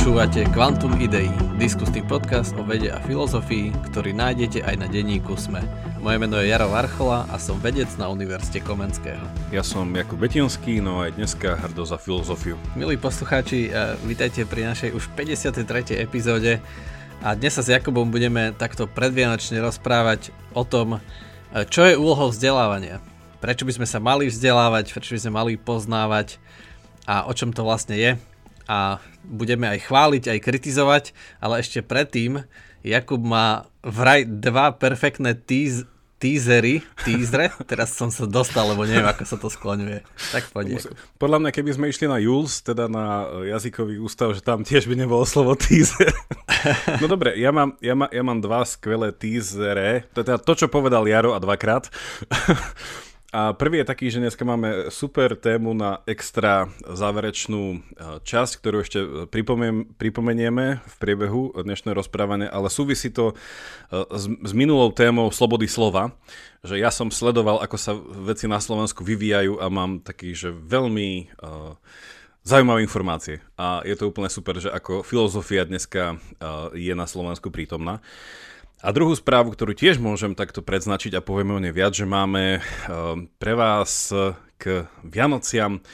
Počúvate 0.00 0.48
Quantum 0.56 0.96
Idei, 0.96 1.28
diskusný 1.60 2.00
podcast 2.00 2.56
o 2.56 2.64
vede 2.64 2.88
a 2.88 2.96
filozofii, 3.04 3.68
ktorý 3.92 4.16
nájdete 4.16 4.64
aj 4.64 4.80
na 4.80 4.88
denníku 4.88 5.36
SME. 5.36 5.60
Moje 6.00 6.16
meno 6.16 6.40
je 6.40 6.48
Jaro 6.48 6.72
Varchola 6.72 7.28
a 7.28 7.36
som 7.36 7.60
vedec 7.60 7.84
na 8.00 8.08
Univerzite 8.08 8.64
Komenského. 8.64 9.20
Ja 9.52 9.60
som 9.60 9.92
Jakub 9.92 10.16
Betinský, 10.16 10.80
no 10.80 11.04
aj 11.04 11.20
dneska 11.20 11.52
hrdo 11.52 11.84
za 11.84 12.00
filozofiu. 12.00 12.56
Milí 12.72 12.96
poslucháči, 12.96 13.68
eh, 13.68 14.00
vítajte 14.08 14.48
pri 14.48 14.72
našej 14.72 14.96
už 14.96 15.12
53. 15.12 16.00
epizóde 16.00 16.64
a 17.20 17.36
dnes 17.36 17.52
sa 17.52 17.60
s 17.60 17.68
Jakubom 17.68 18.08
budeme 18.08 18.56
takto 18.56 18.88
predvianočne 18.88 19.60
rozprávať 19.60 20.32
o 20.56 20.64
tom, 20.64 20.96
eh, 20.96 21.68
čo 21.68 21.84
je 21.84 22.00
úlohou 22.00 22.32
vzdelávania. 22.32 23.04
Prečo 23.44 23.68
by 23.68 23.76
sme 23.76 23.84
sa 23.84 24.00
mali 24.00 24.32
vzdelávať, 24.32 24.96
prečo 24.96 25.12
by 25.12 25.20
sme 25.28 25.32
mali 25.36 25.52
poznávať 25.60 26.40
a 27.04 27.28
o 27.28 27.36
čom 27.36 27.52
to 27.52 27.68
vlastne 27.68 28.00
je 28.00 28.29
a 28.70 29.02
budeme 29.26 29.66
aj 29.66 29.90
chváliť, 29.90 30.30
aj 30.30 30.38
kritizovať, 30.38 31.04
ale 31.42 31.58
ešte 31.58 31.82
predtým 31.82 32.46
Jakub 32.86 33.20
má 33.20 33.66
vraj 33.82 34.22
dva 34.24 34.70
perfektné 34.70 35.34
teas- 35.34 35.84
teasery, 36.20 36.84
teasery, 37.00 37.48
teraz 37.64 37.96
som 37.96 38.12
sa 38.12 38.28
dostal, 38.28 38.68
lebo 38.68 38.84
neviem, 38.84 39.08
ako 39.08 39.24
sa 39.24 39.40
to 39.40 39.48
skloňuje. 39.48 40.04
Tak 40.36 40.52
poď. 40.52 40.92
Podľa 41.16 41.40
mňa, 41.40 41.50
keby 41.50 41.70
sme 41.72 41.88
išli 41.88 42.04
na 42.04 42.20
JULS, 42.20 42.60
teda 42.60 42.92
na 42.92 43.24
jazykový 43.56 43.96
ústav, 43.96 44.36
že 44.36 44.44
tam 44.44 44.60
tiež 44.60 44.84
by 44.84 45.00
nebolo 45.00 45.24
slovo 45.24 45.56
teaser. 45.56 46.12
No 47.00 47.08
dobre, 47.08 47.40
ja 47.40 47.56
mám, 47.56 47.72
ja, 47.80 47.96
má, 47.96 48.04
ja 48.12 48.20
mám 48.20 48.36
dva 48.36 48.60
skvelé 48.68 49.16
teasere, 49.16 50.04
to 50.12 50.20
je 50.20 50.28
teda 50.28 50.36
to, 50.36 50.52
čo 50.52 50.68
povedal 50.68 51.08
Jaro 51.08 51.32
a 51.32 51.40
dvakrát. 51.40 51.88
A 53.30 53.54
prvý 53.54 53.78
je 53.78 53.86
taký, 53.86 54.10
že 54.10 54.18
dneska 54.18 54.42
máme 54.42 54.90
super 54.90 55.38
tému 55.38 55.70
na 55.70 56.02
extra 56.10 56.66
záverečnú 56.82 57.62
e, 57.62 57.78
časť, 58.26 58.52
ktorú 58.58 58.76
ešte 58.82 58.98
pripomenieme 60.02 60.82
v 60.82 60.94
priebehu 60.98 61.54
dnešného 61.54 61.94
rozprávania, 61.94 62.50
ale 62.50 62.66
súvisí 62.66 63.06
to 63.14 63.30
e, 63.30 63.34
s, 64.18 64.26
s 64.26 64.50
minulou 64.50 64.90
témou 64.90 65.30
slobody 65.30 65.70
slova, 65.70 66.10
že 66.66 66.82
ja 66.82 66.90
som 66.90 67.14
sledoval, 67.14 67.62
ako 67.62 67.76
sa 67.78 67.94
veci 68.26 68.50
na 68.50 68.58
Slovensku 68.58 69.06
vyvíjajú 69.06 69.62
a 69.62 69.70
mám 69.70 70.02
taký, 70.02 70.34
že 70.34 70.50
veľmi 70.52 71.32
uh, 71.40 71.72
zaujímavé 72.44 72.84
informácie. 72.84 73.40
A 73.56 73.80
je 73.86 73.96
to 73.96 74.12
úplne 74.12 74.28
super, 74.28 74.60
že 74.60 74.68
ako 74.68 75.00
filozofia 75.00 75.64
dneska 75.64 76.20
uh, 76.20 76.68
je 76.76 76.92
na 76.92 77.08
Slovensku 77.08 77.48
prítomná. 77.48 78.04
A 78.80 78.96
druhú 78.96 79.12
správu, 79.12 79.52
ktorú 79.52 79.76
tiež 79.76 80.00
môžem 80.00 80.32
takto 80.32 80.64
predznačiť 80.64 81.20
a 81.20 81.24
povieme 81.24 81.52
o 81.52 81.60
nej 81.60 81.72
viac, 81.72 81.92
že 81.92 82.08
máme 82.08 82.60
ehm, 82.60 83.28
pre 83.36 83.52
vás 83.52 84.08
k 84.56 84.88
Vianociam 85.04 85.84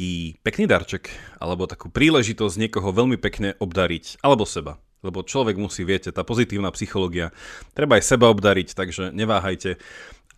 taký 0.00 0.40
pekný 0.40 0.64
darček, 0.64 1.12
alebo 1.36 1.68
takú 1.68 1.92
príležitosť 1.92 2.56
niekoho 2.56 2.88
veľmi 2.88 3.20
pekne 3.20 3.52
obdariť, 3.60 4.24
alebo 4.24 4.48
seba. 4.48 4.80
Lebo 5.04 5.20
človek 5.20 5.60
musí, 5.60 5.84
viete, 5.84 6.08
tá 6.08 6.24
pozitívna 6.24 6.72
psychológia, 6.72 7.36
treba 7.76 8.00
aj 8.00 8.08
seba 8.08 8.32
obdariť, 8.32 8.72
takže 8.72 9.12
neváhajte 9.12 9.76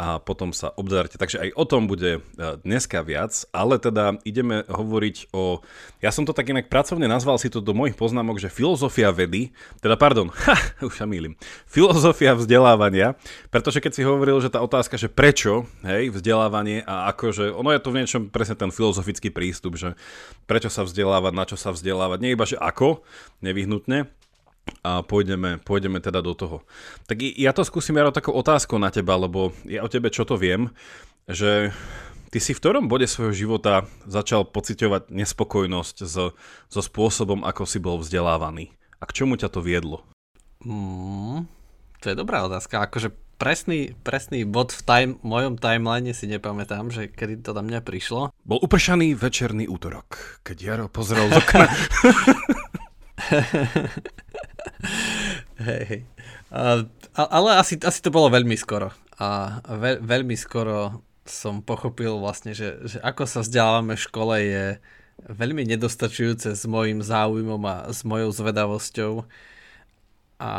a 0.00 0.16
potom 0.16 0.56
sa 0.56 0.72
obdarte. 0.72 1.20
Takže 1.20 1.38
aj 1.38 1.50
o 1.52 1.64
tom 1.68 1.84
bude 1.84 2.18
e, 2.18 2.20
dneska 2.64 3.04
viac, 3.04 3.44
ale 3.52 3.76
teda 3.76 4.16
ideme 4.24 4.64
hovoriť 4.64 5.30
o... 5.36 5.60
Ja 6.00 6.08
som 6.08 6.24
to 6.24 6.32
tak 6.32 6.48
inak 6.48 6.72
pracovne 6.72 7.04
nazval 7.04 7.36
si 7.36 7.52
to 7.52 7.60
do 7.60 7.76
mojich 7.76 7.92
poznámok, 7.92 8.40
že 8.40 8.48
filozofia 8.48 9.12
vedy, 9.12 9.52
teda 9.84 10.00
pardon, 10.00 10.32
ha, 10.48 10.56
už 10.80 10.96
sa 10.96 11.04
mýlim, 11.04 11.36
filozofia 11.68 12.32
vzdelávania, 12.32 13.20
pretože 13.52 13.84
keď 13.84 13.92
si 13.92 14.02
hovoril, 14.02 14.40
že 14.40 14.48
tá 14.48 14.64
otázka, 14.64 14.96
že 14.96 15.12
prečo, 15.12 15.68
hej, 15.84 16.08
vzdelávanie 16.08 16.80
a 16.88 17.12
akože, 17.12 17.52
ono 17.52 17.76
je 17.76 17.80
to 17.84 17.92
v 17.92 17.98
niečom 18.00 18.22
presne 18.32 18.56
ten 18.56 18.72
filozofický 18.72 19.28
prístup, 19.28 19.76
že 19.76 19.92
prečo 20.48 20.72
sa 20.72 20.88
vzdelávať, 20.88 21.32
na 21.36 21.44
čo 21.44 21.60
sa 21.60 21.68
vzdelávať, 21.68 22.18
nie 22.24 22.32
iba, 22.32 22.48
že 22.48 22.56
ako, 22.56 23.04
nevyhnutne, 23.44 24.08
a 24.82 25.02
pôjdeme, 25.02 25.58
pôjdeme 25.62 26.02
teda 26.02 26.22
do 26.22 26.34
toho. 26.34 26.66
Tak 27.06 27.22
ja 27.22 27.54
to 27.54 27.62
skúsim 27.62 27.98
ja 27.98 28.10
takú 28.10 28.34
otázku 28.34 28.78
na 28.78 28.90
teba, 28.90 29.18
lebo 29.18 29.54
ja 29.66 29.82
o 29.82 29.90
tebe 29.90 30.10
čo 30.10 30.26
to 30.26 30.38
viem, 30.38 30.70
že 31.30 31.70
ty 32.34 32.38
si 32.42 32.54
v 32.54 32.60
ktorom 32.62 32.90
bode 32.90 33.06
svojho 33.06 33.34
života 33.34 33.86
začal 34.06 34.48
pociťovať 34.48 35.10
nespokojnosť 35.10 35.96
so, 36.06 36.34
so 36.66 36.80
spôsobom, 36.82 37.46
ako 37.46 37.62
si 37.66 37.78
bol 37.78 37.98
vzdelávaný? 38.02 38.74
A 38.98 39.06
k 39.06 39.22
čomu 39.22 39.34
ťa 39.34 39.50
to 39.50 39.62
viedlo? 39.62 40.06
Mm, 40.62 41.50
to 41.98 42.06
je 42.10 42.18
dobrá 42.18 42.46
otázka. 42.46 42.86
Akože 42.86 43.10
presný, 43.42 43.98
presný 44.06 44.46
bod 44.46 44.70
v 44.70 44.82
time, 44.86 45.12
mojom 45.26 45.58
timeline 45.58 46.14
si 46.14 46.30
nepamätám, 46.30 46.94
že 46.94 47.10
kedy 47.10 47.42
to 47.42 47.50
na 47.50 47.66
mňa 47.66 47.82
prišlo. 47.82 48.30
Bol 48.46 48.62
upršaný 48.62 49.18
večerný 49.18 49.66
útorok, 49.66 50.38
keď 50.46 50.56
Jaro 50.62 50.86
pozrel 50.86 51.26
z 51.26 51.42
okna. 51.42 51.66
hej, 55.66 55.82
hej. 55.88 56.02
Uh, 56.52 56.84
ale 57.16 57.56
asi, 57.56 57.80
asi 57.80 58.00
to 58.04 58.12
bolo 58.12 58.28
veľmi 58.28 58.56
skoro. 58.58 58.92
A 59.20 59.60
veľ, 59.64 60.02
veľmi 60.02 60.34
skoro 60.34 61.04
som 61.22 61.62
pochopil 61.62 62.18
vlastne, 62.18 62.52
že, 62.52 62.82
že 62.82 62.98
ako 62.98 63.22
sa 63.24 63.40
vzdelávame 63.46 63.94
v 63.94 64.04
škole 64.04 64.34
je 64.42 64.64
veľmi 65.22 65.62
nedostačujúce 65.70 66.58
s 66.58 66.64
mojim 66.66 66.98
záujmom 66.98 67.62
a 67.62 67.76
s 67.94 68.02
mojou 68.02 68.34
zvedavosťou. 68.34 69.22
A 70.42 70.52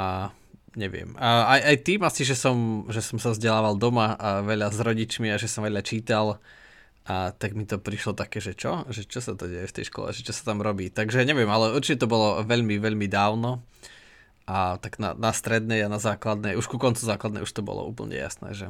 neviem. 0.80 1.12
A 1.20 1.60
aj, 1.60 1.62
aj 1.68 1.78
tým 1.84 2.02
asi, 2.08 2.24
že 2.24 2.40
som, 2.40 2.88
že 2.88 3.04
som 3.04 3.20
sa 3.20 3.36
vzdelával 3.36 3.76
doma 3.76 4.16
a 4.16 4.40
veľa 4.40 4.72
s 4.72 4.80
rodičmi 4.80 5.28
a 5.30 5.42
že 5.42 5.52
som 5.52 5.68
veľa 5.68 5.84
čítal 5.84 6.40
a 7.04 7.36
tak 7.36 7.52
mi 7.52 7.68
to 7.68 7.84
prišlo 7.84 8.16
také, 8.16 8.40
že 8.40 8.56
čo? 8.56 8.88
Že 8.88 9.02
čo 9.12 9.20
sa 9.20 9.36
to 9.36 9.52
deje 9.52 9.68
v 9.68 9.76
tej 9.76 9.86
škole? 9.92 10.16
Že 10.16 10.32
čo 10.32 10.34
sa 10.34 10.44
tam 10.48 10.64
robí? 10.64 10.88
Takže 10.88 11.28
neviem, 11.28 11.52
ale 11.52 11.76
určite 11.76 12.08
to 12.08 12.08
bolo 12.08 12.40
veľmi, 12.48 12.80
veľmi 12.80 13.12
dávno. 13.12 13.60
A 14.44 14.76
tak 14.78 15.00
na, 15.00 15.16
na 15.16 15.32
strednej 15.32 15.88
a 15.88 15.92
na 15.92 16.04
základnej, 16.04 16.60
už 16.60 16.68
ku 16.68 16.76
koncu 16.76 17.00
základnej 17.00 17.48
už 17.48 17.52
to 17.56 17.64
bolo 17.64 17.88
úplne 17.88 18.20
jasné, 18.20 18.52
že 18.52 18.68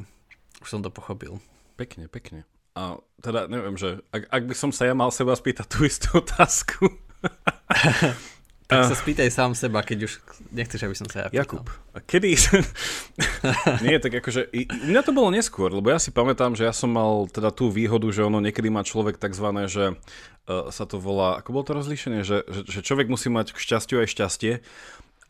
už 0.62 0.70
som 0.70 0.82
to 0.86 0.94
pochopil. 0.94 1.42
Pekne, 1.76 2.06
pekne. 2.06 2.46
A 2.78 3.02
teda 3.22 3.50
neviem, 3.50 3.78
že 3.78 4.02
ak, 4.14 4.30
ak 4.30 4.44
by 4.50 4.56
som 4.58 4.70
sa 4.70 4.86
ja 4.86 4.94
mal 4.94 5.10
seba 5.10 5.34
spýtať 5.34 5.66
tú 5.70 5.86
istú 5.86 6.10
otázku. 6.22 6.90
Tak 8.64 8.90
sa 8.90 8.96
spýtaj 8.96 9.30
sám 9.30 9.52
seba, 9.54 9.84
keď 9.84 10.08
už 10.08 10.14
nechceš, 10.50 10.88
aby 10.88 10.96
som 10.96 11.08
sa 11.12 11.26
ja 11.26 11.28
pýtal. 11.28 11.46
Jakub, 11.46 11.68
a 11.94 12.00
kedy... 12.00 12.32
Nie, 13.86 14.00
tak 14.00 14.24
akože... 14.24 14.50
Mňa 14.88 15.02
to 15.04 15.12
bolo 15.12 15.30
neskôr, 15.30 15.70
lebo 15.70 15.92
ja 15.92 16.00
si 16.00 16.10
pamätám, 16.10 16.56
že 16.56 16.66
ja 16.66 16.74
som 16.74 16.90
mal 16.90 17.28
teda 17.30 17.52
tú 17.52 17.70
výhodu, 17.70 18.08
že 18.10 18.24
ono 18.24 18.40
niekedy 18.40 18.72
má 18.72 18.82
človek 18.82 19.20
takzvané, 19.20 19.68
že 19.68 19.94
uh, 19.94 20.72
sa 20.72 20.88
to 20.88 20.98
volá... 20.98 21.44
Ako 21.44 21.54
bolo 21.54 21.68
to 21.68 21.78
rozlíšenie? 21.78 22.24
Že, 22.24 22.38
že, 22.48 22.62
že 22.66 22.80
človek 22.82 23.12
musí 23.12 23.28
mať 23.28 23.52
k 23.52 23.62
šťastiu 23.62 24.00
aj 24.00 24.08
šťastie. 24.10 24.54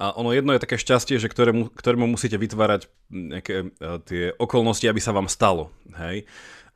A 0.03 0.11
ono 0.19 0.35
jedno 0.35 0.51
je 0.51 0.59
také 0.59 0.75
šťastie, 0.75 1.15
že 1.15 1.31
ktorému, 1.31 1.71
ktorému 1.71 2.03
musíte 2.11 2.35
vytvárať 2.35 2.91
nejaké 3.07 3.71
uh, 3.71 4.03
tie 4.03 4.35
okolnosti, 4.35 4.83
aby 4.83 4.99
sa 4.99 5.15
vám 5.15 5.31
stalo. 5.31 5.71
Hej? 5.95 6.27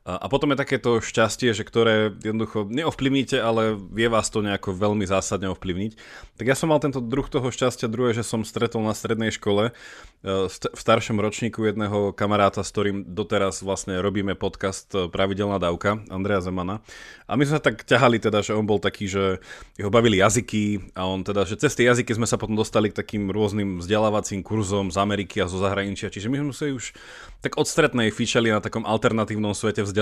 A 0.08 0.24
potom 0.32 0.56
je 0.56 0.62
takéto 0.64 1.04
šťastie, 1.04 1.52
že 1.52 1.68
ktoré 1.68 2.16
jednoducho 2.24 2.64
neovplyvníte, 2.64 3.36
ale 3.36 3.76
vie 3.76 4.08
vás 4.08 4.32
to 4.32 4.40
nejako 4.40 4.72
veľmi 4.72 5.04
zásadne 5.04 5.52
ovplyvniť. 5.52 5.92
Tak 6.40 6.46
ja 6.48 6.56
som 6.56 6.72
mal 6.72 6.80
tento 6.80 7.04
druh 7.04 7.28
toho 7.28 7.52
šťastia, 7.52 7.92
druhé, 7.92 8.16
že 8.16 8.24
som 8.24 8.40
stretol 8.40 8.80
na 8.80 8.96
strednej 8.96 9.28
škole 9.28 9.76
E, 10.18 10.50
v 10.50 10.80
staršom 10.82 11.22
ročníku 11.22 11.62
jedného 11.62 12.10
kamaráta, 12.10 12.66
s 12.66 12.74
ktorým 12.74 13.06
doteraz 13.06 13.62
vlastne 13.62 14.02
robíme 14.02 14.34
podcast 14.34 14.90
e, 14.90 15.06
Pravidelná 15.06 15.62
dávka, 15.62 16.02
Andrea 16.10 16.42
Zemana. 16.42 16.82
A 17.30 17.38
my 17.38 17.46
sme 17.46 17.62
tak 17.62 17.86
ťahali 17.86 18.18
teda, 18.18 18.42
že 18.42 18.50
on 18.50 18.66
bol 18.66 18.82
taký, 18.82 19.06
že 19.06 19.38
ho 19.78 19.90
bavili 19.94 20.18
jazyky 20.18 20.90
a 20.98 21.06
on 21.06 21.22
teda, 21.22 21.46
že 21.46 21.62
cez 21.62 21.70
tie 21.78 21.86
jazyky 21.86 22.18
sme 22.18 22.26
sa 22.26 22.34
potom 22.34 22.58
dostali 22.58 22.90
k 22.90 22.98
takým 22.98 23.30
rôznym 23.30 23.78
vzdelávacím 23.78 24.42
kurzom 24.42 24.90
z 24.90 24.98
Ameriky 24.98 25.38
a 25.38 25.46
zo 25.46 25.62
zahraničia. 25.62 26.10
Čiže 26.10 26.26
my 26.26 26.50
sme 26.50 26.54
sa 26.56 26.66
už 26.66 26.98
tak 27.38 27.54
od 27.54 27.70
stretnej 27.70 28.10
fičali 28.10 28.50
na 28.50 28.58
takom 28.58 28.82
alternatívnom 28.82 29.54
svete 29.54 29.86
vzdelávania. 29.86 29.97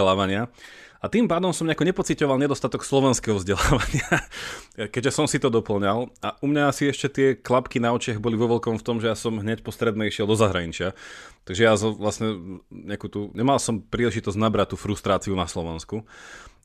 A 0.96 1.12
tým 1.12 1.28
pádom 1.28 1.52
som 1.52 1.68
nejako 1.68 1.86
nepocitoval 1.86 2.40
nedostatok 2.40 2.82
slovenského 2.82 3.36
vzdelávania, 3.36 4.26
keďže 4.94 5.12
som 5.14 5.28
si 5.28 5.36
to 5.36 5.52
doplňal. 5.52 6.10
A 6.24 6.34
u 6.40 6.46
mňa 6.48 6.72
asi 6.72 6.88
ešte 6.88 7.08
tie 7.12 7.28
klapky 7.36 7.78
na 7.78 7.92
očiach 7.92 8.18
boli 8.18 8.34
vo 8.34 8.48
veľkom 8.56 8.80
v 8.80 8.86
tom, 8.86 8.96
že 8.98 9.12
ja 9.12 9.16
som 9.16 9.36
hneď 9.36 9.60
po 9.60 9.70
strednej 9.70 10.08
išiel 10.08 10.26
do 10.26 10.34
zahraničia. 10.34 10.96
Takže 11.44 11.62
ja 11.62 11.76
vlastne 11.76 12.60
nejakú 12.72 13.06
tú, 13.12 13.30
nemal 13.36 13.60
som 13.60 13.78
príležitosť 13.84 14.40
nabrať 14.40 14.74
tú 14.74 14.76
frustráciu 14.80 15.36
na 15.36 15.46
Slovensku. 15.46 16.02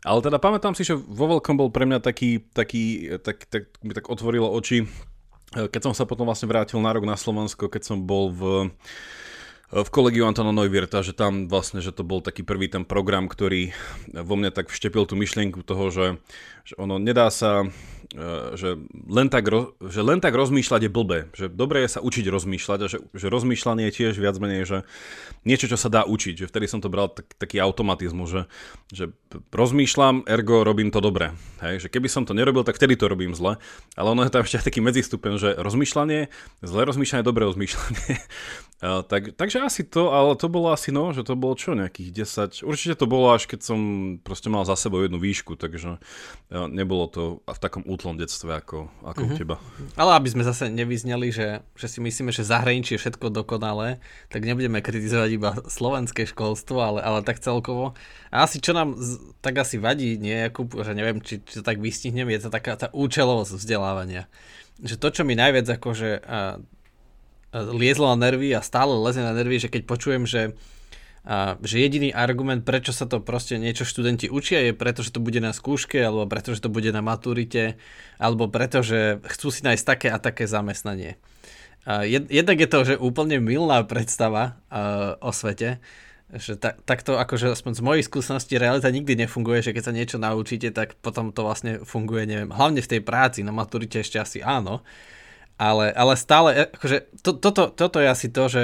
Ale 0.02 0.26
teda 0.26 0.42
pamätám 0.42 0.74
si, 0.74 0.82
že 0.82 0.98
vo 0.98 1.38
veľkom 1.38 1.62
bol 1.62 1.70
pre 1.70 1.86
mňa 1.86 2.02
taký, 2.02 2.42
taký 2.56 3.14
tak, 3.22 3.46
tak, 3.46 3.70
mi 3.86 3.94
tak 3.94 4.10
otvorilo 4.10 4.50
oči, 4.50 4.90
keď 5.54 5.92
som 5.92 5.94
sa 5.94 6.08
potom 6.08 6.26
vlastne 6.26 6.48
vrátil 6.48 6.80
na 6.80 6.90
rok 6.96 7.04
na 7.06 7.20
Slovensko, 7.20 7.68
keď 7.68 7.84
som 7.84 7.98
bol 8.02 8.32
v 8.32 8.42
v 9.72 9.90
kolegiu 9.90 10.28
Antona 10.28 10.52
Neuwirta, 10.52 11.00
že 11.00 11.16
tam 11.16 11.48
vlastne, 11.48 11.80
že 11.80 11.96
to 11.96 12.04
bol 12.04 12.20
taký 12.20 12.44
prvý 12.44 12.68
ten 12.68 12.84
program, 12.84 13.32
ktorý 13.32 13.72
vo 14.12 14.36
mne 14.36 14.52
tak 14.52 14.68
vštepil 14.68 15.08
tú 15.08 15.16
myšlienku 15.16 15.64
toho, 15.64 15.88
že, 15.88 16.08
že 16.68 16.76
ono 16.76 17.00
nedá 17.00 17.32
sa 17.32 17.64
že, 18.12 18.76
len 19.08 19.28
tak, 19.32 19.48
že 19.88 20.02
len 20.04 20.20
tak 20.20 20.36
rozmýšľať 20.36 20.82
je 20.88 20.92
blbé. 20.92 21.20
Že 21.32 21.48
dobre 21.48 21.88
je 21.88 21.96
sa 21.96 22.04
učiť 22.04 22.26
rozmýšľať 22.28 22.80
a 22.84 22.88
že, 22.92 23.00
že 23.16 23.28
rozmýšľanie 23.32 23.88
je 23.88 23.96
tiež 23.96 24.20
viac 24.20 24.36
menej, 24.36 24.68
že 24.68 24.78
niečo, 25.48 25.72
čo 25.72 25.80
sa 25.80 25.88
dá 25.88 26.04
učiť. 26.04 26.44
Že 26.44 26.50
vtedy 26.52 26.66
som 26.68 26.84
to 26.84 26.92
bral 26.92 27.08
tak, 27.08 27.32
taký 27.40 27.64
automatizmus, 27.64 28.28
že, 28.28 28.44
že 28.92 29.06
rozmýšľam, 29.56 30.28
ergo 30.28 30.68
robím 30.68 30.92
to 30.92 31.00
dobre. 31.00 31.32
Hej, 31.64 31.88
že 31.88 31.92
keby 31.92 32.12
som 32.12 32.28
to 32.28 32.36
nerobil, 32.36 32.68
tak 32.68 32.76
vtedy 32.76 33.00
to 33.00 33.08
robím 33.08 33.32
zle. 33.32 33.56
Ale 33.96 34.08
ono 34.12 34.28
je 34.28 34.34
tam 34.34 34.44
ešte 34.44 34.68
taký 34.68 34.84
medzistupen, 34.84 35.40
že 35.40 35.56
rozmýšľanie, 35.56 36.28
zlé 36.68 36.82
rozmýšľanie, 36.84 37.24
dobré 37.24 37.48
rozmýšľanie. 37.48 38.20
tak, 39.12 39.38
takže 39.38 39.62
asi 39.62 39.88
to, 39.88 40.10
ale 40.10 40.34
to 40.36 40.50
bolo 40.50 40.74
asi 40.74 40.90
no, 40.90 41.14
že 41.14 41.22
to 41.22 41.38
bolo 41.38 41.54
čo, 41.54 41.78
nejakých 41.78 42.26
10, 42.62 42.66
určite 42.66 42.98
to 42.98 43.06
bolo 43.06 43.30
až 43.30 43.46
keď 43.46 43.62
som 43.62 43.80
proste 44.26 44.50
mal 44.50 44.66
za 44.66 44.74
sebou 44.74 45.06
jednu 45.06 45.22
výšku, 45.22 45.54
takže 45.54 46.02
nebolo 46.50 47.06
to 47.06 47.24
v 47.46 47.60
takom 47.62 47.86
útlom 48.02 48.18
detstve 48.18 48.58
ako, 48.58 48.90
ako 49.06 49.22
uh-huh. 49.22 49.30
u 49.30 49.30
mhm. 49.30 49.38
teba. 49.38 49.56
Ale 49.94 50.18
aby 50.18 50.34
sme 50.34 50.42
zase 50.42 50.74
nevyzneli, 50.74 51.30
že, 51.30 51.62
že 51.78 51.86
si 51.86 52.02
myslíme, 52.02 52.34
že 52.34 52.42
zahraničí 52.42 52.98
je 52.98 53.02
všetko 53.06 53.30
dokonalé, 53.30 54.02
tak 54.34 54.42
nebudeme 54.42 54.82
kritizovať 54.82 55.30
iba 55.30 55.54
slovenské 55.70 56.26
školstvo, 56.26 56.82
ale, 56.82 57.00
ale 57.06 57.22
tak 57.22 57.38
celkovo. 57.38 57.94
A 58.34 58.50
asi 58.50 58.58
čo 58.58 58.74
nám 58.74 58.98
z, 58.98 59.22
tak 59.46 59.62
asi 59.62 59.78
vadí, 59.78 60.18
nie, 60.18 60.50
Jakub, 60.50 60.74
že 60.74 60.98
neviem, 60.98 61.22
či, 61.22 61.46
či 61.46 61.62
to 61.62 61.64
tak 61.64 61.78
vystihnem, 61.78 62.26
je 62.34 62.42
to 62.42 62.50
taká 62.50 62.74
tá 62.74 62.90
účelovosť 62.90 63.62
vzdelávania. 63.62 64.26
Že 64.82 64.98
to, 64.98 65.08
čo 65.14 65.22
mi 65.22 65.38
najviac 65.38 65.70
akože 65.78 66.26
a, 66.26 66.58
a 67.54 67.58
liezlo 67.70 68.10
na 68.10 68.18
nervy 68.18 68.50
a 68.58 68.66
stále 68.66 68.98
leze 68.98 69.22
na 69.22 69.38
nervy, 69.38 69.62
že 69.62 69.70
keď 69.70 69.86
počujem, 69.86 70.26
že 70.26 70.58
a 71.22 71.54
že 71.62 71.78
jediný 71.78 72.10
argument, 72.10 72.66
prečo 72.66 72.90
sa 72.90 73.06
to 73.06 73.22
proste 73.22 73.62
niečo 73.62 73.86
študenti 73.86 74.26
učia, 74.26 74.66
je 74.66 74.74
preto, 74.74 75.06
že 75.06 75.14
to 75.14 75.22
bude 75.22 75.38
na 75.38 75.54
skúške, 75.54 76.02
alebo 76.02 76.26
preto, 76.26 76.58
že 76.58 76.66
to 76.66 76.74
bude 76.74 76.90
na 76.90 77.06
maturite, 77.06 77.78
alebo 78.18 78.50
preto, 78.50 78.82
že 78.82 79.22
chcú 79.30 79.54
si 79.54 79.62
nájsť 79.62 79.86
také 79.86 80.08
a 80.10 80.18
také 80.18 80.50
zamestnanie. 80.50 81.22
A 81.86 82.10
jed, 82.10 82.26
jednak 82.30 82.58
je 82.58 82.70
to, 82.70 82.80
že 82.94 82.96
úplne 82.98 83.38
milná 83.38 83.86
predstava 83.86 84.58
uh, 84.74 85.18
o 85.22 85.30
svete, 85.30 85.78
že 86.32 86.58
ta, 86.58 86.74
takto 86.74 87.22
akože 87.22 87.54
aspoň 87.54 87.74
z 87.78 87.86
mojej 87.86 88.04
skúsenosti 88.08 88.56
realita 88.58 88.90
nikdy 88.90 89.26
nefunguje, 89.26 89.62
že 89.62 89.74
keď 89.78 89.84
sa 89.84 89.94
niečo 89.94 90.18
naučíte, 90.18 90.74
tak 90.74 90.98
potom 91.06 91.30
to 91.30 91.46
vlastne 91.46 91.86
funguje, 91.86 92.26
neviem, 92.26 92.50
hlavne 92.50 92.82
v 92.82 92.92
tej 92.98 93.02
práci, 93.06 93.46
na 93.46 93.54
maturite 93.54 94.02
ešte 94.02 94.18
asi 94.18 94.40
áno, 94.42 94.82
ale, 95.62 95.94
ale 95.94 96.18
stále, 96.18 96.66
akože 96.72 97.22
to, 97.22 97.38
toto, 97.38 97.70
toto 97.70 97.98
je 98.02 98.08
asi 98.10 98.34
to, 98.34 98.50
že 98.50 98.62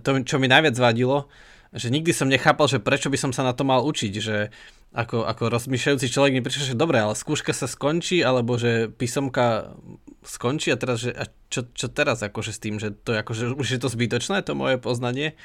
to, 0.00 0.24
čo 0.24 0.40
mi 0.40 0.48
najviac 0.48 0.78
vadilo, 0.80 1.28
že 1.72 1.92
nikdy 1.92 2.16
som 2.16 2.32
nechápal, 2.32 2.64
že 2.64 2.80
prečo 2.80 3.12
by 3.12 3.18
som 3.20 3.32
sa 3.32 3.44
na 3.44 3.52
to 3.52 3.66
mal 3.66 3.84
učiť, 3.84 4.12
že 4.16 4.48
ako, 4.96 5.28
ako 5.28 5.52
rozmýšľajúci 5.52 6.08
človek 6.08 6.32
mi 6.32 6.40
prišiel, 6.40 6.72
že 6.72 6.80
dobre, 6.80 6.96
ale 6.96 7.12
skúška 7.12 7.52
sa 7.52 7.68
skončí, 7.68 8.24
alebo 8.24 8.56
že 8.56 8.88
písomka 8.88 9.76
skončí 10.24 10.72
a 10.72 10.80
teraz, 10.80 11.04
že 11.04 11.12
a 11.12 11.28
čo, 11.52 11.68
čo 11.76 11.92
teraz 11.92 12.24
akože 12.24 12.52
s 12.56 12.60
tým, 12.60 12.80
že 12.80 12.96
to 12.96 13.12
akože 13.12 13.52
už 13.52 13.68
je 13.68 13.80
to 13.80 13.88
zbytočné, 13.92 14.40
to 14.44 14.56
moje 14.56 14.80
poznanie, 14.80 15.36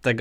tak 0.00 0.16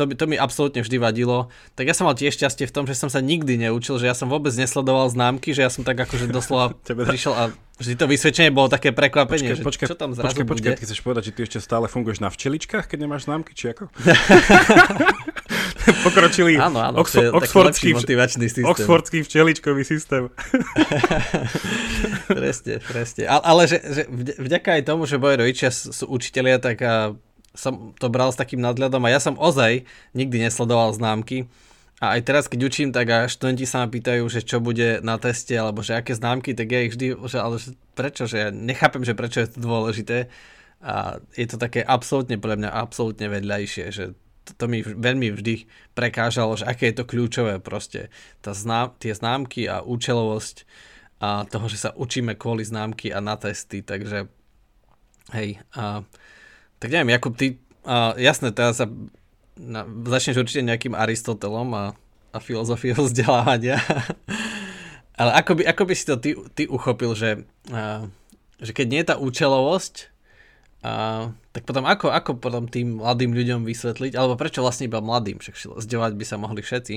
to, 0.00 0.08
to 0.16 0.24
mi 0.24 0.40
absolútne 0.40 0.80
vždy 0.80 0.96
vadilo. 0.96 1.52
Tak 1.76 1.84
ja 1.84 1.92
som 1.92 2.08
mal 2.08 2.16
tiež 2.16 2.32
šťastie 2.32 2.64
v 2.64 2.72
tom, 2.72 2.88
že 2.88 2.96
som 2.96 3.12
sa 3.12 3.20
nikdy 3.20 3.60
neučil, 3.60 4.00
že 4.00 4.08
ja 4.08 4.16
som 4.16 4.32
vôbec 4.32 4.56
nesledoval 4.56 5.12
známky, 5.12 5.52
že 5.52 5.60
ja 5.60 5.68
som 5.68 5.84
tak 5.84 6.00
akože 6.00 6.32
doslova 6.32 6.72
prišiel 6.88 7.36
a 7.36 7.52
vždy 7.80 7.96
to 8.00 8.04
vysvedčenie 8.08 8.50
bolo 8.52 8.68
také 8.72 8.96
prekvapenie, 8.96 9.52
počkej, 9.52 9.60
že 9.60 9.64
počkej, 9.64 9.86
čo 9.92 9.96
tam 9.96 10.12
zrazu 10.16 10.32
počkej, 10.32 10.48
počkej, 10.48 10.72
ty 10.76 10.82
chceš 10.88 11.00
povedať, 11.04 11.22
že 11.28 11.32
ty 11.36 11.40
ešte 11.44 11.58
stále 11.60 11.88
funguješ 11.88 12.20
na 12.24 12.32
včeličkách, 12.32 12.88
keď 12.88 12.98
nemáš 13.08 13.28
známky, 13.28 13.52
či 13.56 13.72
ako? 13.72 13.88
Pokročili 16.04 16.60
áno, 16.60 16.76
áno, 16.76 17.00
Oxford, 17.00 17.32
oxfordský, 17.32 17.96
motivačný 17.96 18.52
systém. 18.52 18.68
oxfordský 18.68 19.24
včeličkový 19.24 19.84
systém. 19.84 20.28
presne, 22.28 22.84
presne. 22.84 23.24
Ale, 23.24 23.42
ale 23.48 23.62
že, 23.64 23.80
že 23.80 24.02
vďaka 24.36 24.76
aj 24.76 24.82
tomu, 24.84 25.08
že 25.08 25.16
moje 25.16 25.40
rodičia 25.40 25.72
sú 25.72 26.04
učitelia, 26.12 26.60
tak 26.60 26.84
a 26.84 27.16
som 27.54 27.92
to 27.98 28.06
bral 28.08 28.30
s 28.30 28.38
takým 28.38 28.62
nadhľadom 28.62 29.02
a 29.06 29.12
ja 29.12 29.20
som 29.22 29.34
ozaj 29.34 29.84
nikdy 30.14 30.46
nesledoval 30.46 30.94
známky. 30.94 31.50
A 32.00 32.16
aj 32.16 32.20
teraz, 32.24 32.44
keď 32.48 32.60
učím, 32.64 32.90
tak 32.96 33.12
a 33.12 33.28
študenti 33.28 33.68
sa 33.68 33.84
ma 33.84 33.92
pýtajú, 33.92 34.24
že 34.32 34.40
čo 34.40 34.56
bude 34.56 35.04
na 35.04 35.20
teste, 35.20 35.52
alebo 35.52 35.84
že 35.84 36.00
aké 36.00 36.16
známky, 36.16 36.56
tak 36.56 36.72
ja 36.72 36.80
ich 36.88 36.96
vždy, 36.96 37.12
že 37.28 37.36
ale 37.36 37.60
že 37.60 37.76
prečo, 37.92 38.24
že 38.24 38.36
ja 38.40 38.48
nechápem, 38.48 39.04
že 39.04 39.12
prečo 39.12 39.44
je 39.44 39.52
to 39.52 39.60
dôležité. 39.60 40.32
A 40.80 41.20
je 41.36 41.44
to 41.44 41.60
také 41.60 41.84
absolútne, 41.84 42.40
podľa 42.40 42.56
mňa, 42.64 42.70
absolútne 42.72 43.28
vedľajšie, 43.28 43.84
že 43.92 44.16
to, 44.48 44.52
to 44.56 44.64
mi 44.64 44.80
veľmi 44.80 45.28
vždy 45.36 45.68
prekážalo, 45.92 46.56
že 46.56 46.64
aké 46.64 46.88
je 46.88 47.04
to 47.04 47.04
kľúčové 47.04 47.60
proste. 47.60 48.08
Tá 48.40 48.56
znám, 48.56 48.96
tie 48.96 49.12
známky 49.12 49.68
a 49.68 49.84
účelovosť 49.84 50.64
a 51.20 51.44
toho, 51.44 51.68
že 51.68 51.84
sa 51.84 51.90
učíme 51.92 52.32
kvôli 52.40 52.64
známky 52.64 53.12
a 53.12 53.20
na 53.20 53.36
testy, 53.36 53.84
takže 53.84 54.32
hej. 55.36 55.60
A, 55.76 56.00
tak 56.80 56.88
neviem, 56.88 57.12
Jakub, 57.12 57.36
ty, 57.36 57.60
a, 57.84 58.16
jasné, 58.16 58.50
teraz 58.50 58.80
sa 58.80 58.88
na, 59.60 59.84
začneš 59.84 60.40
určite 60.40 60.64
nejakým 60.64 60.96
Aristotelom 60.96 61.68
a, 61.76 61.84
a 62.32 62.38
filozofiou 62.40 63.04
vzdelávania. 63.08 63.76
Ale 65.20 65.36
ako 65.36 65.60
by, 65.60 65.62
ako 65.68 65.82
by 65.84 65.94
si 65.94 66.04
to 66.08 66.16
ty, 66.16 66.32
ty 66.56 66.64
uchopil, 66.64 67.12
že, 67.12 67.44
a, 67.68 68.08
že 68.56 68.72
keď 68.72 68.86
nie 68.88 69.00
je 69.04 69.10
tá 69.12 69.16
účelovosť, 69.20 70.08
a, 70.80 71.28
tak 71.52 71.68
potom 71.68 71.84
ako, 71.84 72.08
ako 72.08 72.40
potom 72.40 72.64
tým 72.64 73.04
mladým 73.04 73.36
ľuďom 73.36 73.68
vysvetliť, 73.68 74.16
alebo 74.16 74.40
prečo 74.40 74.64
vlastne 74.64 74.88
iba 74.88 75.04
mladým, 75.04 75.36
však 75.36 75.84
zdevať 75.84 76.12
by 76.16 76.24
sa 76.24 76.40
mohli 76.40 76.64
všetci, 76.64 76.94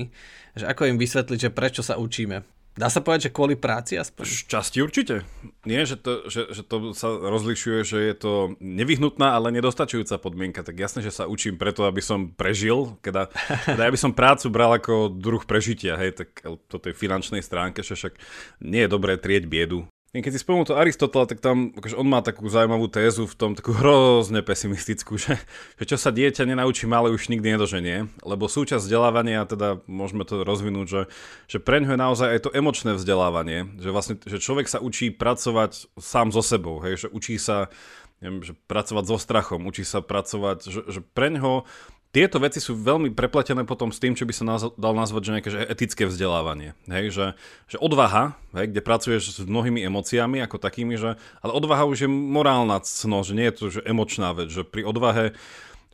že 0.56 0.64
ako 0.64 0.88
im 0.88 0.96
vysvetliť, 0.96 1.38
že 1.38 1.50
prečo 1.52 1.84
sa 1.84 2.00
učíme? 2.00 2.40
Dá 2.74 2.90
sa 2.90 2.98
povedať, 2.98 3.30
že 3.30 3.34
kvôli 3.34 3.54
práci 3.54 3.94
aspoň? 3.94 4.50
Časti 4.50 4.82
určite. 4.82 5.22
Nie, 5.62 5.86
že 5.86 5.94
to, 5.94 6.26
že, 6.26 6.50
že 6.50 6.66
to 6.66 6.90
sa 6.90 7.06
rozlišuje, 7.06 7.86
že 7.86 7.98
je 8.02 8.14
to 8.18 8.32
nevyhnutná, 8.58 9.38
ale 9.38 9.54
nedostačujúca 9.54 10.18
podmienka. 10.18 10.66
Tak 10.66 10.74
jasne, 10.74 10.98
že 10.98 11.14
sa 11.14 11.30
učím 11.30 11.54
preto, 11.54 11.86
aby 11.86 12.02
som 12.02 12.34
prežil. 12.34 12.98
Keda, 12.98 13.30
teda 13.62 13.82
ja 13.86 13.94
by 13.94 14.00
som 14.00 14.10
prácu 14.10 14.50
bral 14.50 14.74
ako 14.74 15.06
druh 15.06 15.46
prežitia, 15.46 15.94
hej, 15.94 16.18
tak 16.18 16.42
toto 16.66 16.90
je 16.90 16.98
finančnej 16.98 17.46
stránke, 17.46 17.86
že 17.86 17.94
však 17.94 18.18
nie 18.66 18.82
je 18.82 18.90
dobré 18.90 19.22
trieť 19.22 19.46
biedu. 19.46 19.86
Keď 20.14 20.30
si 20.30 20.46
spomenul 20.46 20.62
to 20.62 20.78
Aristotela, 20.78 21.26
tak 21.26 21.42
tam 21.42 21.74
akože 21.74 21.98
on 21.98 22.06
má 22.06 22.22
takú 22.22 22.46
zaujímavú 22.46 22.86
tézu 22.86 23.26
v 23.26 23.34
tom, 23.34 23.50
takú 23.58 23.74
hrozne 23.74 24.46
pesimistickú, 24.46 25.18
že, 25.24 25.42
že 25.74 25.84
čo 25.90 25.98
sa 25.98 26.14
dieťa 26.14 26.46
nenaučí 26.46 26.86
malé 26.86 27.10
už 27.10 27.26
nikdy 27.34 27.58
nedoženie, 27.58 28.06
lebo 28.22 28.46
súčasť 28.46 28.86
vzdelávania, 28.86 29.42
teda 29.42 29.82
môžeme 29.90 30.22
to 30.22 30.46
rozvinúť, 30.46 30.86
že, 30.86 31.02
že 31.50 31.58
pre 31.58 31.82
ňo 31.82 31.98
je 31.98 31.98
naozaj 31.98 32.28
aj 32.30 32.40
to 32.46 32.54
emočné 32.54 32.94
vzdelávanie, 32.94 33.74
že 33.82 33.90
vlastne 33.90 34.14
že 34.22 34.38
človek 34.38 34.70
sa 34.70 34.78
učí 34.78 35.10
pracovať 35.10 35.98
sám 35.98 36.30
so 36.30 36.46
sebou, 36.46 36.78
hej, 36.78 37.04
že 37.04 37.08
učí 37.10 37.34
sa 37.34 37.74
neviem, 38.22 38.46
že 38.46 38.54
pracovať 38.70 39.04
so 39.10 39.18
strachom, 39.18 39.66
učí 39.66 39.82
sa 39.82 39.98
pracovať, 39.98 40.58
že, 40.70 40.80
že 40.86 41.00
pre 41.02 41.34
ňoho 41.34 41.66
tieto 42.14 42.38
veci 42.38 42.62
sú 42.62 42.78
veľmi 42.78 43.10
prepletené 43.10 43.66
potom 43.66 43.90
s 43.90 43.98
tým, 43.98 44.14
čo 44.14 44.22
by 44.22 44.30
sa 44.30 44.44
naz- 44.46 44.74
dal 44.78 44.94
nazvať 44.94 45.22
že 45.26 45.32
nejaké 45.34 45.50
že 45.50 45.60
etické 45.66 46.02
vzdelávanie. 46.06 46.78
Hej, 46.86 47.10
že, 47.10 47.26
že 47.66 47.76
odvaha, 47.82 48.38
hej, 48.54 48.70
kde 48.70 48.80
pracuješ 48.86 49.22
s 49.34 49.38
mnohými 49.42 49.82
emóciami 49.82 50.38
ako 50.46 50.62
takými, 50.62 50.94
že, 50.94 51.18
ale 51.42 51.52
odvaha 51.52 51.90
už 51.90 52.06
je 52.06 52.08
morálna 52.08 52.78
cno, 52.86 53.26
že 53.26 53.34
nie 53.34 53.50
je 53.50 53.54
to 53.58 53.64
že 53.74 53.80
emočná 53.82 54.30
vec, 54.30 54.54
že 54.54 54.62
pri 54.62 54.86
odvahe 54.86 55.34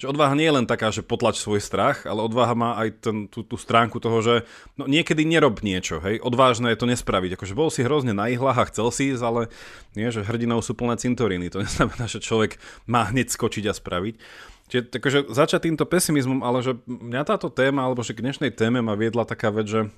že 0.01 0.09
odvaha 0.09 0.33
nie 0.33 0.49
je 0.49 0.57
len 0.57 0.65
taká, 0.65 0.89
že 0.89 1.05
potlač 1.05 1.37
svoj 1.37 1.61
strach, 1.61 2.09
ale 2.09 2.25
odvaha 2.25 2.57
má 2.57 2.73
aj 2.81 3.05
ten, 3.05 3.17
tú, 3.29 3.45
tú 3.45 3.61
stránku 3.61 4.01
toho, 4.01 4.25
že 4.25 4.35
no, 4.81 4.89
niekedy 4.89 5.29
nerob 5.29 5.61
niečo, 5.61 6.01
hej, 6.01 6.25
odvážne 6.25 6.73
je 6.73 6.81
to 6.81 6.89
nespraviť. 6.89 7.37
Akože 7.37 7.53
bol 7.53 7.69
si 7.69 7.85
hrozne 7.85 8.17
na 8.17 8.33
ihlách 8.33 8.65
a 8.65 8.69
chcel 8.73 8.89
si 8.97 9.13
ísť, 9.13 9.21
ale 9.21 9.53
nie, 9.93 10.09
že 10.09 10.25
hrdinou 10.25 10.65
sú 10.65 10.73
plné 10.73 10.97
cintoríny. 10.97 11.53
To 11.53 11.61
neznamená, 11.69 12.09
že 12.09 12.25
človek 12.25 12.57
má 12.89 13.13
hneď 13.13 13.29
skočiť 13.29 13.69
a 13.69 13.77
spraviť. 13.77 14.17
Čiže 14.71 14.83
takže 14.87 15.19
začať 15.35 15.67
týmto 15.67 15.83
pesimizmom, 15.83 16.47
ale 16.47 16.63
že 16.63 16.79
mňa 16.87 17.27
táto 17.27 17.51
téma, 17.51 17.91
alebo 17.91 18.07
že 18.07 18.15
k 18.15 18.23
dnešnej 18.23 18.55
téme 18.55 18.79
ma 18.79 18.95
viedla 18.95 19.27
taká 19.27 19.51
vec, 19.51 19.67
že 19.67 19.91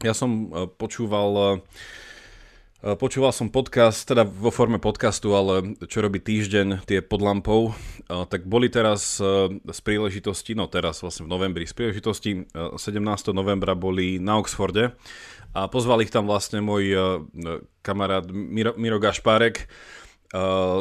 ja 0.00 0.16
som 0.16 0.48
e, 0.48 0.64
počúval 0.72 1.30
e, 1.36 1.44
e, 1.44 2.96
Počúval 2.96 3.36
som 3.36 3.52
podcast, 3.52 4.08
teda 4.08 4.24
vo 4.24 4.48
forme 4.48 4.80
podcastu, 4.80 5.36
ale 5.36 5.76
čo 5.84 6.00
robí 6.00 6.16
týždeň, 6.16 6.88
tie 6.88 7.04
pod 7.04 7.20
lampou, 7.20 7.76
tak 8.08 8.48
boli 8.48 8.72
teraz 8.72 9.20
z 9.52 9.80
príležitosti, 9.84 10.56
no 10.56 10.64
teraz 10.64 11.04
vlastne 11.04 11.28
v 11.28 11.32
novembri, 11.36 11.68
z 11.68 11.76
príležitosti 11.76 12.48
17. 12.54 12.80
novembra 13.36 13.76
boli 13.76 14.16
na 14.16 14.40
Oxforde 14.40 14.96
a 15.52 15.68
pozval 15.68 16.00
ich 16.06 16.14
tam 16.14 16.30
vlastne 16.30 16.62
môj 16.62 16.94
kamarát 17.82 18.24
Miro, 18.30 18.78
Miro 18.78 19.02
Gašpárek 19.02 19.66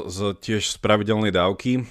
z 0.06 0.20
tiež 0.46 0.62
z 0.62 0.77
pravidelnej 0.77 1.34
dávky 1.34 1.82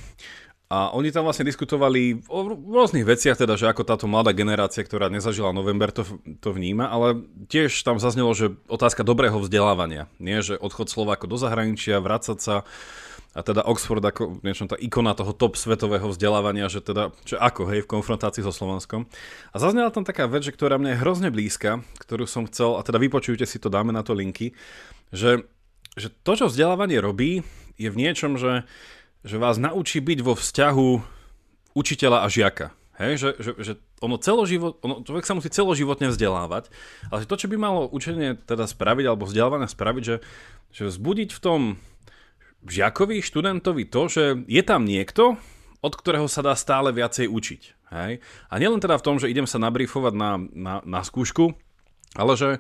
a 0.73 0.91
oni 0.97 1.13
tam 1.13 1.29
vlastne 1.29 1.45
diskutovali 1.45 2.25
o 2.27 2.57
rôznych 2.57 3.05
veciach, 3.05 3.37
teda, 3.37 3.55
že 3.55 3.69
ako 3.69 3.85
táto 3.85 4.09
mladá 4.09 4.33
generácia, 4.33 4.81
ktorá 4.81 5.13
nezažila 5.13 5.53
november, 5.53 5.93
to, 5.93 6.09
to 6.41 6.51
vníma, 6.57 6.89
ale 6.89 7.21
tiež 7.53 7.85
tam 7.85 8.01
zaznelo, 8.01 8.33
že 8.33 8.57
otázka 8.67 9.05
dobrého 9.05 9.37
vzdelávania. 9.39 10.09
Nie, 10.17 10.41
že 10.41 10.57
odchod 10.57 10.89
Slováko 10.89 11.29
do 11.29 11.37
zahraničia, 11.37 12.01
vrácať 12.01 12.39
sa 12.41 12.57
a 13.35 13.43
teda 13.43 13.67
Oxford 13.67 14.01
ako 14.01 14.41
niečo 14.47 14.71
tá 14.71 14.79
ikona 14.79 15.11
toho 15.13 15.35
top 15.35 15.59
svetového 15.59 16.07
vzdelávania, 16.07 16.71
že 16.71 16.79
teda, 16.79 17.11
že 17.27 17.35
ako, 17.35 17.67
hej, 17.67 17.83
v 17.83 17.91
konfrontácii 17.91 18.47
so 18.47 18.55
Slovenskom. 18.55 19.11
A 19.51 19.57
zaznela 19.59 19.91
tam 19.91 20.07
taká 20.07 20.31
vec, 20.31 20.47
že 20.47 20.55
ktorá 20.55 20.79
mne 20.79 20.95
je 20.95 21.03
hrozne 21.03 21.35
blízka, 21.35 21.83
ktorú 21.99 22.31
som 22.31 22.47
chcel, 22.47 22.79
a 22.79 22.87
teda 22.87 23.03
vypočujte 23.03 23.43
si 23.43 23.59
to, 23.59 23.69
dáme 23.69 23.91
na 23.91 24.07
to 24.07 24.15
linky, 24.15 24.55
že 25.11 25.45
že 25.95 26.11
to, 26.11 26.35
čo 26.35 26.51
vzdelávanie 26.51 26.99
robí, 26.99 27.47
je 27.79 27.87
v 27.87 27.99
niečom, 27.99 28.35
že, 28.35 28.67
že 29.25 29.41
vás 29.41 29.57
naučí 29.57 29.99
byť 30.05 30.19
vo 30.21 30.37
vzťahu 30.37 30.89
učiteľa 31.75 32.19
a 32.23 32.29
žiaka. 32.29 32.67
Hej, 32.95 33.13
že, 33.19 33.31
že, 33.43 33.53
že 33.59 33.73
ono 33.99 34.23
celoživot, 34.23 34.79
ono, 34.87 35.03
človek 35.03 35.27
sa 35.27 35.35
musí 35.35 35.51
celoživotne 35.51 36.15
vzdelávať, 36.15 36.71
ale 37.11 37.27
to, 37.27 37.35
čo 37.35 37.51
by 37.51 37.59
malo 37.59 37.91
učenie 37.91 38.39
teda 38.39 38.71
spraviť, 38.71 39.05
alebo 39.11 39.27
vzdelávanie 39.27 39.67
spraviť, 39.67 40.03
že, 40.07 40.17
že 40.71 40.83
vzbudiť 40.87 41.35
v 41.35 41.43
tom 41.43 41.61
žiakovi, 42.63 43.19
študentovi 43.19 43.91
to, 43.91 44.03
že 44.07 44.25
je 44.47 44.63
tam 44.63 44.87
niekto, 44.87 45.35
od 45.83 45.93
ktorého 45.99 46.31
sa 46.31 46.47
dá 46.47 46.55
stále 46.55 46.95
viacej 46.95 47.27
učiť. 47.27 47.63
Hej? 47.91 48.23
A 48.23 48.55
nielen 48.63 48.79
teda 48.79 48.95
v 48.95 49.05
tom, 49.05 49.19
že 49.19 49.27
idem 49.27 49.51
sa 49.51 49.59
nabrýfovať 49.59 50.15
na, 50.15 50.31
na, 50.39 50.75
na 50.87 51.01
skúšku, 51.03 51.51
ale 52.15 52.33
že, 52.39 52.51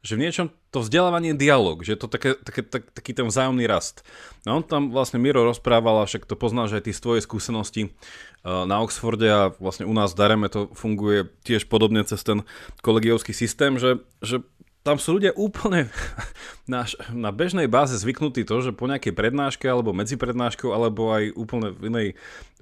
že 0.00 0.16
v 0.16 0.22
niečom 0.24 0.46
to 0.72 0.80
vzdelávanie 0.80 1.36
je 1.36 1.42
dialog, 1.44 1.84
že 1.84 1.92
je 1.92 2.00
to 2.00 2.08
také, 2.08 2.32
také, 2.40 2.62
tak, 2.64 2.88
taký 2.94 3.12
ten 3.12 3.28
vzájomný 3.28 3.68
rast. 3.68 4.00
No 4.48 4.60
on 4.60 4.64
tam 4.64 4.88
vlastne 4.88 5.20
Miro 5.20 5.44
rozprával, 5.44 6.00
a 6.00 6.08
však 6.08 6.24
to 6.24 6.40
poznáš 6.40 6.80
aj 6.80 6.88
ty 6.88 6.92
z 6.96 7.02
tvojej 7.04 7.22
skúsenosti 7.24 7.82
uh, 7.88 8.64
na 8.64 8.80
Oxforde 8.80 9.28
a 9.28 9.42
vlastne 9.60 9.84
u 9.84 9.92
nás 9.92 10.16
v 10.16 10.18
Dareme 10.18 10.48
to 10.48 10.72
funguje 10.72 11.28
tiež 11.44 11.68
podobne 11.68 12.00
cez 12.08 12.24
ten 12.24 12.46
kolegiovský 12.80 13.36
systém, 13.36 13.76
že, 13.76 14.00
že 14.24 14.40
tam 14.80 14.96
sú 14.96 15.20
ľudia 15.20 15.36
úplne 15.36 15.92
na, 16.72 16.88
na 17.12 17.30
bežnej 17.34 17.68
báze 17.68 17.92
zvyknutí 18.00 18.48
to, 18.48 18.64
že 18.64 18.72
po 18.72 18.88
nejakej 18.88 19.12
prednáške 19.12 19.68
alebo 19.68 19.92
medzi 19.92 20.16
prednáškou 20.16 20.72
alebo 20.72 21.12
aj 21.12 21.36
úplne 21.36 21.76
v 21.76 21.82
inej 21.92 22.06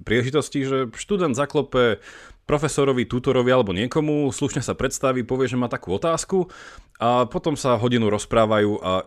príležitosti, 0.03 0.67
že 0.67 0.77
študent 0.95 1.35
zaklope 1.35 2.03
profesorovi, 2.49 3.05
tutorovi 3.05 3.53
alebo 3.53 3.77
niekomu, 3.77 4.33
slušne 4.33 4.65
sa 4.65 4.73
predstaví, 4.73 5.21
povie, 5.21 5.45
že 5.45 5.61
má 5.61 5.69
takú 5.69 5.93
otázku 5.93 6.49
a 6.97 7.29
potom 7.29 7.53
sa 7.53 7.77
hodinu 7.77 8.09
rozprávajú 8.09 8.81
a, 8.81 9.05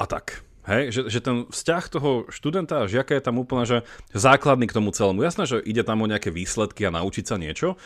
a 0.00 0.04
tak. 0.08 0.48
Hej, 0.68 0.92
že, 0.92 1.02
že 1.08 1.20
ten 1.24 1.48
vzťah 1.48 1.84
toho 1.88 2.10
študenta 2.28 2.84
a 2.84 2.88
žiaka 2.88 3.16
je 3.16 3.24
tam 3.24 3.40
úplne 3.40 3.64
že 3.64 3.88
základný 4.12 4.68
k 4.68 4.76
tomu 4.76 4.92
celému. 4.92 5.24
Jasné, 5.24 5.48
že 5.48 5.64
ide 5.64 5.80
tam 5.80 6.04
o 6.04 6.10
nejaké 6.10 6.28
výsledky 6.28 6.84
a 6.84 6.92
naučiť 6.92 7.24
sa 7.24 7.40
niečo, 7.40 7.80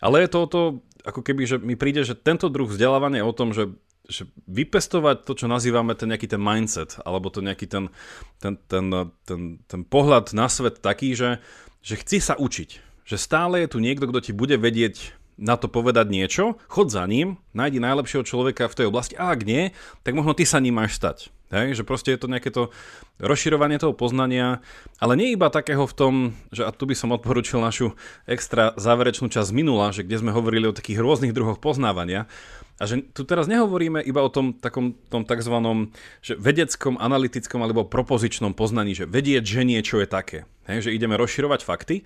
ale 0.00 0.24
je 0.24 0.28
to 0.32 0.38
o 0.40 0.48
to, 0.48 0.62
ako 1.04 1.20
keby, 1.20 1.44
že 1.44 1.56
mi 1.60 1.76
príde, 1.76 2.04
že 2.08 2.16
tento 2.16 2.48
druh 2.48 2.68
vzdelávania 2.68 3.20
je 3.20 3.28
o 3.28 3.36
tom, 3.36 3.52
že, 3.52 3.68
že 4.08 4.24
vypestovať 4.48 5.28
to, 5.28 5.32
čo 5.44 5.46
nazývame 5.48 5.92
ten 5.92 6.08
nejaký 6.08 6.24
ten 6.24 6.40
mindset, 6.40 6.96
alebo 7.04 7.28
to 7.28 7.44
nejaký 7.44 7.68
ten, 7.68 7.92
ten, 8.40 8.56
ten, 8.64 8.88
ten, 9.28 9.40
ten 9.68 9.80
pohľad 9.84 10.32
na 10.32 10.48
svet 10.48 10.80
taký, 10.80 11.12
že, 11.12 11.36
že 11.84 12.00
chci 12.00 12.16
sa 12.16 12.32
učiť 12.40 12.91
že 13.06 13.16
stále 13.20 13.64
je 13.64 13.72
tu 13.74 13.78
niekto, 13.78 14.08
kto 14.08 14.30
ti 14.30 14.32
bude 14.34 14.56
vedieť 14.58 15.16
na 15.40 15.56
to 15.56 15.66
povedať 15.66 16.12
niečo, 16.12 16.60
chod 16.68 16.92
za 16.92 17.02
ním, 17.08 17.40
nájdi 17.56 17.80
najlepšieho 17.80 18.22
človeka 18.22 18.68
v 18.68 18.76
tej 18.78 18.86
oblasti 18.92 19.14
a 19.16 19.32
ak 19.32 19.42
nie, 19.42 19.72
tak 20.04 20.12
možno 20.14 20.36
ty 20.36 20.44
sa 20.44 20.60
ním 20.60 20.78
máš 20.78 21.00
stať. 21.00 21.32
Hej, 21.52 21.76
že 21.76 21.84
proste 21.84 22.16
je 22.16 22.20
to 22.20 22.32
nejaké 22.32 22.48
to 22.48 22.72
rozširovanie 23.20 23.76
toho 23.76 23.92
poznania, 23.92 24.64
ale 24.96 25.20
nie 25.20 25.36
iba 25.36 25.52
takého 25.52 25.84
v 25.84 25.92
tom, 25.92 26.14
že 26.48 26.64
a 26.64 26.72
tu 26.72 26.88
by 26.88 26.96
som 26.96 27.12
odporučil 27.12 27.60
našu 27.60 27.92
extra 28.24 28.72
záverečnú 28.80 29.28
časť 29.28 29.52
minula, 29.52 29.92
že 29.92 30.00
kde 30.00 30.24
sme 30.24 30.32
hovorili 30.32 30.64
o 30.64 30.72
takých 30.72 31.04
rôznych 31.04 31.36
druhoch 31.36 31.60
poznávania, 31.60 32.24
a 32.80 32.88
že 32.88 33.04
tu 33.14 33.22
teraz 33.22 33.46
nehovoríme 33.46 34.02
iba 34.02 34.24
o 34.24 34.32
tom 34.32 34.58
takom 34.58 34.96
tom 35.06 35.22
takzvanom 35.22 35.94
že 36.18 36.34
vedeckom, 36.34 36.98
analytickom 36.98 37.62
alebo 37.62 37.86
propozičnom 37.86 38.56
poznaní, 38.56 38.96
že 38.96 39.06
vedieť, 39.06 39.44
že 39.44 39.62
niečo 39.62 40.02
je 40.02 40.08
také. 40.08 40.38
Hej, 40.66 40.88
že 40.88 40.94
ideme 40.94 41.14
rozširovať 41.14 41.62
fakty, 41.62 42.02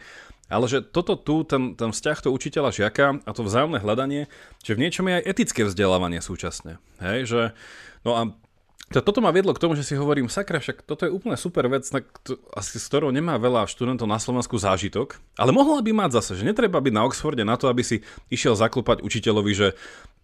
ale 0.47 0.67
že 0.71 0.79
toto 0.83 1.19
tu, 1.19 1.43
ten, 1.43 1.75
ten 1.75 1.91
vzťah 1.91 2.19
toho 2.27 2.35
učiteľa 2.35 2.71
žiaka 2.71 3.23
a 3.27 3.31
to 3.35 3.43
vzájomné 3.43 3.83
hľadanie, 3.83 4.31
že 4.63 4.75
v 4.75 4.83
niečom 4.87 5.07
je 5.11 5.19
aj 5.19 5.27
etické 5.27 5.63
vzdelávanie 5.67 6.23
súčasne. 6.23 6.79
Hej, 7.03 7.19
že, 7.27 7.43
no 8.07 8.15
a 8.15 8.23
toto 8.87 9.19
ma 9.19 9.35
viedlo 9.35 9.51
k 9.51 9.59
tomu, 9.59 9.75
že 9.75 9.83
si 9.83 9.99
hovorím, 9.99 10.31
sakra, 10.31 10.63
však 10.63 10.87
toto 10.87 11.03
je 11.03 11.11
úplne 11.11 11.35
super 11.35 11.67
vec, 11.67 11.83
na, 11.91 12.07
to, 12.23 12.39
asi 12.55 12.79
s 12.79 12.87
ktorou 12.87 13.11
nemá 13.11 13.35
veľa 13.35 13.67
študentov 13.67 14.07
na 14.07 14.23
Slovensku 14.23 14.55
zážitok, 14.55 15.19
ale 15.35 15.51
mohla 15.51 15.83
by 15.83 15.91
mať 15.91 16.23
zase, 16.23 16.39
že 16.39 16.47
netreba 16.47 16.79
byť 16.79 16.95
na 16.95 17.03
Oxforde 17.03 17.43
na 17.43 17.59
to, 17.59 17.67
aby 17.67 17.83
si 17.83 18.07
išiel 18.31 18.55
zaklopať 18.55 19.03
učiteľovi, 19.03 19.53
že 19.59 19.75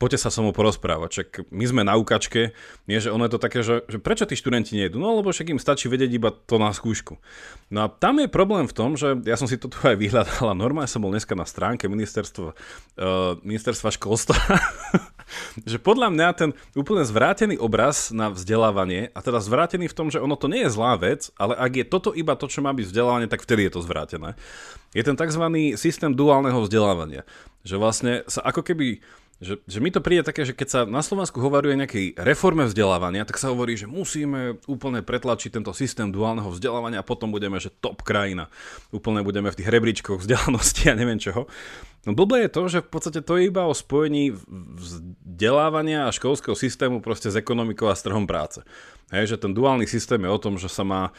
poďte 0.02 0.26
sa 0.26 0.34
so 0.34 0.42
mnou 0.42 0.50
porozprávať, 0.50 1.08
však 1.14 1.28
my 1.54 1.64
sme 1.70 1.82
na 1.86 1.94
ukačke, 1.94 2.50
nie, 2.90 2.98
že 2.98 3.14
ono 3.14 3.30
je 3.30 3.32
to 3.38 3.38
také, 3.38 3.62
že, 3.62 3.86
že 3.86 4.02
prečo 4.02 4.26
tí 4.26 4.34
študenti 4.34 4.74
nejdu, 4.74 4.98
no 4.98 5.14
lebo 5.22 5.30
však 5.30 5.54
im 5.54 5.62
stačí 5.62 5.86
vedieť 5.86 6.10
iba 6.10 6.34
to 6.34 6.58
na 6.58 6.74
skúšku. 6.74 7.22
No 7.70 7.86
a 7.86 7.86
tam 7.86 8.18
je 8.18 8.26
problém 8.26 8.66
v 8.66 8.74
tom, 8.74 8.98
že 8.98 9.22
ja 9.22 9.38
som 9.38 9.46
si 9.46 9.54
to 9.54 9.70
tu 9.70 9.78
aj 9.86 9.94
vyhľadal 9.94 10.50
a 10.50 10.58
normálne 10.58 10.90
som 10.90 10.98
bol 10.98 11.14
dneska 11.14 11.38
na 11.38 11.46
stránke 11.46 11.86
ministerstva, 11.86 12.50
uh, 12.50 13.38
ministerstva 13.46 13.94
školstva 13.94 14.34
že 15.70 15.78
podľa 15.80 16.12
mňa 16.12 16.28
ten 16.36 16.50
úplne 16.76 17.06
zvrátený 17.06 17.56
obraz 17.58 18.12
na 18.12 18.28
vzdelávanie, 18.32 19.10
a 19.12 19.18
teda 19.22 19.40
zvrátený 19.40 19.88
v 19.88 19.96
tom, 19.96 20.08
že 20.12 20.20
ono 20.20 20.36
to 20.36 20.50
nie 20.50 20.66
je 20.66 20.74
zlá 20.74 20.98
vec, 20.98 21.32
ale 21.36 21.56
ak 21.56 21.72
je 21.72 21.84
toto 21.88 22.10
iba 22.12 22.36
to, 22.36 22.50
čo 22.50 22.60
má 22.60 22.74
byť 22.74 22.86
vzdelávanie, 22.88 23.28
tak 23.30 23.44
vtedy 23.44 23.68
je 23.68 23.72
to 23.72 23.84
zvrátené, 23.84 24.34
je 24.92 25.02
ten 25.02 25.16
tzv. 25.16 25.44
systém 25.80 26.12
duálneho 26.12 26.60
vzdelávania. 26.60 27.24
Že 27.62 27.76
vlastne 27.78 28.12
sa 28.26 28.42
ako 28.42 28.66
keby 28.66 29.00
že, 29.42 29.58
že 29.66 29.78
mi 29.82 29.90
to 29.90 29.98
príde 29.98 30.22
také, 30.22 30.46
že 30.46 30.54
keď 30.54 30.68
sa 30.70 30.80
na 30.86 31.02
Slovensku 31.02 31.42
hovorí 31.42 31.74
o 31.74 31.80
nejakej 31.82 32.14
reforme 32.14 32.62
vzdelávania, 32.70 33.26
tak 33.26 33.42
sa 33.42 33.50
hovorí, 33.50 33.74
že 33.74 33.90
musíme 33.90 34.62
úplne 34.70 35.02
pretlačiť 35.02 35.58
tento 35.58 35.74
systém 35.74 36.14
duálneho 36.14 36.46
vzdelávania 36.54 37.02
a 37.02 37.06
potom 37.06 37.34
budeme, 37.34 37.58
že 37.58 37.74
top 37.74 38.06
krajina. 38.06 38.46
Úplne 38.94 39.26
budeme 39.26 39.50
v 39.50 39.58
tých 39.58 39.66
rebríčkoch 39.66 40.22
vzdelanosti 40.22 40.86
a 40.86 40.94
neviem 40.94 41.18
čoho. 41.18 41.50
No 42.06 42.14
blbé 42.14 42.46
je 42.46 42.54
to, 42.54 42.62
že 42.70 42.78
v 42.86 42.90
podstate 42.94 43.20
to 43.26 43.34
je 43.34 43.50
iba 43.50 43.66
o 43.66 43.74
spojení 43.74 44.30
vzdelávania 44.78 46.06
a 46.06 46.14
školského 46.14 46.54
systému 46.54 47.02
proste 47.02 47.26
s 47.26 47.34
ekonomikou 47.34 47.90
a 47.90 47.98
s 47.98 48.06
trhom 48.06 48.30
práce. 48.30 48.62
Hej, 49.10 49.34
že 49.34 49.42
ten 49.42 49.50
duálny 49.50 49.90
systém 49.90 50.22
je 50.22 50.30
o 50.30 50.38
tom, 50.38 50.54
že 50.54 50.70
sa 50.70 50.86
má 50.86 51.10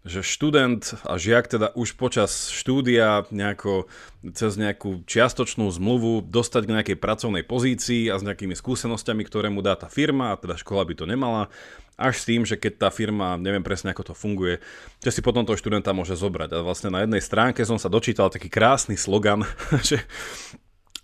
že 0.00 0.24
študent 0.24 0.96
a 1.04 1.20
žiak 1.20 1.44
teda 1.44 1.76
už 1.76 1.92
počas 2.00 2.48
štúdia 2.48 3.28
nejako 3.28 3.84
cez 4.32 4.56
nejakú 4.56 5.04
čiastočnú 5.04 5.68
zmluvu 5.68 6.24
dostať 6.24 6.62
k 6.64 6.72
nejakej 6.72 6.96
pracovnej 6.96 7.44
pozícii 7.44 8.08
a 8.08 8.16
s 8.16 8.24
nejakými 8.24 8.56
skúsenosťami, 8.56 9.22
ktoré 9.28 9.52
mu 9.52 9.60
dá 9.60 9.76
tá 9.76 9.92
firma, 9.92 10.32
a 10.32 10.40
teda 10.40 10.56
škola 10.56 10.88
by 10.88 10.94
to 10.96 11.04
nemala, 11.04 11.52
až 12.00 12.24
s 12.24 12.24
tým, 12.24 12.48
že 12.48 12.56
keď 12.56 12.72
tá 12.80 12.88
firma, 12.88 13.36
neviem 13.36 13.60
presne 13.60 13.92
ako 13.92 14.12
to 14.12 14.14
funguje, 14.16 14.56
že 15.04 15.12
si 15.12 15.20
potom 15.20 15.44
toho 15.44 15.60
študenta 15.60 15.92
môže 15.92 16.16
zobrať. 16.16 16.56
A 16.56 16.64
vlastne 16.64 16.88
na 16.88 17.04
jednej 17.04 17.20
stránke 17.20 17.60
som 17.68 17.76
sa 17.76 17.92
dočítal 17.92 18.32
taký 18.32 18.48
krásny 18.48 18.96
slogan, 18.96 19.44
že 19.88 20.00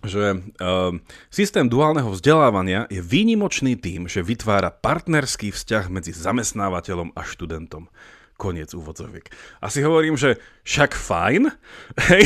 že 0.05 0.39
uh, 0.39 0.95
systém 1.35 1.67
duálneho 1.67 2.07
vzdelávania 2.15 2.87
je 2.93 3.03
výnimočný 3.03 3.75
tým, 3.75 4.07
že 4.07 4.23
vytvára 4.23 4.71
partnerský 4.71 5.51
vzťah 5.51 5.91
medzi 5.91 6.15
zamestnávateľom 6.15 7.17
a 7.17 7.27
študentom. 7.27 7.91
Koniec 8.37 8.77
úvodzoviek. 8.77 9.33
Asi 9.65 9.81
hovorím, 9.81 10.21
že 10.21 10.37
však 10.69 10.93
fajn, 10.93 11.49
hej, 12.13 12.25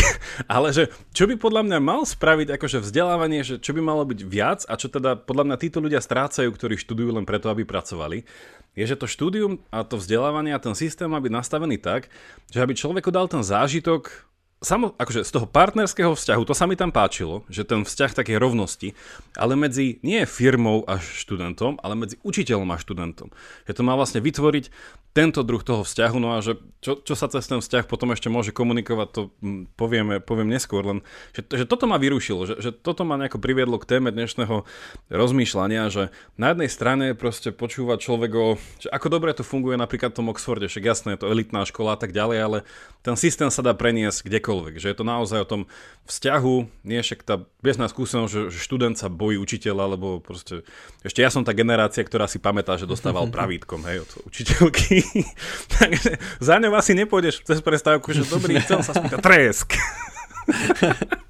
ale 0.50 0.74
že 0.74 0.90
čo 1.14 1.30
by 1.30 1.38
podľa 1.38 1.62
mňa 1.70 1.78
mal 1.78 2.02
spraviť 2.02 2.58
akože 2.58 2.82
vzdelávanie, 2.82 3.46
že 3.46 3.62
čo 3.62 3.70
by 3.70 3.80
malo 3.82 4.02
byť 4.02 4.20
viac 4.26 4.66
a 4.66 4.74
čo 4.74 4.90
teda 4.90 5.14
podľa 5.14 5.46
mňa 5.46 5.56
títo 5.62 5.78
ľudia 5.78 6.02
strácajú, 6.02 6.50
ktorí 6.50 6.74
študujú 6.82 7.14
len 7.14 7.22
preto, 7.22 7.46
aby 7.46 7.62
pracovali, 7.62 8.26
je, 8.74 8.84
že 8.86 8.98
to 8.98 9.10
štúdium 9.10 9.62
a 9.70 9.86
to 9.86 9.98
vzdelávanie 9.98 10.54
a 10.54 10.62
ten 10.62 10.74
systém 10.74 11.10
má 11.10 11.22
byť 11.22 11.30
nastavený 11.30 11.78
tak, 11.78 12.10
že 12.50 12.62
aby 12.62 12.74
človeku 12.74 13.10
dal 13.10 13.30
ten 13.30 13.42
zážitok 13.42 14.30
samo, 14.60 14.92
akože 15.00 15.24
z 15.24 15.30
toho 15.32 15.48
partnerského 15.48 16.12
vzťahu, 16.12 16.42
to 16.44 16.52
sa 16.52 16.68
mi 16.68 16.76
tam 16.76 16.92
páčilo, 16.92 17.48
že 17.48 17.64
ten 17.64 17.82
vzťah 17.82 18.12
takej 18.12 18.36
rovnosti, 18.36 18.92
ale 19.34 19.56
medzi 19.56 19.98
nie 20.04 20.20
firmou 20.28 20.84
a 20.84 21.00
študentom, 21.00 21.80
ale 21.80 21.96
medzi 21.96 22.20
učiteľom 22.20 22.68
a 22.68 22.76
študentom. 22.76 23.32
Že 23.64 23.72
to 23.80 23.82
má 23.82 23.96
vlastne 23.96 24.20
vytvoriť 24.20 24.68
tento 25.10 25.42
druh 25.42 25.58
toho 25.58 25.82
vzťahu, 25.82 26.16
no 26.22 26.38
a 26.38 26.38
že 26.38 26.54
čo, 26.80 26.96
čo 27.02 27.18
sa 27.18 27.26
cez 27.26 27.42
ten 27.50 27.58
vzťah 27.58 27.90
potom 27.90 28.14
ešte 28.14 28.30
môže 28.30 28.54
komunikovať, 28.54 29.08
to 29.10 29.22
hm, 29.42 29.74
povieme, 29.74 30.22
poviem 30.22 30.46
neskôr, 30.46 30.86
len 30.86 30.98
že, 31.34 31.42
že 31.50 31.64
toto 31.66 31.90
ma 31.90 31.98
vyrušilo, 31.98 32.46
že, 32.46 32.54
že 32.62 32.70
toto 32.70 33.02
ma 33.02 33.18
nejako 33.18 33.42
priviedlo 33.42 33.82
k 33.82 33.90
téme 33.90 34.14
dnešného 34.14 34.62
rozmýšľania, 35.10 35.90
že 35.90 36.14
na 36.38 36.54
jednej 36.54 36.70
strane 36.70 37.06
proste 37.18 37.50
počúva 37.50 37.98
človek 37.98 38.32
o, 38.38 38.46
že 38.78 38.86
ako 38.86 39.06
dobre 39.10 39.34
to 39.34 39.42
funguje 39.42 39.74
napríklad 39.74 40.14
v 40.14 40.18
tom 40.22 40.30
Oxforde, 40.30 40.70
však 40.70 40.86
jasné, 40.86 41.08
je 41.18 41.26
to 41.26 41.30
elitná 41.34 41.66
škola 41.66 41.98
a 41.98 42.00
tak 42.00 42.14
ďalej, 42.14 42.38
ale 42.38 42.58
ten 43.02 43.18
systém 43.18 43.50
sa 43.50 43.66
dá 43.66 43.74
preniesť 43.74 44.30
kdekoľvek, 44.30 44.78
že 44.78 44.94
je 44.94 44.96
to 44.96 45.02
naozaj 45.02 45.42
o 45.42 45.50
tom 45.50 45.62
vzťahu, 46.06 46.86
nie 46.86 47.02
však 47.02 47.26
tá 47.26 47.42
bežná 47.58 47.90
skúsenosť, 47.90 48.54
že 48.54 48.58
študent 48.62 48.94
sa 48.94 49.10
bojí 49.10 49.42
učiteľa, 49.42 49.90
alebo 49.90 50.22
proste, 50.22 50.62
ešte 51.02 51.18
ja 51.18 51.34
som 51.34 51.42
tá 51.42 51.50
generácia, 51.50 52.06
ktorá 52.06 52.30
si 52.30 52.38
pamätá, 52.38 52.78
že 52.78 52.86
dostával 52.86 53.26
pravítkom, 53.34 53.82
hej, 53.90 54.06
od 54.06 54.10
učiteľky 54.30 54.99
Takže 55.78 56.18
za 56.40 56.56
ňou 56.58 56.74
asi 56.76 56.92
nepôjdeš 56.94 57.42
cez 57.44 57.58
prestávku, 57.60 58.12
že 58.12 58.26
dobrý, 58.26 58.60
chcel 58.60 58.82
sa 58.84 58.92
spýtať 58.94 59.18
tresk. 59.20 59.74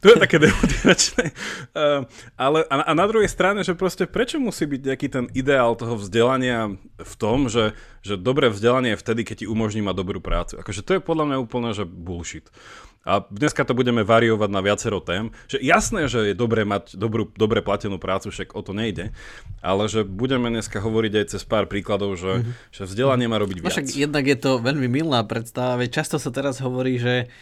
to 0.00 0.06
je 0.06 0.16
také 0.20 0.36
demotivačné. 0.36 1.24
Uh, 1.72 2.04
ale 2.36 2.68
a, 2.68 2.74
a 2.88 2.92
na 2.92 3.06
druhej 3.08 3.28
strane, 3.28 3.64
že 3.64 3.72
proste 3.72 4.04
prečo 4.04 4.36
musí 4.36 4.68
byť 4.68 4.80
nejaký 4.84 5.08
ten 5.08 5.24
ideál 5.32 5.72
toho 5.74 5.96
vzdelania 5.96 6.76
v 7.00 7.14
tom, 7.16 7.48
že, 7.48 7.72
že 8.04 8.20
dobré 8.20 8.52
vzdelanie 8.52 8.94
je 8.94 9.00
vtedy, 9.00 9.24
keď 9.24 9.36
ti 9.44 9.46
umožní 9.48 9.80
mať 9.80 9.96
dobrú 9.96 10.20
prácu. 10.20 10.60
Akože 10.60 10.84
to 10.84 10.96
je 10.96 11.00
podľa 11.00 11.24
mňa 11.32 11.36
úplne, 11.40 11.70
že 11.72 11.88
bullshit. 11.88 12.52
A 13.00 13.24
dneska 13.32 13.64
to 13.64 13.72
budeme 13.72 14.04
variovať 14.04 14.50
na 14.52 14.60
viacero 14.60 15.00
tém. 15.00 15.32
Že 15.48 15.58
jasné, 15.64 16.00
že 16.04 16.20
je 16.30 16.34
dobré 16.36 16.68
mať 16.68 17.00
dobrú, 17.00 17.32
dobre 17.32 17.64
platenú 17.64 17.96
prácu, 17.96 18.28
však 18.28 18.52
o 18.52 18.60
to 18.60 18.76
nejde, 18.76 19.16
ale 19.64 19.88
že 19.88 20.04
budeme 20.04 20.52
dneska 20.52 20.84
hovoriť 20.84 21.12
aj 21.16 21.26
cez 21.32 21.42
pár 21.48 21.64
príkladov, 21.64 22.20
že, 22.20 22.44
mm-hmm. 22.44 22.52
že 22.76 22.82
vzdelanie 22.84 23.24
má 23.24 23.40
robiť 23.40 23.64
viac. 23.64 23.72
Však 23.72 23.96
jednak 23.96 24.28
je 24.28 24.36
to 24.36 24.60
veľmi 24.60 24.84
milná 24.84 25.24
predstava, 25.24 25.80
veď 25.80 26.04
často 26.04 26.20
sa 26.20 26.28
teraz 26.28 26.60
hovorí, 26.60 27.00
že 27.00 27.32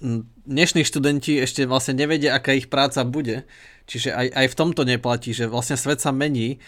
dnešní 0.00 0.82
študenti 0.82 1.36
ešte 1.38 1.68
vlastne 1.68 1.94
nevedia, 1.94 2.34
aká 2.34 2.56
ich 2.56 2.72
práca 2.72 3.04
bude. 3.04 3.44
Čiže 3.84 4.16
aj, 4.16 4.26
aj 4.32 4.46
v 4.50 4.58
tomto 4.58 4.82
neplatí, 4.88 5.36
že 5.36 5.50
vlastne 5.50 5.76
svet 5.76 6.00
sa 6.00 6.10
mení 6.10 6.58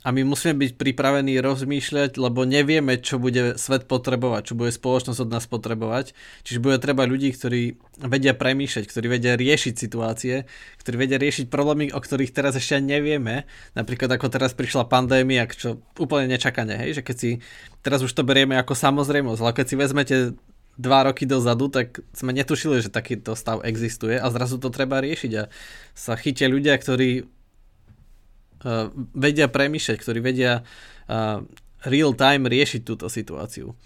a 0.00 0.16
my 0.16 0.24
musíme 0.24 0.56
byť 0.56 0.80
pripravení 0.80 1.36
rozmýšľať, 1.44 2.16
lebo 2.16 2.48
nevieme, 2.48 2.96
čo 2.96 3.20
bude 3.20 3.60
svet 3.60 3.84
potrebovať, 3.84 4.52
čo 4.52 4.54
bude 4.56 4.72
spoločnosť 4.72 5.20
od 5.20 5.28
nás 5.28 5.44
potrebovať. 5.44 6.16
Čiže 6.40 6.64
bude 6.64 6.80
treba 6.80 7.04
ľudí, 7.04 7.28
ktorí 7.36 7.76
vedia 8.08 8.32
premýšľať, 8.32 8.88
ktorí 8.88 9.06
vedia 9.12 9.36
riešiť 9.36 9.74
situácie, 9.76 10.48
ktorí 10.80 11.04
vedia 11.04 11.20
riešiť 11.20 11.52
problémy, 11.52 11.92
o 11.92 12.00
ktorých 12.00 12.32
teraz 12.32 12.56
ešte 12.56 12.80
nevieme. 12.80 13.44
Napríklad 13.76 14.08
ako 14.16 14.32
teraz 14.32 14.56
prišla 14.56 14.88
pandémia, 14.88 15.44
čo 15.52 15.84
úplne 16.00 16.32
nečakane, 16.32 16.80
hej, 16.80 17.00
že 17.00 17.02
keď 17.04 17.16
si 17.20 17.30
teraz 17.84 18.00
už 18.00 18.16
to 18.16 18.24
berieme 18.24 18.56
ako 18.56 18.72
samozrejmosť, 18.72 19.40
ale 19.44 19.52
keď 19.52 19.66
si 19.68 19.76
vezmete 19.76 20.16
dva 20.80 21.12
roky 21.12 21.28
dozadu, 21.28 21.68
tak 21.68 22.00
sme 22.16 22.32
netušili, 22.32 22.80
že 22.80 22.88
takýto 22.88 23.36
stav 23.36 23.60
existuje 23.68 24.16
a 24.16 24.26
zrazu 24.32 24.56
to 24.56 24.72
treba 24.72 25.04
riešiť 25.04 25.32
a 25.36 25.52
sa 25.92 26.16
chytia 26.16 26.48
ľudia, 26.48 26.80
ktorí 26.80 27.10
uh, 27.20 28.88
vedia 29.12 29.52
premýšľať, 29.52 29.96
ktorí 30.00 30.18
vedia 30.24 30.64
uh, 30.64 31.44
real 31.84 32.16
time 32.16 32.48
riešiť 32.48 32.80
túto 32.80 33.12
situáciu. 33.12 33.76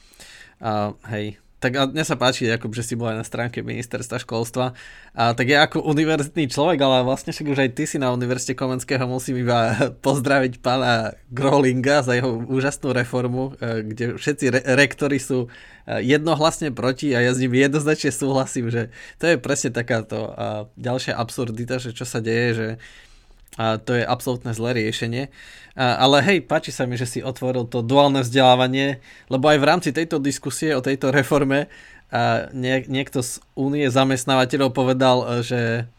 Uh, 0.63 0.95
hej, 1.11 1.43
tak 1.63 1.73
a 1.81 1.89
mne 1.89 2.05
sa 2.05 2.19
páči, 2.19 2.45
ako, 2.51 2.69
že 2.77 2.85
si 2.85 2.95
bol 2.99 3.09
aj 3.09 3.25
na 3.25 3.27
stránke 3.27 3.65
ministerstva 3.65 4.21
školstva. 4.21 4.77
A 5.17 5.33
tak 5.33 5.49
ja 5.49 5.65
ako 5.65 5.87
univerzitný 5.87 6.53
človek, 6.53 6.77
ale 6.85 7.07
vlastne 7.09 7.33
však 7.33 7.47
už 7.51 7.59
aj 7.65 7.71
ty 7.73 7.89
si 7.89 7.97
na 7.97 8.13
Univerzite 8.13 8.53
Komenského 8.53 9.09
musím 9.09 9.41
iba 9.41 9.73
pozdraviť 10.07 10.61
pána 10.61 11.17
Grolinga 11.33 12.05
za 12.05 12.19
jeho 12.19 12.45
úžasnú 12.45 12.93
reformu, 12.93 13.57
e, 13.57 13.81
kde 13.81 14.05
všetci 14.21 14.45
re- 14.53 14.65
rektori 14.77 15.17
sú 15.17 15.49
e, 15.49 16.05
jednohlasne 16.05 16.69
proti 16.75 17.17
a 17.17 17.25
ja 17.25 17.33
s 17.33 17.41
ním 17.41 17.57
jednoznačne 17.57 18.13
súhlasím, 18.13 18.69
že 18.69 18.93
to 19.17 19.33
je 19.33 19.41
presne 19.41 19.73
takáto 19.73 20.37
ďalšia 20.77 21.17
absurdita, 21.17 21.81
že 21.81 21.97
čo 21.97 22.05
sa 22.05 22.21
deje, 22.21 22.49
že 22.53 22.69
a 23.55 23.79
to 23.79 23.95
je 23.95 24.03
absolútne 24.03 24.51
zlé 24.51 24.75
riešenie. 24.83 25.31
A, 25.79 25.99
ale 26.03 26.23
hej, 26.27 26.39
páči 26.43 26.75
sa 26.75 26.87
mi, 26.87 26.99
že 26.99 27.07
si 27.07 27.21
otvoril 27.23 27.67
to 27.71 27.83
duálne 27.87 28.23
vzdelávanie, 28.23 28.99
lebo 29.31 29.47
aj 29.51 29.59
v 29.63 29.69
rámci 29.69 29.91
tejto 29.95 30.19
diskusie 30.19 30.75
o 30.75 30.83
tejto 30.83 31.15
reforme 31.15 31.71
a 32.15 32.47
nie, 32.55 32.87
niekto 32.87 33.27
z 33.27 33.43
únie 33.59 33.91
zamestnávateľov 33.91 34.71
povedal, 34.71 35.43
že 35.43 35.91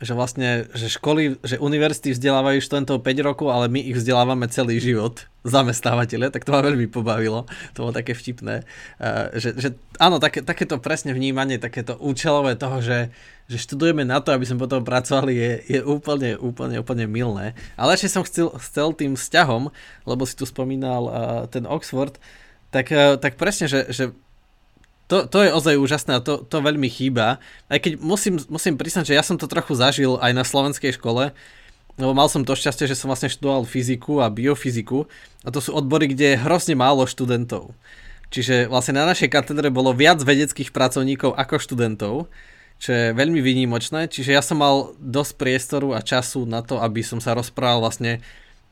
že 0.00 0.16
vlastne, 0.16 0.64
že 0.72 0.88
školy, 0.88 1.36
že 1.44 1.60
univerzity 1.60 2.16
vzdelávajú 2.16 2.64
študentov 2.64 3.04
5 3.04 3.20
rokov, 3.20 3.52
ale 3.52 3.68
my 3.68 3.84
ich 3.84 4.00
vzdelávame 4.00 4.48
celý 4.48 4.80
život, 4.80 5.28
zamestnávateľe, 5.44 6.32
tak 6.32 6.48
to 6.48 6.56
ma 6.56 6.64
veľmi 6.64 6.88
pobavilo, 6.88 7.44
to 7.76 7.84
bolo 7.84 7.92
také 7.92 8.16
vtipné, 8.16 8.64
uh, 8.64 9.28
že, 9.36 9.56
že 9.60 9.68
áno, 10.00 10.16
také, 10.16 10.40
takéto 10.40 10.80
presne 10.80 11.12
vnímanie, 11.12 11.60
takéto 11.60 12.00
účelové 12.00 12.56
toho, 12.56 12.80
že, 12.80 13.12
že 13.52 13.60
študujeme 13.60 14.08
na 14.08 14.24
to, 14.24 14.32
aby 14.32 14.48
sme 14.48 14.64
potom 14.64 14.84
pracovali, 14.88 15.32
je, 15.36 15.52
je 15.68 15.80
úplne, 15.84 16.36
úplne, 16.40 16.80
úplne 16.80 17.04
milné. 17.04 17.52
Ale 17.76 17.92
ešte 17.92 18.08
som 18.08 18.24
chcel, 18.24 18.52
chcel 18.56 18.96
tým 18.96 19.20
vzťahom, 19.20 19.68
lebo 20.08 20.22
si 20.24 20.32
tu 20.32 20.48
spomínal 20.48 21.02
uh, 21.08 21.12
ten 21.44 21.68
Oxford, 21.68 22.16
tak, 22.72 22.88
uh, 22.88 23.20
tak 23.20 23.36
presne, 23.36 23.68
že, 23.68 23.84
že 23.92 24.16
to, 25.10 25.26
to 25.26 25.42
je 25.42 25.50
ozaj 25.50 25.74
úžasné 25.74 26.22
a 26.22 26.24
to, 26.24 26.46
to 26.46 26.62
veľmi 26.62 26.86
chýba. 26.86 27.42
Aj 27.66 27.78
keď 27.82 27.98
musím, 27.98 28.38
musím 28.46 28.78
priznať, 28.78 29.10
že 29.10 29.18
ja 29.18 29.26
som 29.26 29.34
to 29.34 29.50
trochu 29.50 29.74
zažil 29.74 30.22
aj 30.22 30.30
na 30.30 30.46
slovenskej 30.46 30.94
škole, 30.94 31.34
lebo 31.98 32.12
mal 32.14 32.30
som 32.30 32.46
to 32.46 32.54
šťastie, 32.54 32.86
že 32.86 32.94
som 32.94 33.10
vlastne 33.10 33.26
študoval 33.26 33.66
fyziku 33.66 34.22
a 34.22 34.30
biofyziku 34.30 35.10
a 35.42 35.48
to 35.50 35.58
sú 35.58 35.74
odbory, 35.74 36.14
kde 36.14 36.38
je 36.38 36.42
hrozne 36.46 36.78
málo 36.78 37.10
študentov. 37.10 37.74
Čiže 38.30 38.70
vlastne 38.70 38.94
na 38.94 39.10
našej 39.10 39.26
katedre 39.26 39.74
bolo 39.74 39.90
viac 39.90 40.22
vedeckých 40.22 40.70
pracovníkov 40.70 41.34
ako 41.34 41.58
študentov, 41.58 42.14
čo 42.78 42.90
je 42.94 43.04
veľmi 43.10 43.42
výnimočné. 43.42 44.06
Čiže 44.06 44.30
ja 44.30 44.40
som 44.40 44.62
mal 44.62 44.94
dosť 45.02 45.32
priestoru 45.34 45.98
a 45.98 46.00
času 46.00 46.46
na 46.46 46.62
to, 46.62 46.78
aby 46.78 47.02
som 47.02 47.18
sa 47.18 47.34
rozprával 47.34 47.82
vlastne 47.82 48.22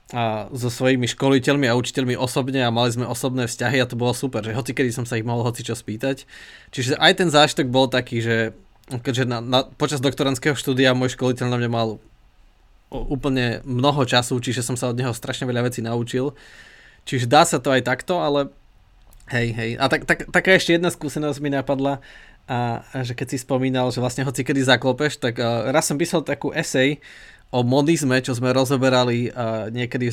a 0.09 0.49
so 0.57 0.73
svojimi 0.73 1.05
školiteľmi 1.05 1.69
a 1.69 1.77
učiteľmi 1.77 2.17
osobne 2.17 2.65
a 2.65 2.73
mali 2.73 2.89
sme 2.89 3.05
osobné 3.05 3.45
vzťahy 3.45 3.77
a 3.77 3.89
to 3.89 3.93
bolo 3.93 4.17
super, 4.17 4.41
že 4.41 4.57
hoci 4.57 4.73
kedy 4.73 4.89
som 4.89 5.05
sa 5.05 5.21
ich 5.21 5.27
mohol 5.29 5.45
hoci 5.45 5.61
čo 5.61 5.77
spýtať. 5.77 6.25
Čiže 6.73 6.97
aj 6.97 7.13
ten 7.21 7.29
zážitok 7.29 7.69
bol 7.69 7.93
taký, 7.93 8.25
že 8.25 8.57
keďže 8.89 9.29
na, 9.29 9.45
na, 9.45 9.61
počas 9.69 10.01
doktorandského 10.01 10.57
štúdia 10.57 10.97
môj 10.97 11.13
školiteľ 11.13 11.53
na 11.53 11.61
mňa 11.61 11.71
mal 11.71 11.89
úplne 12.89 13.61
mnoho 13.69 14.09
času, 14.09 14.41
čiže 14.41 14.65
som 14.65 14.81
sa 14.81 14.89
od 14.89 14.97
neho 14.97 15.13
strašne 15.13 15.45
veľa 15.45 15.69
vecí 15.69 15.85
naučil. 15.85 16.33
Čiže 17.05 17.29
dá 17.29 17.45
sa 17.45 17.61
to 17.61 17.69
aj 17.69 17.85
takto, 17.85 18.17
ale 18.25 18.49
hej, 19.29 19.53
hej. 19.53 19.71
A 19.77 19.93
tak, 19.93 20.09
tak, 20.09 20.25
taká 20.33 20.57
ešte 20.57 20.73
jedna 20.73 20.89
skúsenosť 20.89 21.37
mi 21.45 21.53
napadla, 21.53 22.01
a, 22.49 22.81
a 22.81 23.05
že 23.05 23.13
keď 23.13 23.37
si 23.37 23.45
spomínal, 23.45 23.93
že 23.93 24.01
vlastne 24.01 24.25
hoci 24.25 24.41
kedy 24.41 24.65
zaklopeš, 24.65 25.21
tak 25.21 25.37
uh, 25.37 25.69
raz 25.69 25.85
som 25.85 26.01
písal 26.01 26.25
takú 26.25 26.49
esej 26.57 26.97
o 27.49 27.65
modizme, 27.65 28.21
čo 28.21 28.37
sme 28.37 28.53
rozoberali 28.53 29.33
uh, 29.33 29.73
niekedy 29.73 30.13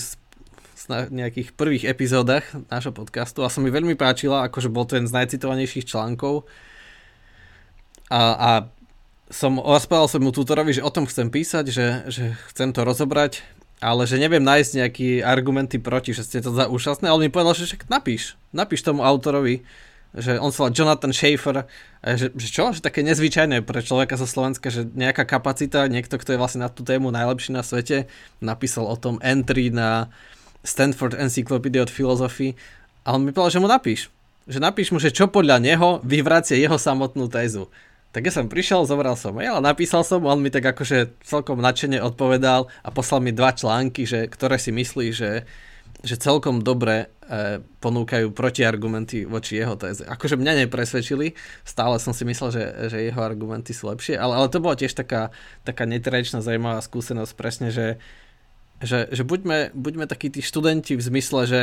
v 0.85 1.09
nejakých 1.09 1.57
prvých 1.57 1.89
epizódach 1.89 2.45
nášho 2.69 2.93
podcastu 2.93 3.41
a 3.41 3.49
sa 3.49 3.57
mi 3.57 3.73
veľmi 3.73 3.97
páčila, 3.97 4.45
akože 4.45 4.69
bol 4.69 4.85
to 4.85 4.95
jeden 4.95 5.09
z 5.09 5.17
najcitovanejších 5.17 5.89
článkov. 5.89 6.45
A, 8.13 8.21
a 8.37 8.49
som 9.33 9.57
rozprával 9.57 10.05
som 10.05 10.21
mu 10.21 10.29
tutorovi, 10.29 10.77
že 10.77 10.85
o 10.85 10.93
tom 10.93 11.09
chcem 11.09 11.33
písať, 11.33 11.65
že, 11.73 11.87
že 12.05 12.23
chcem 12.53 12.69
to 12.69 12.85
rozobrať, 12.85 13.41
ale 13.81 14.05
že 14.05 14.21
neviem 14.21 14.45
nájsť 14.45 14.71
nejaké 14.77 15.07
argumenty 15.25 15.81
proti, 15.81 16.13
že 16.13 16.21
ste 16.21 16.39
to 16.45 16.53
za 16.53 16.69
úžasné, 16.69 17.09
ale 17.09 17.25
mi 17.25 17.33
povedal, 17.33 17.57
že 17.57 17.65
však 17.65 17.89
napíš, 17.89 18.37
napíš 18.53 18.85
tomu 18.85 19.01
autorovi, 19.01 19.65
že 20.15 20.39
on 20.39 20.49
sa 20.49 20.65
volá 20.65 20.71
Jonathan 20.71 21.11
Schaefer, 21.11 21.67
že, 22.03 22.31
že 22.31 22.47
čo, 22.47 22.71
že 22.71 22.79
také 22.79 23.03
nezvyčajné 23.03 23.67
pre 23.67 23.83
človeka 23.83 24.15
zo 24.15 24.23
Slovenska, 24.23 24.71
že 24.71 24.87
nejaká 24.87 25.27
kapacita, 25.27 25.91
niekto, 25.91 26.15
kto 26.15 26.35
je 26.35 26.41
vlastne 26.41 26.63
na 26.63 26.71
tú 26.71 26.87
tému 26.87 27.11
najlepší 27.11 27.51
na 27.51 27.67
svete, 27.67 28.07
napísal 28.39 28.87
o 28.87 28.95
tom 28.95 29.19
entry 29.19 29.75
na 29.75 30.07
Stanford 30.63 31.19
Encyclopedia 31.19 31.83
of 31.83 31.91
Philosophy 31.91 32.55
a 33.03 33.13
on 33.13 33.27
mi 33.27 33.35
povedal, 33.35 33.59
že 33.59 33.63
mu 33.63 33.67
napíš. 33.67 34.07
Že 34.47 34.59
napíš 34.63 34.89
mu, 34.95 34.97
že 35.03 35.11
čo 35.11 35.27
podľa 35.27 35.59
neho 35.59 35.99
vyvracie 36.05 36.57
jeho 36.57 36.79
samotnú 36.79 37.27
tézu. 37.27 37.67
Tak 38.15 38.23
ja 38.23 38.31
som 38.31 38.47
prišiel, 38.47 38.87
zobral 38.87 39.19
som 39.19 39.35
ja, 39.43 39.59
napísal 39.59 40.07
som, 40.07 40.23
on 40.23 40.39
mi 40.39 40.47
tak 40.47 40.63
akože 40.63 41.19
celkom 41.27 41.59
nadšene 41.59 41.99
odpovedal 41.99 42.71
a 42.79 42.87
poslal 42.87 43.19
mi 43.19 43.35
dva 43.35 43.51
články, 43.51 44.07
že, 44.07 44.31
ktoré 44.31 44.55
si 44.55 44.71
myslí, 44.71 45.07
že, 45.11 45.43
že 46.03 46.19
celkom 46.19 46.59
dobre 46.59 47.07
e, 47.23 47.61
ponúkajú 47.79 48.35
protiargumenty 48.35 49.23
voči 49.23 49.57
jeho 49.61 49.79
téze. 49.79 50.03
Akože 50.03 50.35
mňa 50.35 50.65
nepresvedčili, 50.65 51.37
stále 51.63 51.97
som 52.01 52.11
si 52.11 52.27
myslel, 52.27 52.49
že, 52.51 52.63
že 52.91 52.97
jeho 53.07 53.21
argumenty 53.23 53.71
sú 53.71 53.87
lepšie, 53.87 54.19
ale, 54.19 54.35
ale 54.35 54.51
to 54.51 54.59
bola 54.59 54.75
tiež 54.75 54.93
taká, 54.93 55.31
taká 55.63 55.87
netradičná 55.87 56.43
zaujímavá 56.43 56.83
skúsenosť 56.83 57.33
presne, 57.37 57.69
že, 57.71 58.01
že, 58.83 59.07
že 59.09 59.23
buďme, 59.23 59.71
buďme 59.71 60.05
takí 60.05 60.27
tí 60.27 60.43
študenti 60.43 60.99
v 60.99 61.05
zmysle, 61.05 61.41
že 61.47 61.61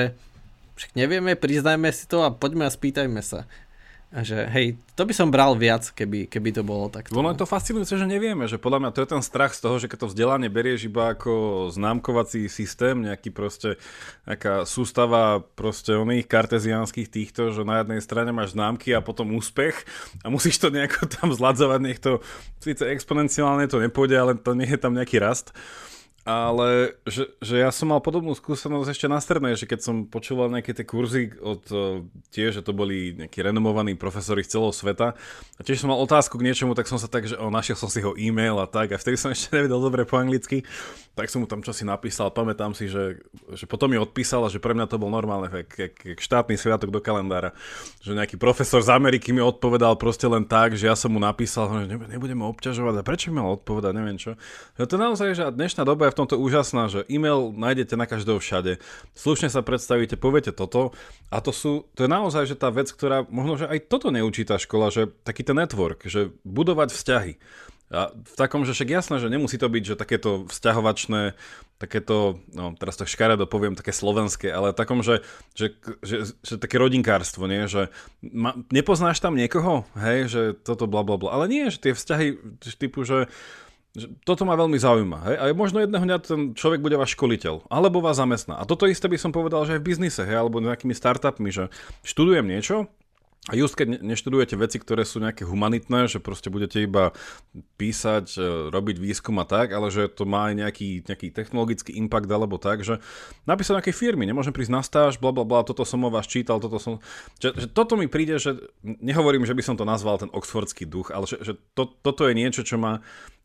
však 0.80 0.96
nevieme, 0.96 1.36
priznajme 1.36 1.92
si 1.92 2.08
to 2.08 2.24
a 2.24 2.32
poďme 2.32 2.64
a 2.66 2.72
spýtajme 2.72 3.20
sa. 3.20 3.44
Že 4.12 4.44
hej, 4.52 4.76
to 4.92 5.08
by 5.08 5.16
som 5.16 5.32
bral 5.32 5.56
viac, 5.56 5.88
keby, 5.88 6.28
keby 6.28 6.52
to 6.52 6.60
bolo 6.60 6.92
takto. 6.92 7.16
Ono 7.16 7.32
je 7.32 7.40
to 7.40 7.48
fascinujúce, 7.48 7.96
že 7.96 8.04
nevieme, 8.04 8.44
že 8.44 8.60
podľa 8.60 8.84
mňa 8.84 8.90
to 8.92 9.00
je 9.00 9.12
ten 9.16 9.24
strach 9.24 9.56
z 9.56 9.64
toho, 9.64 9.80
že 9.80 9.88
keď 9.88 10.04
to 10.04 10.10
vzdelanie 10.12 10.52
berieš 10.52 10.92
iba 10.92 11.16
ako 11.16 11.32
známkovací 11.72 12.44
systém, 12.52 13.00
nejaký 13.00 13.32
proste, 13.32 13.80
nejaká 14.28 14.68
sústava 14.68 15.40
proste 15.56 15.96
oných 15.96 16.28
karteziánskych 16.28 17.08
týchto, 17.08 17.56
že 17.56 17.64
na 17.64 17.80
jednej 17.80 18.04
strane 18.04 18.36
máš 18.36 18.52
známky 18.52 18.92
a 18.92 19.00
potom 19.00 19.32
úspech 19.32 19.80
a 20.20 20.28
musíš 20.28 20.60
to 20.60 20.68
nejako 20.68 21.08
tam 21.16 21.32
zladzovať, 21.32 21.80
nech 21.80 21.96
to 21.96 22.20
síce 22.60 22.84
exponenciálne 22.84 23.64
to 23.64 23.80
nepôjde, 23.80 24.16
ale 24.20 24.36
to 24.36 24.52
nie 24.52 24.68
je 24.68 24.76
tam 24.76 24.92
nejaký 24.92 25.24
rast 25.24 25.56
ale 26.22 26.94
že, 27.02 27.34
že 27.42 27.58
ja 27.58 27.74
som 27.74 27.90
mal 27.90 27.98
podobnú 27.98 28.30
skúsenosť 28.30 28.94
ešte 28.94 29.06
na 29.10 29.18
strednej, 29.18 29.58
že 29.58 29.66
keď 29.66 29.80
som 29.82 30.06
počúval 30.06 30.54
nejaké 30.54 30.70
tie 30.70 30.86
kurzy 30.86 31.34
od 31.42 31.66
tie, 32.30 32.54
že 32.54 32.62
to 32.62 32.70
boli 32.70 33.18
nejakí 33.18 33.42
renomovaní 33.42 33.98
profesori 33.98 34.46
z 34.46 34.54
celého 34.54 34.70
sveta 34.70 35.18
a 35.58 35.60
tiež 35.66 35.82
som 35.82 35.90
mal 35.90 35.98
otázku 35.98 36.38
k 36.38 36.46
niečomu, 36.46 36.78
tak 36.78 36.86
som 36.86 36.94
sa 36.94 37.10
tak, 37.10 37.26
že 37.26 37.34
o, 37.34 37.50
našiel 37.50 37.74
som 37.74 37.90
si 37.90 37.98
ho 38.06 38.14
e-mail 38.14 38.54
a 38.62 38.70
tak 38.70 38.94
a 38.94 39.02
vtedy 39.02 39.18
som 39.18 39.32
ešte 39.34 39.50
nevedel 39.50 39.82
dobre 39.82 40.06
po 40.06 40.14
anglicky, 40.14 40.62
tak 41.18 41.26
som 41.26 41.42
mu 41.42 41.50
tam 41.50 41.58
čosi 41.58 41.82
napísal, 41.82 42.30
pamätám 42.30 42.70
si, 42.70 42.86
že, 42.86 43.18
že 43.50 43.66
potom 43.66 43.90
mi 43.90 43.98
odpísal 43.98 44.46
a 44.46 44.52
že 44.52 44.62
pre 44.62 44.78
mňa 44.78 44.86
to 44.86 45.02
bol 45.02 45.10
normálne, 45.10 45.50
jak, 45.50 46.22
štátny 46.22 46.54
sviatok 46.54 46.94
do 46.94 47.02
kalendára, 47.02 47.50
že 47.98 48.14
nejaký 48.14 48.38
profesor 48.38 48.78
z 48.78 48.94
Ameriky 48.94 49.34
mi 49.34 49.42
odpovedal 49.42 49.98
proste 49.98 50.30
len 50.30 50.46
tak, 50.46 50.78
že 50.78 50.86
ja 50.86 50.94
som 50.94 51.10
mu 51.10 51.18
napísal, 51.18 51.66
že 51.82 51.90
nebudeme 51.90 52.46
obťažovať 52.46 52.94
a 52.94 53.02
prečo 53.02 53.34
mi 53.34 53.42
mal 53.42 53.58
odpovedať, 53.58 53.90
neviem 53.90 54.22
čo. 54.22 54.38
No 54.78 54.86
to 54.86 54.94
naozaj, 54.94 55.34
že 55.34 55.50
dnešná 55.50 55.82
doba 55.82 56.11
v 56.12 56.18
tomto 56.22 56.36
úžasná, 56.36 56.92
že 56.92 57.08
e-mail 57.08 57.50
nájdete 57.56 57.96
na 57.96 58.04
každého 58.04 58.38
všade, 58.38 58.78
slušne 59.16 59.48
sa 59.48 59.64
predstavíte, 59.64 60.20
poviete 60.20 60.52
toto 60.52 60.92
a 61.32 61.40
to 61.40 61.50
sú, 61.50 61.88
to 61.96 62.04
je 62.04 62.10
naozaj, 62.12 62.44
že 62.44 62.60
tá 62.60 62.68
vec, 62.68 62.92
ktorá 62.92 63.24
možno, 63.32 63.64
že 63.64 63.66
aj 63.66 63.88
toto 63.88 64.12
neučí 64.12 64.44
tá 64.44 64.60
škola, 64.60 64.92
že 64.92 65.08
taký 65.24 65.42
ten 65.42 65.56
network, 65.56 66.04
že 66.04 66.30
budovať 66.44 66.92
vzťahy. 66.92 67.34
A 67.92 68.08
v 68.08 68.34
takom, 68.40 68.64
že 68.64 68.72
však 68.72 68.88
jasné, 68.88 69.20
že 69.20 69.28
nemusí 69.28 69.60
to 69.60 69.68
byť, 69.68 69.84
že 69.84 70.00
takéto 70.00 70.48
vzťahovačné, 70.48 71.36
takéto, 71.76 72.40
no 72.48 72.72
teraz 72.72 72.96
to 72.96 73.04
škaredo 73.04 73.44
poviem, 73.44 73.76
také 73.76 73.92
slovenské, 73.92 74.48
ale 74.48 74.72
takom, 74.72 75.04
že, 75.04 75.20
že, 75.52 75.76
že, 76.00 76.32
že 76.40 76.56
také 76.56 76.80
rodinkárstvo, 76.80 77.44
nie? 77.44 77.68
Že 77.68 77.92
ma, 78.24 78.56
nepoznáš 78.72 79.20
tam 79.20 79.36
niekoho, 79.36 79.84
hej, 80.00 80.32
že 80.32 80.42
toto 80.64 80.88
bla 80.88 81.04
bla 81.04 81.20
bla, 81.20 81.36
ale 81.36 81.52
nie, 81.52 81.68
že 81.68 81.84
tie 81.84 81.92
vzťahy 81.92 82.56
typu, 82.80 83.04
že 83.04 83.28
toto 84.24 84.48
ma 84.48 84.56
veľmi 84.56 84.80
zaujíma. 84.80 85.18
Hej? 85.28 85.34
A 85.36 85.44
možno 85.52 85.84
jedného 85.84 86.04
dňa 86.04 86.18
ten 86.24 86.40
človek 86.56 86.80
bude 86.80 86.96
váš 86.96 87.12
školiteľ, 87.12 87.68
alebo 87.68 88.00
vás 88.00 88.16
zamestná. 88.16 88.56
A 88.56 88.64
toto 88.64 88.88
isté 88.88 89.04
by 89.04 89.20
som 89.20 89.36
povedal, 89.36 89.68
že 89.68 89.76
aj 89.76 89.80
v 89.84 89.88
biznise, 89.92 90.22
hej? 90.24 90.40
alebo 90.40 90.64
nejakými 90.64 90.96
startupmi, 90.96 91.52
že 91.52 91.68
študujem 92.00 92.48
niečo, 92.48 92.88
a 93.50 93.58
just 93.58 93.74
keď 93.74 94.06
neštudujete 94.06 94.54
veci, 94.54 94.78
ktoré 94.78 95.02
sú 95.02 95.18
nejaké 95.18 95.42
humanitné, 95.42 96.06
že 96.06 96.22
proste 96.22 96.46
budete 96.46 96.78
iba 96.78 97.10
písať, 97.74 98.38
e, 98.38 98.70
robiť 98.70 99.02
výskum 99.02 99.34
a 99.42 99.46
tak, 99.50 99.74
ale 99.74 99.90
že 99.90 100.06
to 100.06 100.22
má 100.22 100.54
aj 100.54 100.62
nejaký, 100.62 101.02
nejaký 101.10 101.34
technologický 101.34 101.90
impact 101.98 102.30
alebo 102.30 102.62
tak, 102.62 102.86
že 102.86 103.02
napísať 103.42 103.82
nejakej 103.82 103.98
firmy, 103.98 104.30
nemôžem 104.30 104.54
prísť 104.54 104.70
na 104.70 104.82
stáž, 104.86 105.18
bla 105.18 105.34
bla 105.34 105.42
bla, 105.42 105.66
toto 105.66 105.82
som 105.82 106.06
o 106.06 106.14
vás 106.14 106.30
čítal, 106.30 106.62
toto 106.62 106.78
som... 106.78 107.02
Že, 107.42 107.66
že 107.66 107.66
toto 107.66 107.98
mi 107.98 108.06
príde, 108.06 108.38
že 108.38 108.62
nehovorím, 108.86 109.42
že 109.42 109.58
by 109.58 109.62
som 109.66 109.74
to 109.74 109.82
nazval 109.82 110.22
ten 110.22 110.30
oxfordský 110.30 110.86
duch, 110.86 111.10
ale 111.10 111.26
že, 111.26 111.42
že 111.42 111.58
to, 111.74 111.90
toto 111.90 112.30
je 112.30 112.38
niečo, 112.38 112.62
čo 112.62 112.78
ma 112.78 113.02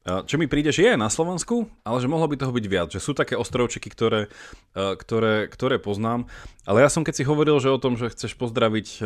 čo 0.08 0.40
mi 0.40 0.48
príde, 0.48 0.72
že 0.72 0.88
je 0.88 0.94
na 0.96 1.12
Slovensku, 1.12 1.68
ale 1.84 2.00
že 2.00 2.08
mohlo 2.08 2.32
by 2.32 2.40
toho 2.40 2.56
byť 2.56 2.66
viac. 2.72 2.88
Že 2.96 3.04
sú 3.04 3.12
také 3.12 3.36
ostrovčeky, 3.36 3.92
ktoré, 3.92 4.32
ktoré, 4.74 5.52
ktoré 5.52 5.76
poznám. 5.84 6.32
Ale 6.64 6.80
ja 6.80 6.88
som 6.88 7.04
keď 7.04 7.14
si 7.20 7.28
hovoril, 7.28 7.60
že 7.60 7.68
o 7.68 7.82
tom, 7.82 8.00
že 8.00 8.12
chceš 8.16 8.40
pozdraviť 8.40 9.04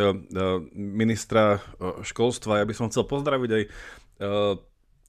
ministra 0.78 1.66
školstva, 2.06 2.62
ja 2.62 2.70
by 2.70 2.74
som 2.78 2.94
chcel 2.94 3.10
pozdraviť 3.10 3.50
aj 3.50 3.64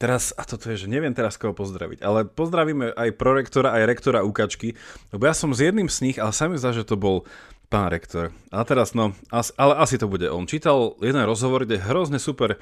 teraz, 0.02 0.34
a 0.34 0.42
toto 0.42 0.66
je, 0.66 0.82
že 0.82 0.90
neviem 0.90 1.14
teraz 1.14 1.38
koho 1.38 1.54
pozdraviť, 1.54 2.02
ale 2.02 2.26
pozdravíme 2.26 2.90
aj 2.90 3.14
prorektora, 3.14 3.70
aj 3.70 3.86
rektora 3.86 4.26
Ukačky, 4.26 4.74
lebo 5.14 5.30
ja 5.30 5.34
som 5.36 5.54
s 5.54 5.62
jedným 5.62 5.86
z 5.86 6.10
nich, 6.10 6.16
ale 6.18 6.34
sa 6.34 6.50
zdá, 6.50 6.74
že 6.74 6.82
to 6.82 6.98
bol 6.98 7.22
pán 7.70 7.88
rektor. 7.88 8.34
A 8.50 8.66
teraz, 8.66 8.98
no, 8.98 9.14
as, 9.32 9.54
ale 9.54 9.78
asi 9.78 9.96
to 9.96 10.10
bude 10.10 10.28
on. 10.28 10.44
Čítal 10.50 10.98
jeden 11.00 11.22
rozhovor, 11.24 11.64
kde 11.64 11.80
hrozne 11.80 12.18
super 12.18 12.60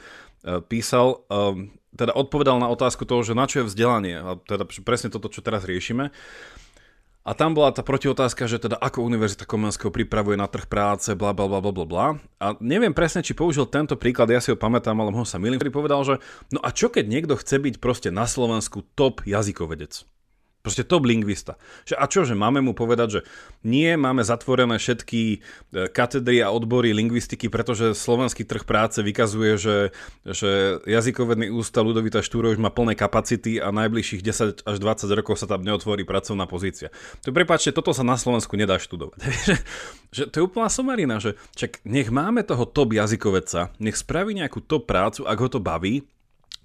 písal, 0.67 1.25
um, 1.29 1.75
teda 1.93 2.15
odpovedal 2.15 2.57
na 2.63 2.71
otázku 2.71 3.05
toho, 3.05 3.21
že 3.27 3.37
na 3.37 3.45
čo 3.45 3.63
je 3.63 3.69
vzdelanie, 3.69 4.17
a 4.21 4.39
teda 4.39 4.65
presne 4.87 5.11
toto, 5.11 5.29
čo 5.29 5.45
teraz 5.45 5.67
riešime. 5.67 6.15
A 7.21 7.37
tam 7.37 7.53
bola 7.53 7.69
tá 7.69 7.85
protiotázka, 7.85 8.49
že 8.49 8.57
teda 8.57 8.81
ako 8.81 9.05
Univerzita 9.05 9.45
Komenského 9.45 9.93
pripravuje 9.93 10.41
na 10.41 10.49
trh 10.49 10.65
práce, 10.65 11.13
bla 11.13 11.37
bla 11.37 11.45
bla 11.45 11.61
bla 11.61 11.85
bla. 11.85 12.07
A 12.41 12.57
neviem 12.65 12.97
presne, 12.97 13.21
či 13.21 13.37
použil 13.37 13.69
tento 13.69 13.93
príklad, 14.01 14.33
ja 14.33 14.41
si 14.41 14.49
ho 14.49 14.57
pamätám, 14.57 14.97
ale 14.97 15.13
možno 15.13 15.29
sa 15.29 15.37
milím, 15.37 15.61
ktorý 15.61 15.69
povedal, 15.69 16.01
že 16.01 16.15
no 16.49 16.65
a 16.65 16.73
čo 16.73 16.89
keď 16.89 17.05
niekto 17.13 17.37
chce 17.37 17.61
byť 17.61 17.75
proste 17.77 18.09
na 18.09 18.25
Slovensku 18.25 18.89
top 18.97 19.21
jazykovedec? 19.29 20.09
Proste 20.61 20.85
top 20.85 21.09
lingvista. 21.09 21.57
Že, 21.89 21.95
a 21.97 22.05
čo, 22.05 22.21
že 22.29 22.37
máme 22.37 22.61
mu 22.61 22.77
povedať, 22.77 23.09
že 23.09 23.21
nie, 23.65 23.97
máme 23.97 24.21
zatvorené 24.21 24.77
všetky 24.77 25.23
e, 25.33 25.39
katedry 25.89 26.45
a 26.45 26.53
odbory 26.53 26.93
lingvistiky, 26.93 27.49
pretože 27.49 27.97
slovenský 27.97 28.45
trh 28.45 28.69
práce 28.69 29.01
vykazuje, 29.01 29.57
že, 29.57 29.77
že 30.29 30.85
jazykovedný 30.85 31.49
ústav 31.49 31.89
Ludovita 31.89 32.21
Štúro 32.21 32.53
už 32.53 32.61
má 32.61 32.69
plné 32.69 32.93
kapacity 32.93 33.57
a 33.57 33.73
najbližších 33.73 34.21
10 34.21 34.69
až 34.69 34.77
20 34.77 35.09
rokov 35.17 35.41
sa 35.41 35.49
tam 35.49 35.65
neotvorí 35.65 36.05
pracovná 36.05 36.45
pozícia. 36.45 36.93
To 37.25 37.33
prepáčte, 37.33 37.73
toto 37.73 37.97
sa 37.97 38.05
na 38.05 38.21
Slovensku 38.21 38.53
nedá 38.61 38.77
študovať. 38.77 39.17
že, 40.17 40.29
to 40.29 40.35
je 40.37 40.45
úplná 40.45 40.69
somarina, 40.69 41.17
že 41.25 41.41
čak 41.57 41.81
nech 41.89 42.13
máme 42.13 42.45
toho 42.45 42.69
top 42.69 42.93
jazykovedca, 42.93 43.73
nech 43.81 43.97
spraví 43.97 44.37
nejakú 44.37 44.61
top 44.61 44.85
prácu, 44.85 45.25
ak 45.25 45.41
ho 45.41 45.49
to 45.49 45.57
baví, 45.57 46.05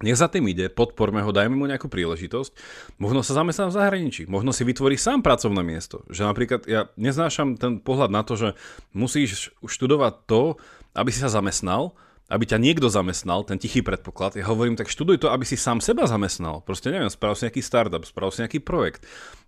nech 0.04 0.18
za 0.18 0.28
tým 0.28 0.44
ide, 0.52 0.68
podporme 0.68 1.24
ho, 1.24 1.30
dajme 1.32 1.56
mu 1.56 1.64
nejakú 1.64 1.88
príležitosť. 1.88 2.52
Možno 3.00 3.24
sa 3.24 3.32
zamestná 3.32 3.72
v 3.72 3.76
zahraničí, 3.80 4.28
možno 4.28 4.52
si 4.52 4.60
vytvorí 4.60 5.00
sám 5.00 5.24
pracovné 5.24 5.64
miesto. 5.64 6.04
Že 6.12 6.28
napríklad 6.28 6.60
ja 6.68 6.92
neznášam 7.00 7.56
ten 7.56 7.80
pohľad 7.80 8.12
na 8.12 8.20
to, 8.20 8.36
že 8.36 8.48
musíš 8.92 9.56
študovať 9.64 10.28
to, 10.28 10.60
aby 10.92 11.08
si 11.08 11.24
sa 11.24 11.32
zamestnal, 11.32 11.96
aby 12.26 12.42
ťa 12.42 12.58
niekto 12.58 12.90
zamestnal, 12.90 13.46
ten 13.46 13.56
tichý 13.56 13.80
predpoklad. 13.86 14.34
Ja 14.34 14.50
hovorím, 14.50 14.74
tak 14.74 14.90
študuj 14.90 15.22
to, 15.22 15.30
aby 15.30 15.46
si 15.46 15.54
sám 15.54 15.78
seba 15.78 16.10
zamestnal. 16.10 16.60
Proste 16.66 16.90
neviem, 16.90 17.08
sprav 17.08 17.38
si 17.38 17.46
nejaký 17.46 17.62
startup, 17.62 18.02
sprav 18.02 18.34
si 18.34 18.42
nejaký 18.42 18.60
projekt 18.66 19.06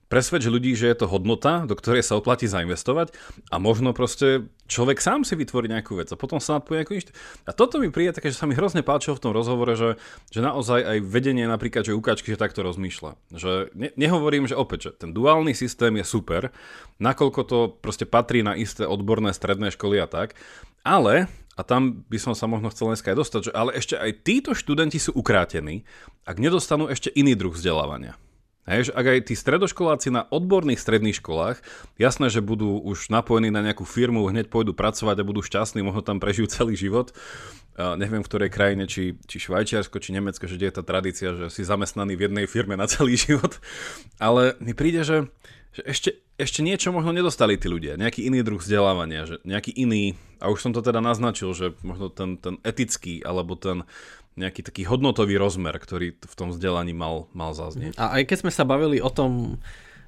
presvedč 0.08 0.48
ľudí, 0.48 0.72
že 0.72 0.88
je 0.88 0.96
to 1.04 1.06
hodnota, 1.06 1.68
do 1.68 1.76
ktorej 1.76 2.04
sa 2.04 2.16
oplatí 2.16 2.48
zainvestovať 2.48 3.12
a 3.52 3.60
možno 3.60 3.92
proste 3.92 4.48
človek 4.68 5.00
sám 5.00 5.24
si 5.24 5.36
vytvorí 5.36 5.68
nejakú 5.68 6.00
vec 6.00 6.08
a 6.12 6.16
potom 6.16 6.40
sa 6.40 6.58
nadpojí 6.58 6.80
nejakú 6.80 6.92
inšt... 6.96 7.12
A 7.44 7.52
toto 7.52 7.76
mi 7.76 7.92
príde 7.92 8.16
také, 8.16 8.32
že 8.32 8.40
sa 8.40 8.48
mi 8.48 8.56
hrozne 8.56 8.80
páčilo 8.80 9.16
v 9.16 9.24
tom 9.28 9.32
rozhovore, 9.36 9.76
že, 9.76 10.00
že 10.32 10.40
naozaj 10.40 10.80
aj 10.84 10.98
vedenie 11.04 11.44
napríklad, 11.44 11.84
že 11.84 11.96
ukáčky, 11.96 12.32
že 12.32 12.40
takto 12.40 12.64
rozmýšľa. 12.64 13.16
Že 13.36 13.52
ne, 13.76 13.88
nehovorím, 14.00 14.48
že 14.48 14.56
opäť, 14.56 14.90
že 14.90 15.06
ten 15.06 15.10
duálny 15.12 15.52
systém 15.52 15.92
je 16.00 16.04
super, 16.08 16.50
nakoľko 16.98 17.40
to 17.44 17.58
proste 17.78 18.08
patrí 18.08 18.40
na 18.40 18.56
isté 18.56 18.88
odborné 18.88 19.36
stredné 19.36 19.72
školy 19.76 20.00
a 20.00 20.08
tak, 20.08 20.34
ale 20.84 21.28
a 21.58 21.66
tam 21.66 22.06
by 22.06 22.18
som 22.22 22.38
sa 22.38 22.46
možno 22.46 22.70
chcel 22.70 22.94
dneska 22.94 23.10
aj 23.10 23.18
dostať, 23.18 23.40
že 23.50 23.52
ale 23.52 23.74
ešte 23.74 23.98
aj 23.98 24.22
títo 24.22 24.54
študenti 24.54 25.02
sú 25.02 25.10
ukrátení, 25.18 25.82
ak 26.22 26.38
nedostanú 26.38 26.86
ešte 26.86 27.10
iný 27.10 27.34
druh 27.34 27.50
vzdelávania. 27.50 28.14
Hej, 28.68 28.92
ak 28.92 29.06
aj 29.08 29.32
tí 29.32 29.34
stredoškoláci 29.34 30.12
na 30.12 30.28
odborných 30.28 30.76
stredných 30.76 31.24
školách, 31.24 31.64
jasné, 31.96 32.28
že 32.28 32.44
budú 32.44 32.76
už 32.84 33.08
napojení 33.08 33.48
na 33.48 33.64
nejakú 33.64 33.88
firmu, 33.88 34.28
hneď 34.28 34.52
pôjdu 34.52 34.76
pracovať 34.76 35.16
a 35.16 35.24
budú 35.24 35.40
šťastní, 35.40 35.80
možno 35.80 36.04
tam 36.04 36.20
prežijú 36.20 36.52
celý 36.52 36.76
život. 36.76 37.16
Uh, 37.78 37.96
neviem, 37.96 38.20
v 38.20 38.28
ktorej 38.28 38.52
krajine, 38.52 38.84
či, 38.84 39.16
či 39.24 39.40
Švajčiarsko, 39.40 39.96
či 40.04 40.12
Nemecko, 40.12 40.44
že 40.44 40.60
je 40.60 40.68
tá 40.68 40.84
tradícia, 40.84 41.32
že 41.32 41.48
si 41.48 41.64
zamestnaný 41.64 42.20
v 42.20 42.28
jednej 42.28 42.44
firme 42.44 42.76
na 42.76 42.84
celý 42.84 43.16
život. 43.16 43.56
Ale 44.20 44.52
mi 44.60 44.76
príde, 44.76 45.00
že, 45.00 45.32
že 45.72 45.82
ešte, 45.88 46.10
ešte 46.36 46.60
niečo 46.60 46.92
možno 46.92 47.16
nedostali 47.16 47.56
tí 47.56 47.72
ľudia, 47.72 47.96
nejaký 47.96 48.28
iný 48.28 48.44
druh 48.44 48.60
vzdelávania, 48.60 49.24
že 49.24 49.40
nejaký 49.48 49.72
iný, 49.80 50.12
a 50.44 50.52
už 50.52 50.60
som 50.60 50.76
to 50.76 50.84
teda 50.84 51.00
naznačil, 51.00 51.56
že 51.56 51.72
možno 51.80 52.12
ten, 52.12 52.36
ten 52.36 52.60
etický, 52.68 53.24
alebo 53.24 53.56
ten, 53.56 53.88
nejaký 54.38 54.62
taký 54.62 54.86
hodnotový 54.86 55.34
rozmer, 55.34 55.74
ktorý 55.74 56.14
v 56.14 56.34
tom 56.38 56.54
vzdelaní 56.54 56.94
mal, 56.94 57.26
mal 57.34 57.50
zaznieť. 57.52 57.98
A 57.98 58.22
aj 58.22 58.22
keď 58.30 58.36
sme 58.46 58.52
sa 58.54 58.62
bavili 58.62 59.02
o 59.02 59.10
tom, 59.10 59.58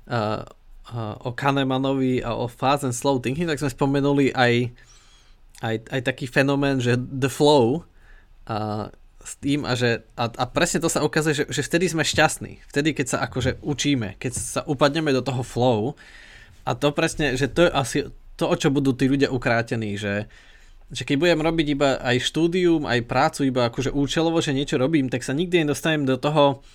uh, 0.06 0.46
uh, 0.94 1.14
o 1.26 1.34
Kahnemanovi 1.34 2.22
a 2.22 2.38
o 2.38 2.46
fast 2.46 2.86
and 2.86 2.94
slow 2.94 3.18
thinking, 3.18 3.50
tak 3.50 3.58
sme 3.58 3.74
spomenuli 3.74 4.30
aj, 4.30 4.70
aj, 5.66 5.74
aj 5.90 6.00
taký 6.06 6.30
fenomén, 6.30 6.78
že 6.78 6.94
the 6.96 7.28
flow 7.28 7.82
uh, 8.46 8.86
s 9.20 9.36
tým 9.42 9.68
a, 9.68 9.76
že, 9.76 10.06
a, 10.16 10.32
a 10.32 10.44
presne 10.48 10.80
to 10.80 10.88
sa 10.88 11.04
ukazuje, 11.04 11.44
že, 11.44 11.44
že 11.50 11.66
vtedy 11.66 11.92
sme 11.92 12.06
šťastní. 12.06 12.64
Vtedy, 12.70 12.96
keď 12.96 13.06
sa 13.06 13.18
akože 13.28 13.60
učíme, 13.60 14.16
keď 14.16 14.32
sa 14.32 14.60
upadneme 14.64 15.12
do 15.12 15.20
toho 15.20 15.44
flow 15.44 15.98
a 16.64 16.72
to 16.72 16.88
presne, 16.94 17.36
že 17.36 17.52
to 17.52 17.68
je 17.68 17.70
asi 17.70 17.98
to, 18.40 18.48
o 18.48 18.56
čo 18.56 18.72
budú 18.72 18.96
tí 18.96 19.04
ľudia 19.04 19.28
ukrátení, 19.28 20.00
že, 20.00 20.24
že 20.90 21.07
keď 21.07 21.16
budem 21.22 21.40
robiť 21.40 21.66
iba 21.70 21.88
aj 22.03 22.18
štúdium, 22.18 22.83
aj 22.83 23.07
prácu, 23.07 23.46
iba 23.46 23.70
akože 23.70 23.94
účelovo, 23.94 24.42
že 24.42 24.50
niečo 24.55 24.74
robím, 24.74 25.07
tak 25.07 25.22
sa 25.22 25.31
nikdy 25.31 25.62
nedostanem 25.62 26.03
do 26.03 26.18
toho, 26.18 26.66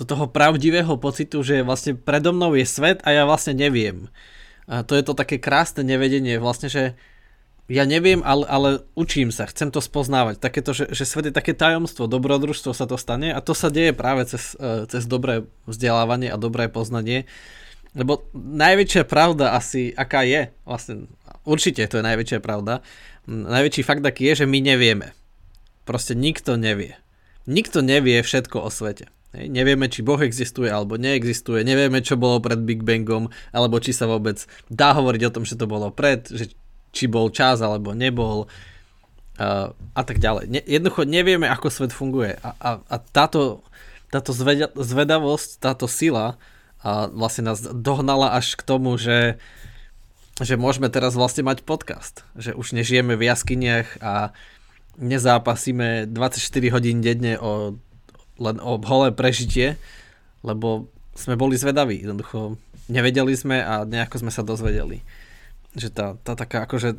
do 0.00 0.04
toho 0.08 0.24
pravdivého 0.24 0.96
pocitu, 0.96 1.44
že 1.44 1.60
vlastne 1.60 1.92
predo 1.92 2.32
mnou 2.32 2.56
je 2.56 2.64
svet 2.64 3.04
a 3.04 3.12
ja 3.12 3.28
vlastne 3.28 3.52
neviem. 3.52 4.08
A 4.64 4.80
to 4.80 4.96
je 4.96 5.04
to 5.04 5.12
také 5.12 5.36
krásne 5.36 5.84
nevedenie, 5.84 6.40
vlastne, 6.40 6.72
že 6.72 6.96
ja 7.70 7.84
neviem, 7.84 8.24
ale, 8.24 8.44
ale 8.48 8.68
učím 8.98 9.28
sa, 9.30 9.46
chcem 9.46 9.68
to 9.68 9.84
spoznávať. 9.84 10.40
Takéto, 10.40 10.72
že, 10.74 10.90
že 10.90 11.04
svet 11.06 11.30
je 11.30 11.34
také 11.36 11.52
tajomstvo, 11.52 12.10
dobrodružstvo 12.10 12.72
sa 12.74 12.88
to 12.88 12.96
stane 12.96 13.30
a 13.30 13.38
to 13.44 13.52
sa 13.54 13.68
deje 13.68 13.94
práve 13.94 14.26
cez, 14.26 14.58
e, 14.58 14.88
cez 14.88 15.06
dobré 15.06 15.46
vzdelávanie 15.68 16.32
a 16.32 16.40
dobré 16.40 16.66
poznanie. 16.66 17.28
Lebo 17.92 18.24
najväčšia 18.34 19.04
pravda 19.04 19.52
asi, 19.52 19.92
aká 19.92 20.24
je, 20.24 20.48
vlastne 20.64 21.12
určite 21.44 21.84
to 21.86 22.00
je 22.00 22.04
najväčšia 22.04 22.40
pravda, 22.40 22.80
najväčší 23.26 23.82
fakt 23.86 24.02
aký 24.02 24.32
je, 24.32 24.44
že 24.44 24.46
my 24.50 24.58
nevieme. 24.58 25.14
Proste 25.82 26.14
nikto 26.14 26.54
nevie. 26.54 26.98
Nikto 27.46 27.82
nevie 27.82 28.22
všetko 28.22 28.62
o 28.62 28.70
svete. 28.70 29.10
Nevieme, 29.32 29.88
či 29.88 30.04
Boh 30.04 30.20
existuje 30.20 30.68
alebo 30.68 31.00
neexistuje, 31.00 31.64
nevieme, 31.64 32.04
čo 32.04 32.20
bolo 32.20 32.36
pred 32.44 32.60
Big 32.60 32.84
Bangom, 32.84 33.32
alebo 33.48 33.80
či 33.80 33.96
sa 33.96 34.04
vôbec 34.04 34.44
dá 34.68 34.92
hovoriť 34.92 35.22
o 35.24 35.32
tom, 35.32 35.48
že 35.48 35.56
to 35.56 35.64
bolo 35.64 35.88
pred, 35.88 36.28
že 36.28 36.52
či 36.92 37.08
bol 37.08 37.32
čas 37.32 37.64
alebo 37.64 37.96
nebol 37.96 38.44
uh, 39.40 39.72
a 39.72 40.02
tak 40.04 40.20
ďalej. 40.20 40.44
Ne, 40.52 40.60
jednoducho 40.60 41.08
nevieme, 41.08 41.48
ako 41.48 41.72
svet 41.72 41.96
funguje 41.96 42.36
a, 42.44 42.52
a, 42.60 42.70
a 42.84 42.96
táto, 43.00 43.64
táto 44.12 44.36
zveda, 44.36 44.68
zvedavosť, 44.76 45.64
táto 45.64 45.88
sila 45.88 46.36
uh, 46.84 47.08
vlastne 47.08 47.48
nás 47.48 47.64
dohnala 47.64 48.36
až 48.36 48.52
k 48.52 48.62
tomu, 48.68 49.00
že 49.00 49.40
že 50.42 50.60
môžeme 50.60 50.90
teraz 50.90 51.14
vlastne 51.16 51.46
mať 51.46 51.62
podcast, 51.62 52.26
že 52.36 52.52
už 52.52 52.74
nežijeme 52.76 53.14
v 53.14 53.26
jaskyniach 53.30 54.02
a 54.02 54.34
nezápasíme 55.00 56.10
24 56.10 56.74
hodín 56.74 57.00
denne 57.00 57.40
o 57.40 57.78
len 58.42 58.56
o 58.58 58.80
holé 58.82 59.14
prežitie, 59.14 59.78
lebo 60.42 60.90
sme 61.14 61.38
boli 61.38 61.54
zvedaví. 61.54 62.02
Jednoducho 62.02 62.58
nevedeli 62.90 63.36
sme 63.38 63.62
a 63.62 63.86
nejako 63.86 64.26
sme 64.26 64.32
sa 64.34 64.42
dozvedeli. 64.42 65.04
Že 65.78 65.88
tá, 65.94 66.06
tá 66.18 66.32
taká 66.34 66.66
akože 66.66 66.98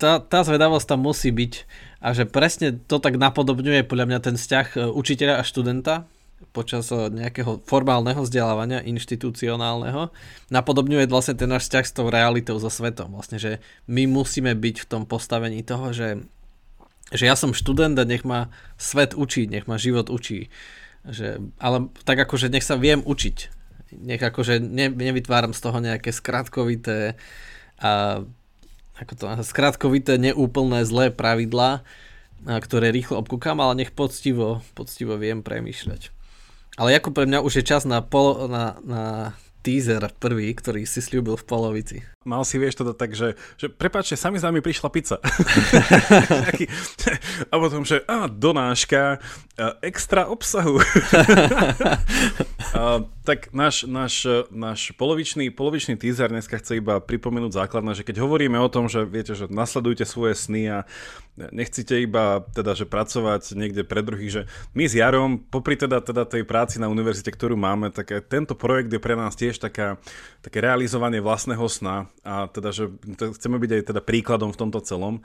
tá, 0.00 0.16
tá 0.18 0.40
zvedavosť 0.42 0.86
tam 0.88 1.04
musí 1.04 1.28
byť 1.28 1.52
a 2.00 2.16
že 2.16 2.24
presne 2.24 2.72
to 2.72 2.96
tak 2.96 3.20
napodobňuje 3.20 3.84
podľa 3.84 4.08
mňa 4.08 4.18
ten 4.24 4.36
vzťah 4.40 4.66
e, 4.72 4.78
učiteľa 4.88 5.44
a 5.44 5.44
študenta 5.44 5.94
počas 6.50 6.88
e, 6.90 7.08
nejakého 7.12 7.62
formálneho 7.68 8.24
vzdelávania, 8.24 8.84
inštitucionálneho, 8.84 10.10
napodobňuje 10.48 11.06
vlastne 11.06 11.36
ten 11.36 11.48
náš 11.48 11.68
vzťah 11.68 11.84
s 11.86 11.96
tou 11.96 12.06
realitou, 12.08 12.56
so 12.56 12.72
svetom. 12.72 13.12
Vlastne, 13.14 13.38
že 13.38 13.60
my 13.86 14.08
musíme 14.08 14.56
byť 14.56 14.76
v 14.84 14.88
tom 14.88 15.02
postavení 15.04 15.62
toho, 15.62 15.92
že 15.92 16.08
že 17.10 17.26
ja 17.26 17.34
som 17.34 17.50
študent 17.50 17.98
a 17.98 18.06
nech 18.06 18.22
ma 18.22 18.54
svet 18.78 19.18
učí, 19.18 19.50
nech 19.50 19.66
ma 19.66 19.82
život 19.82 20.06
učí. 20.06 20.46
Že, 21.02 21.42
ale 21.58 21.90
tak 22.06 22.22
akože 22.22 22.46
nech 22.46 22.62
sa 22.62 22.78
viem 22.78 23.02
učiť. 23.02 23.36
Nech 23.98 24.22
akože 24.22 24.62
ne, 24.62 24.86
nevytváram 24.86 25.50
z 25.50 25.60
toho 25.60 25.82
nejaké 25.82 26.14
skratkovité 26.14 27.18
a 27.82 28.22
ako 29.00 29.12
to, 29.16 29.24
skratkovité, 29.42 30.20
neúplné, 30.20 30.84
zlé 30.84 31.08
pravidlá, 31.10 31.82
ktoré 32.44 32.92
rýchlo 32.92 33.18
obkúkam, 33.18 33.56
ale 33.58 33.84
nech 33.84 33.90
poctivo, 33.96 34.60
poctivo 34.76 35.16
viem 35.16 35.40
premýšľať. 35.40 36.19
Ale 36.80 36.96
ako 36.96 37.12
pre 37.12 37.28
mňa 37.28 37.44
už 37.44 37.60
je 37.60 37.64
čas 37.68 37.84
na, 37.84 38.00
pol, 38.00 38.48
na, 38.48 38.80
na 38.80 39.02
teaser 39.60 40.08
prvý, 40.16 40.52
ktorý 40.56 40.88
si 40.88 41.00
slúbil 41.04 41.36
v 41.36 41.44
polovici. 41.44 41.96
Mal 42.20 42.44
si, 42.44 42.60
vieš, 42.60 42.84
teda 42.84 42.92
tak, 42.92 43.16
že, 43.16 43.32
že 43.56 43.72
prepáčte, 43.72 44.12
sami 44.12 44.36
za 44.36 44.52
mi 44.52 44.60
prišla 44.60 44.92
pizza. 44.92 45.16
a 47.52 47.54
potom, 47.56 47.80
že 47.80 48.04
á, 48.04 48.28
donáška, 48.28 49.24
extra 49.80 50.28
obsahu. 50.28 50.84
a, 52.76 53.08
tak 53.24 53.48
náš, 53.56 53.88
náš, 53.88 54.28
náš 54.52 54.92
polovičný, 55.00 55.48
polovičný 55.48 55.96
teaser 55.96 56.28
dneska 56.28 56.60
chce 56.60 56.84
iba 56.84 57.00
pripomenúť 57.00 57.56
základné, 57.56 57.96
že 57.96 58.04
keď 58.04 58.20
hovoríme 58.20 58.60
o 58.60 58.68
tom, 58.68 58.92
že 58.92 59.08
viete, 59.08 59.32
že 59.32 59.48
nasledujte 59.48 60.04
svoje 60.04 60.36
sny 60.36 60.62
a 60.68 60.78
nechcete 61.48 62.04
iba 62.04 62.44
teda, 62.52 62.76
že 62.76 62.84
pracovať 62.84 63.56
niekde 63.56 63.80
pre 63.88 64.04
druhých, 64.04 64.32
že 64.32 64.42
my 64.76 64.84
s 64.84 64.92
Jarom, 64.92 65.40
popri 65.40 65.80
teda, 65.80 66.04
teda 66.04 66.28
tej 66.28 66.44
práci 66.44 66.76
na 66.76 66.92
univerzite, 66.92 67.32
ktorú 67.32 67.56
máme, 67.56 67.88
tak 67.88 68.12
tento 68.28 68.52
projekt 68.52 68.92
je 68.92 69.00
pre 69.00 69.16
nás 69.16 69.32
tiež 69.32 69.49
taká, 69.58 69.98
také 70.44 70.62
realizovanie 70.62 71.18
vlastného 71.18 71.66
sna 71.66 72.06
a 72.22 72.46
teda, 72.46 72.70
že 72.70 72.92
chceme 73.18 73.56
byť 73.58 73.70
aj 73.74 73.82
teda 73.90 74.00
príkladom 74.04 74.52
v 74.54 74.60
tomto 74.60 74.84
celom. 74.84 75.24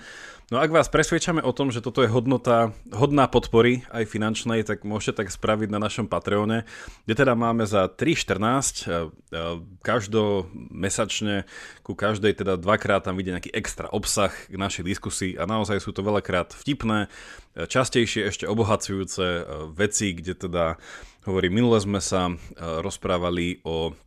No 0.54 0.62
ak 0.62 0.70
vás 0.70 0.94
presvedčame 0.94 1.42
o 1.42 1.50
tom, 1.50 1.74
že 1.74 1.82
toto 1.82 2.06
je 2.06 2.10
hodnota, 2.10 2.70
hodná 2.94 3.26
podpory 3.26 3.82
aj 3.90 4.06
finančnej, 4.06 4.62
tak 4.62 4.86
môžete 4.86 5.26
tak 5.26 5.34
spraviť 5.34 5.74
na 5.74 5.82
našom 5.82 6.06
Patreone, 6.06 6.70
kde 7.10 7.14
teda 7.18 7.34
máme 7.34 7.66
za 7.66 7.90
3.14 7.90 8.38
e, 8.38 8.46
e, 8.46 9.46
každomesačne 9.82 11.50
ku 11.82 11.98
každej 11.98 12.46
teda 12.46 12.62
dvakrát 12.62 13.10
tam 13.10 13.18
vidie 13.18 13.34
nejaký 13.34 13.50
extra 13.58 13.90
obsah 13.90 14.30
k 14.30 14.54
našej 14.54 14.86
diskusii 14.86 15.34
a 15.34 15.50
naozaj 15.50 15.82
sú 15.82 15.90
to 15.90 16.06
veľakrát 16.06 16.54
vtipné, 16.54 17.10
e, 17.58 17.66
častejšie 17.66 18.30
ešte 18.30 18.46
obohacujúce 18.46 19.50
veci, 19.74 20.14
kde 20.14 20.38
teda 20.38 20.78
hovorí, 21.26 21.50
minule 21.50 21.82
sme 21.82 21.98
sa 21.98 22.30
rozprávali 22.56 23.66
o 23.66 23.98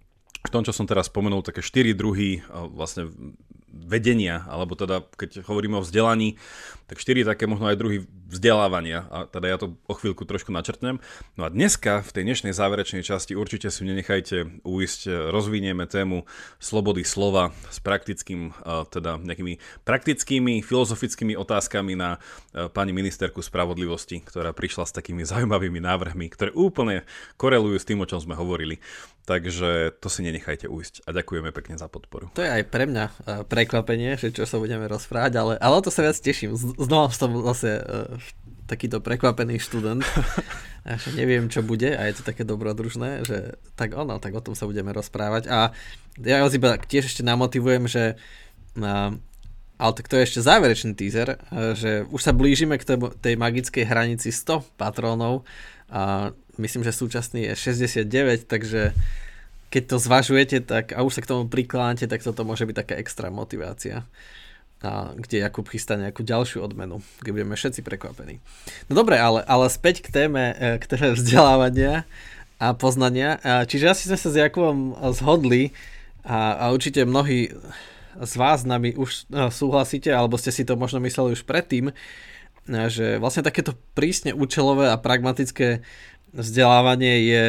v 0.46 0.51
tom, 0.51 0.62
čo 0.62 0.72
som 0.72 0.87
teraz 0.87 1.11
spomenul, 1.11 1.42
také 1.42 1.61
štyri 1.61 1.92
druhy 1.92 2.42
vlastne 2.51 3.11
vedenia, 3.68 4.44
alebo 4.48 4.74
teda 4.74 5.05
keď 5.16 5.44
hovoríme 5.44 5.79
o 5.79 5.85
vzdelaní, 5.85 6.40
tak 6.88 6.96
štyri 6.96 7.20
také 7.22 7.44
možno 7.44 7.68
aj 7.68 7.77
druhy 7.77 8.09
vzdelávania 8.29 9.05
a 9.12 9.29
teda 9.29 9.46
ja 9.48 9.57
to 9.61 9.77
o 9.85 9.94
chvíľku 9.96 10.24
trošku 10.24 10.48
načrtnem. 10.53 11.01
No 11.37 11.44
a 11.44 11.53
dneska 11.53 12.01
v 12.01 12.11
tej 12.12 12.22
dnešnej 12.24 12.57
záverečnej 12.57 13.05
časti 13.05 13.37
určite 13.37 13.68
si 13.68 13.85
nenechajte 13.85 14.64
uísť, 14.64 15.33
rozvinieme 15.33 15.85
tému 15.85 16.24
slobody 16.57 17.05
slova 17.05 17.53
s 17.68 17.77
praktickým, 17.81 18.57
teda 18.88 19.20
nejakými 19.20 19.85
praktickými 19.85 20.64
filozofickými 20.64 21.37
otázkami 21.37 21.92
na 21.92 22.16
pani 22.72 22.96
ministerku 22.96 23.44
spravodlivosti, 23.44 24.24
ktorá 24.24 24.57
prišla 24.57 24.88
s 24.88 24.96
takými 24.96 25.29
zaujímavými 25.29 25.81
návrhmi, 25.85 26.33
ktoré 26.33 26.57
úplne 26.57 27.05
korelujú 27.37 27.77
s 27.77 27.88
tým, 27.88 28.01
o 28.01 28.09
čom 28.09 28.20
sme 28.20 28.33
hovorili. 28.33 28.81
Takže 29.29 30.01
to 30.01 30.09
si 30.09 30.24
nenechajte 30.24 30.72
ujsť 30.72 31.05
a 31.05 31.12
ďakujeme 31.12 31.53
pekne 31.53 31.77
za 31.77 31.85
podporu. 31.85 32.33
To 32.33 32.40
je 32.40 32.48
aj 32.48 32.64
pre 32.72 32.88
mňa 32.88 33.05
prekvapenie, 33.44 34.16
že 34.16 34.33
čo 34.33 34.48
sa 34.48 34.57
budeme 34.57 34.88
rozprávať, 34.88 35.33
ale, 35.37 35.55
ale 35.61 35.85
to 35.85 35.92
sa 35.92 36.01
viac 36.01 36.16
teším. 36.16 36.57
Znova 36.79 37.11
som 37.11 37.35
zase 37.43 37.83
uh, 37.83 38.17
takýto 38.71 39.03
prekvapený 39.03 39.59
študent. 39.59 40.07
že 40.88 41.12
neviem, 41.12 41.53
čo 41.53 41.61
bude 41.61 41.93
a 41.93 42.09
je 42.09 42.17
to 42.17 42.25
také 42.25 42.49
dobrodružné, 42.49 43.29
že 43.29 43.61
tak 43.77 43.93
ono, 43.93 44.17
tak 44.17 44.33
o 44.33 44.41
tom 44.41 44.57
sa 44.57 44.64
budeme 44.64 44.97
rozprávať. 44.97 45.45
A 45.53 45.77
ja 46.25 46.41
vás 46.41 46.57
iba 46.57 46.81
tiež 46.81 47.12
ešte 47.12 47.21
namotivujem, 47.21 47.85
že 47.85 48.17
uh, 48.81 49.12
ale 49.79 49.93
tak 49.95 50.09
to 50.09 50.17
je 50.17 50.25
ešte 50.25 50.41
záverečný 50.41 50.97
teaser, 50.97 51.37
uh, 51.37 51.77
že 51.77 52.09
už 52.09 52.21
sa 52.25 52.33
blížime 52.33 52.81
k 52.81 52.88
tej, 52.88 52.99
tej 53.21 53.35
magickej 53.37 53.85
hranici 53.85 54.33
100 54.33 54.64
patrónov 54.81 55.45
a 55.93 56.33
myslím, 56.57 56.85
že 56.88 56.97
súčasný 56.97 57.53
je 57.53 57.77
69, 57.77 58.49
takže 58.49 58.97
keď 59.69 59.83
to 59.85 59.97
zvažujete 60.01 60.64
tak, 60.64 60.97
a 60.97 61.05
už 61.05 61.21
sa 61.21 61.23
k 61.25 61.31
tomu 61.31 61.45
prikláňate, 61.53 62.09
tak 62.09 62.25
toto 62.25 62.49
môže 62.49 62.64
byť 62.64 62.77
taká 62.77 62.95
extra 62.97 63.29
motivácia. 63.29 64.09
A 64.79 65.11
kde 65.19 65.43
Jakub 65.43 65.67
chystá 65.67 65.99
nejakú 65.99 66.23
ďalšiu 66.23 66.62
odmenu, 66.62 67.03
kde 67.19 67.35
budeme 67.35 67.59
všetci 67.59 67.83
prekvapení. 67.83 68.38
No 68.87 68.95
dobre, 68.95 69.19
ale, 69.19 69.43
ale 69.43 69.67
späť 69.67 70.07
k 70.07 70.14
téme, 70.14 70.55
e, 70.55 70.79
k 70.79 70.87
vzdelávania 71.19 72.07
a 72.62 72.75
poznania. 72.75 73.38
Čiže 73.43 73.91
asi 73.91 74.03
sme 74.11 74.19
sa 74.19 74.29
s 74.31 74.38
Jakubom 74.38 74.95
zhodli 75.14 75.71
a, 76.27 76.59
a 76.59 76.64
určite 76.75 77.07
mnohí 77.07 77.55
z 78.19 78.35
vás 78.35 78.67
nami 78.67 78.99
už 78.99 79.31
e, 79.31 79.51
súhlasíte, 79.51 80.11
alebo 80.11 80.35
ste 80.35 80.51
si 80.51 80.67
to 80.67 80.75
možno 80.75 80.99
mysleli 80.99 81.38
už 81.38 81.47
predtým, 81.47 81.91
e, 81.91 81.95
že 82.91 83.23
vlastne 83.23 83.47
takéto 83.47 83.79
prísne 83.95 84.35
účelové 84.35 84.91
a 84.91 84.99
pragmatické 84.99 85.87
vzdelávanie 86.35 87.14
je 87.31 87.45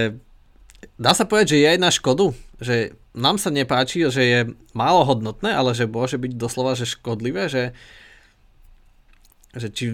dá 0.96 1.12
sa 1.12 1.28
povedať, 1.28 1.58
že 1.58 1.60
je 1.60 1.68
aj 1.76 1.80
na 1.82 1.92
škodu, 1.92 2.32
že 2.60 2.96
nám 3.16 3.40
sa 3.40 3.50
nepáči, 3.50 4.04
že 4.12 4.24
je 4.24 4.40
málo 4.76 5.08
hodnotné, 5.08 5.56
ale 5.56 5.72
že 5.72 5.88
môže 5.88 6.20
byť 6.20 6.36
doslova 6.36 6.76
že 6.76 6.88
škodlivé, 6.88 7.48
že, 7.48 7.72
že 9.56 9.68
či, 9.72 9.86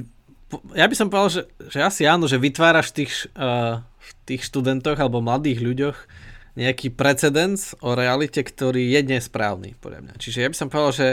ja 0.73 0.89
by 0.89 0.95
som 0.97 1.07
povedal, 1.09 1.29
že, 1.29 1.41
že 1.69 1.79
asi 1.85 2.09
áno, 2.09 2.25
že 2.25 2.41
vytváraš 2.41 2.93
v 2.93 2.95
tých, 3.05 3.13
uh, 3.37 3.81
v 3.81 4.09
tých 4.25 4.41
študentoch 4.49 4.97
alebo 4.97 5.21
mladých 5.21 5.61
ľuďoch 5.61 5.97
nejaký 6.55 6.95
precedens 6.95 7.75
o 7.83 7.93
realite, 7.93 8.39
ktorý 8.39 8.87
je 8.95 9.01
nesprávny, 9.03 9.75
podľa 9.83 10.07
mňa. 10.07 10.13
Čiže 10.15 10.39
ja 10.39 10.49
by 10.49 10.55
som 10.55 10.67
povedal, 10.71 10.93
že, 10.95 11.09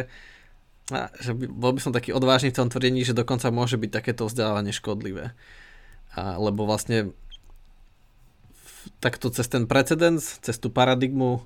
že 1.19 1.33
by, 1.35 1.45
bol 1.51 1.75
by 1.75 1.81
som 1.83 1.91
taký 1.91 2.15
odvážny 2.15 2.55
v 2.55 2.59
tom 2.63 2.71
tvrdení, 2.71 3.03
že 3.03 3.17
dokonca 3.17 3.51
môže 3.51 3.75
byť 3.75 3.91
takéto 3.91 4.31
vzdelávanie 4.31 4.71
škodlivé. 4.71 5.35
A, 6.15 6.39
lebo 6.39 6.63
vlastne 6.63 7.11
takto 8.99 9.31
cez 9.31 9.47
ten 9.49 9.67
precedens, 9.69 10.39
cez 10.43 10.57
tú 10.59 10.71
paradigmu 10.73 11.45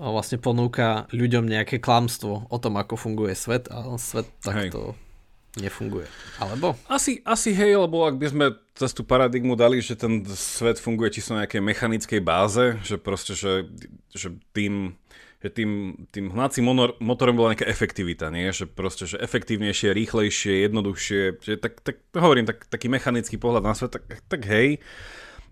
vlastne 0.00 0.40
ponúka 0.40 1.04
ľuďom 1.12 1.44
nejaké 1.44 1.76
klamstvo 1.76 2.48
o 2.48 2.56
tom, 2.56 2.80
ako 2.80 2.96
funguje 2.96 3.36
svet 3.36 3.68
a 3.68 4.00
svet 4.00 4.24
takto 4.40 4.96
hej. 4.96 5.68
nefunguje. 5.68 6.08
Alebo? 6.40 6.72
Asi, 6.88 7.20
asi 7.28 7.52
hej, 7.52 7.76
lebo 7.76 8.08
ak 8.08 8.16
by 8.16 8.26
sme 8.32 8.46
cez 8.72 8.96
tú 8.96 9.04
paradigmu 9.04 9.60
dali, 9.60 9.84
že 9.84 10.00
ten 10.00 10.24
svet 10.32 10.80
funguje 10.80 11.12
čisto 11.12 11.36
na 11.36 11.44
nejakej 11.44 11.60
mechanickej 11.60 12.20
báze, 12.24 12.80
že 12.80 12.96
proste, 12.96 13.36
že, 13.36 13.68
že 14.16 14.32
tým 14.56 14.96
že 15.40 15.48
tým, 15.48 15.96
tým 16.12 16.36
hnacím 16.36 16.68
motorom 17.00 17.32
bola 17.32 17.56
nejaká 17.56 17.64
efektivita, 17.64 18.28
nie? 18.28 18.52
Že 18.52 18.76
proste, 18.76 19.08
že 19.08 19.16
efektívnejšie, 19.24 19.96
rýchlejšie, 19.96 20.68
jednoduchšie, 20.68 21.20
že 21.40 21.56
tak, 21.56 21.80
tak 21.80 22.04
hovorím, 22.12 22.44
tak, 22.44 22.68
taký 22.68 22.92
mechanický 22.92 23.40
pohľad 23.40 23.64
na 23.64 23.72
svet, 23.72 23.96
tak, 23.96 24.04
tak 24.28 24.44
hej, 24.44 24.84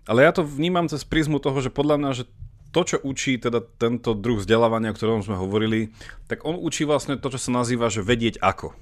ale 0.09 0.25
ja 0.25 0.33
to 0.33 0.41
vnímam 0.41 0.89
cez 0.89 1.05
prízmu 1.05 1.37
toho, 1.37 1.61
že 1.61 1.69
podľa 1.69 2.01
mňa, 2.01 2.11
že 2.17 2.25
to, 2.73 2.81
čo 2.81 2.97
učí 3.01 3.37
teda 3.37 3.61
tento 3.77 4.17
druh 4.17 4.41
vzdelávania, 4.41 4.93
o 4.93 4.97
ktorom 4.97 5.21
sme 5.21 5.37
hovorili, 5.37 5.93
tak 6.25 6.45
on 6.45 6.57
učí 6.57 6.85
vlastne 6.85 7.17
to, 7.17 7.29
čo 7.29 7.37
sa 7.37 7.53
nazýva, 7.53 7.93
že 7.93 8.01
vedieť 8.01 8.41
ako. 8.41 8.73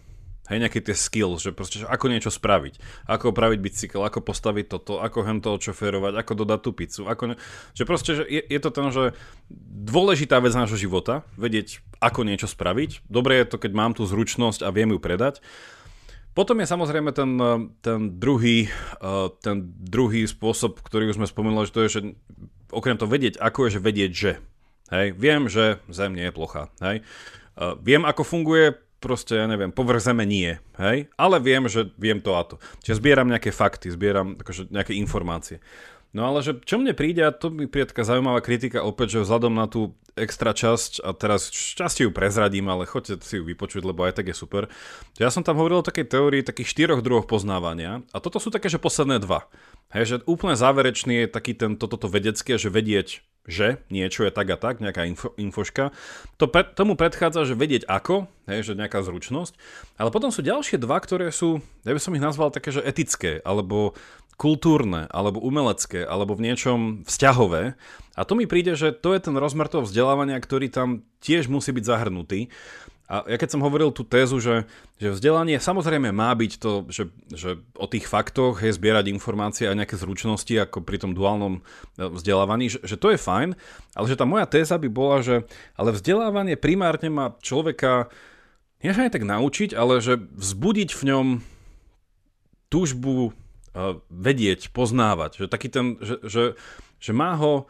Hej, 0.48 0.64
nejaké 0.64 0.80
tie 0.80 0.96
skills, 0.96 1.44
že 1.44 1.52
proste, 1.52 1.84
že 1.84 1.92
ako 1.92 2.08
niečo 2.08 2.32
spraviť. 2.32 2.80
Ako 3.04 3.36
opraviť 3.36 3.60
bicykel, 3.60 4.00
ako 4.00 4.24
postaviť 4.24 4.66
toto, 4.72 5.04
ako 5.04 5.28
hem 5.28 5.44
to 5.44 5.60
ako 5.60 6.34
dodať 6.40 6.60
tú 6.64 6.72
pizzu. 6.72 7.04
Ako 7.04 7.24
ne... 7.32 7.36
Že 7.76 7.84
proste, 7.84 8.12
že 8.16 8.24
je, 8.24 8.40
je 8.48 8.60
to 8.64 8.72
ten, 8.72 8.88
že 8.88 9.12
dôležitá 9.84 10.40
vec 10.40 10.56
nášho 10.56 10.80
života, 10.80 11.28
vedieť, 11.36 11.84
ako 12.00 12.24
niečo 12.24 12.48
spraviť. 12.48 13.04
Dobre 13.12 13.44
je 13.44 13.52
to, 13.52 13.60
keď 13.60 13.72
mám 13.76 13.92
tú 13.92 14.08
zručnosť 14.08 14.64
a 14.64 14.72
viem 14.72 14.96
ju 14.96 15.00
predať. 15.04 15.44
Potom 16.38 16.62
je 16.62 16.70
samozrejme 16.70 17.18
ten, 17.18 17.34
ten, 17.82 18.00
druhý, 18.22 18.70
eh, 18.70 19.28
ten 19.42 19.74
druhý 19.82 20.30
spôsob, 20.30 20.86
ktorý 20.86 21.10
už 21.10 21.18
sme 21.18 21.26
spomínali, 21.26 21.66
že 21.66 21.74
to 21.74 21.82
je, 21.82 21.90
že 21.90 22.02
okrem 22.70 22.94
to 22.94 23.10
vedieť, 23.10 23.42
ako 23.42 23.66
je, 23.66 23.70
že 23.74 23.82
vedieť, 23.82 24.12
že. 24.14 24.32
Hej, 24.94 25.18
viem, 25.18 25.50
že 25.50 25.82
Zem 25.90 26.14
nie 26.14 26.30
je 26.30 26.36
plocha. 26.38 26.72
Hej. 26.80 27.04
Uh, 27.58 27.76
viem, 27.82 28.06
ako 28.06 28.24
funguje 28.24 28.72
proste, 29.02 29.36
ja 29.36 29.50
neviem, 29.50 29.74
povrch 29.74 30.00
zeme 30.00 30.24
nie, 30.24 30.56
hej? 30.80 31.10
Ale 31.20 31.42
viem, 31.42 31.66
že 31.68 31.90
viem 32.00 32.22
to 32.22 32.38
a 32.38 32.46
to. 32.46 32.56
Čiže 32.86 33.02
zbieram 33.02 33.28
nejaké 33.28 33.52
fakty, 33.52 33.92
zbieram 33.92 34.38
akože 34.40 34.70
nejaké 34.72 34.94
informácie. 34.96 35.60
No 36.18 36.34
ale 36.34 36.42
že 36.42 36.58
čo 36.66 36.82
mne 36.82 36.98
príde, 36.98 37.22
a 37.22 37.30
to 37.30 37.54
mi 37.54 37.70
príde 37.70 37.94
taká 37.94 38.02
zaujímavá 38.02 38.42
kritika 38.42 38.82
opäť, 38.82 39.22
že 39.22 39.30
vzhľadom 39.30 39.54
na 39.54 39.70
tú 39.70 39.94
extra 40.18 40.50
časť, 40.50 41.06
a 41.06 41.14
teraz 41.14 41.54
šťastie 41.54 42.10
ju 42.10 42.12
prezradím, 42.12 42.74
ale 42.74 42.90
choďte 42.90 43.22
si 43.22 43.38
ju 43.38 43.46
vypočuť, 43.46 43.86
lebo 43.86 44.02
aj 44.02 44.18
tak 44.18 44.34
je 44.34 44.36
super. 44.36 44.66
Ja 45.22 45.30
som 45.30 45.46
tam 45.46 45.62
hovoril 45.62 45.86
o 45.86 45.86
takej 45.86 46.10
teórii 46.10 46.42
takých 46.42 46.74
štyroch 46.74 47.06
druhov 47.06 47.30
poznávania 47.30 48.02
a 48.10 48.18
toto 48.18 48.42
sú 48.42 48.50
také, 48.50 48.66
že 48.66 48.82
posledné 48.82 49.22
dva. 49.22 49.46
Hej, 49.94 50.04
že 50.10 50.16
úplne 50.26 50.58
záverečný 50.58 51.24
je 51.24 51.28
taký 51.30 51.54
ten, 51.54 51.78
toto 51.78 51.96
to 51.96 52.12
vedecké, 52.12 52.60
že 52.60 52.68
vedieť, 52.68 53.24
že 53.48 53.80
niečo 53.88 54.28
je 54.28 54.36
tak 54.36 54.52
a 54.52 54.58
tak, 54.60 54.84
nejaká 54.84 55.08
info, 55.08 55.32
infoška. 55.40 55.96
To 56.42 56.52
pre, 56.52 56.68
tomu 56.68 57.00
predchádza, 57.00 57.48
že 57.48 57.56
vedieť 57.56 57.88
ako, 57.88 58.28
hej, 58.52 58.68
že 58.68 58.74
nejaká 58.76 59.00
zručnosť. 59.00 59.56
Ale 59.96 60.12
potom 60.12 60.28
sú 60.34 60.44
ďalšie 60.44 60.82
dva, 60.82 61.00
ktoré 61.00 61.32
sú, 61.32 61.64
ja 61.88 61.96
by 61.96 62.02
som 62.04 62.12
ich 62.18 62.26
nazval 62.26 62.52
také, 62.52 62.76
že 62.76 62.84
etické, 62.84 63.40
alebo 63.48 63.96
kultúrne, 64.38 65.10
alebo 65.10 65.42
umelecké, 65.42 66.06
alebo 66.06 66.38
v 66.38 66.46
niečom 66.46 66.80
vzťahové. 67.10 67.74
A 68.14 68.22
to 68.22 68.38
mi 68.38 68.46
príde, 68.46 68.78
že 68.78 68.94
to 68.94 69.18
je 69.18 69.26
ten 69.26 69.36
rozmer 69.36 69.66
toho 69.66 69.84
vzdelávania, 69.84 70.38
ktorý 70.38 70.70
tam 70.70 71.02
tiež 71.26 71.50
musí 71.50 71.74
byť 71.74 71.84
zahrnutý. 71.84 72.54
A 73.08 73.24
ja 73.24 73.40
keď 73.40 73.56
som 73.56 73.64
hovoril 73.64 73.96
tú 73.96 74.04
tézu, 74.04 74.44
že, 74.44 74.68
že 75.00 75.16
vzdelanie 75.16 75.64
samozrejme 75.64 76.12
má 76.12 76.28
byť 76.36 76.52
to, 76.60 76.92
že, 76.92 77.08
že 77.32 77.56
o 77.80 77.88
tých 77.88 78.04
faktoch 78.04 78.60
je 78.60 78.76
zbierať 78.76 79.08
informácie 79.08 79.64
a 79.64 79.78
nejaké 79.80 79.96
zručnosti 79.96 80.52
ako 80.52 80.84
pri 80.84 81.00
tom 81.00 81.16
duálnom 81.16 81.64
e, 81.96 82.04
vzdelávaní, 82.04 82.68
že, 82.68 82.84
že 82.84 83.00
to 83.00 83.16
je 83.16 83.20
fajn, 83.20 83.56
ale 83.96 84.06
že 84.12 84.20
tá 84.20 84.28
moja 84.28 84.44
téza 84.44 84.76
by 84.76 84.92
bola, 84.92 85.24
že 85.24 85.48
ale 85.80 85.96
vzdelávanie 85.96 86.60
primárne 86.60 87.08
má 87.08 87.32
človeka 87.40 88.12
nie 88.84 88.92
aj 88.92 89.16
tak 89.16 89.24
naučiť, 89.24 89.72
ale 89.72 90.04
že 90.04 90.20
vzbudiť 90.20 90.90
v 90.92 91.04
ňom 91.08 91.26
túžbu 92.68 93.32
vedieť, 94.10 94.74
poznávať. 94.74 95.46
Že 95.46 95.46
taký 95.48 95.68
ten, 95.70 95.86
že, 96.02 96.16
že, 96.26 96.44
že 96.98 97.12
má 97.14 97.38
ho 97.38 97.70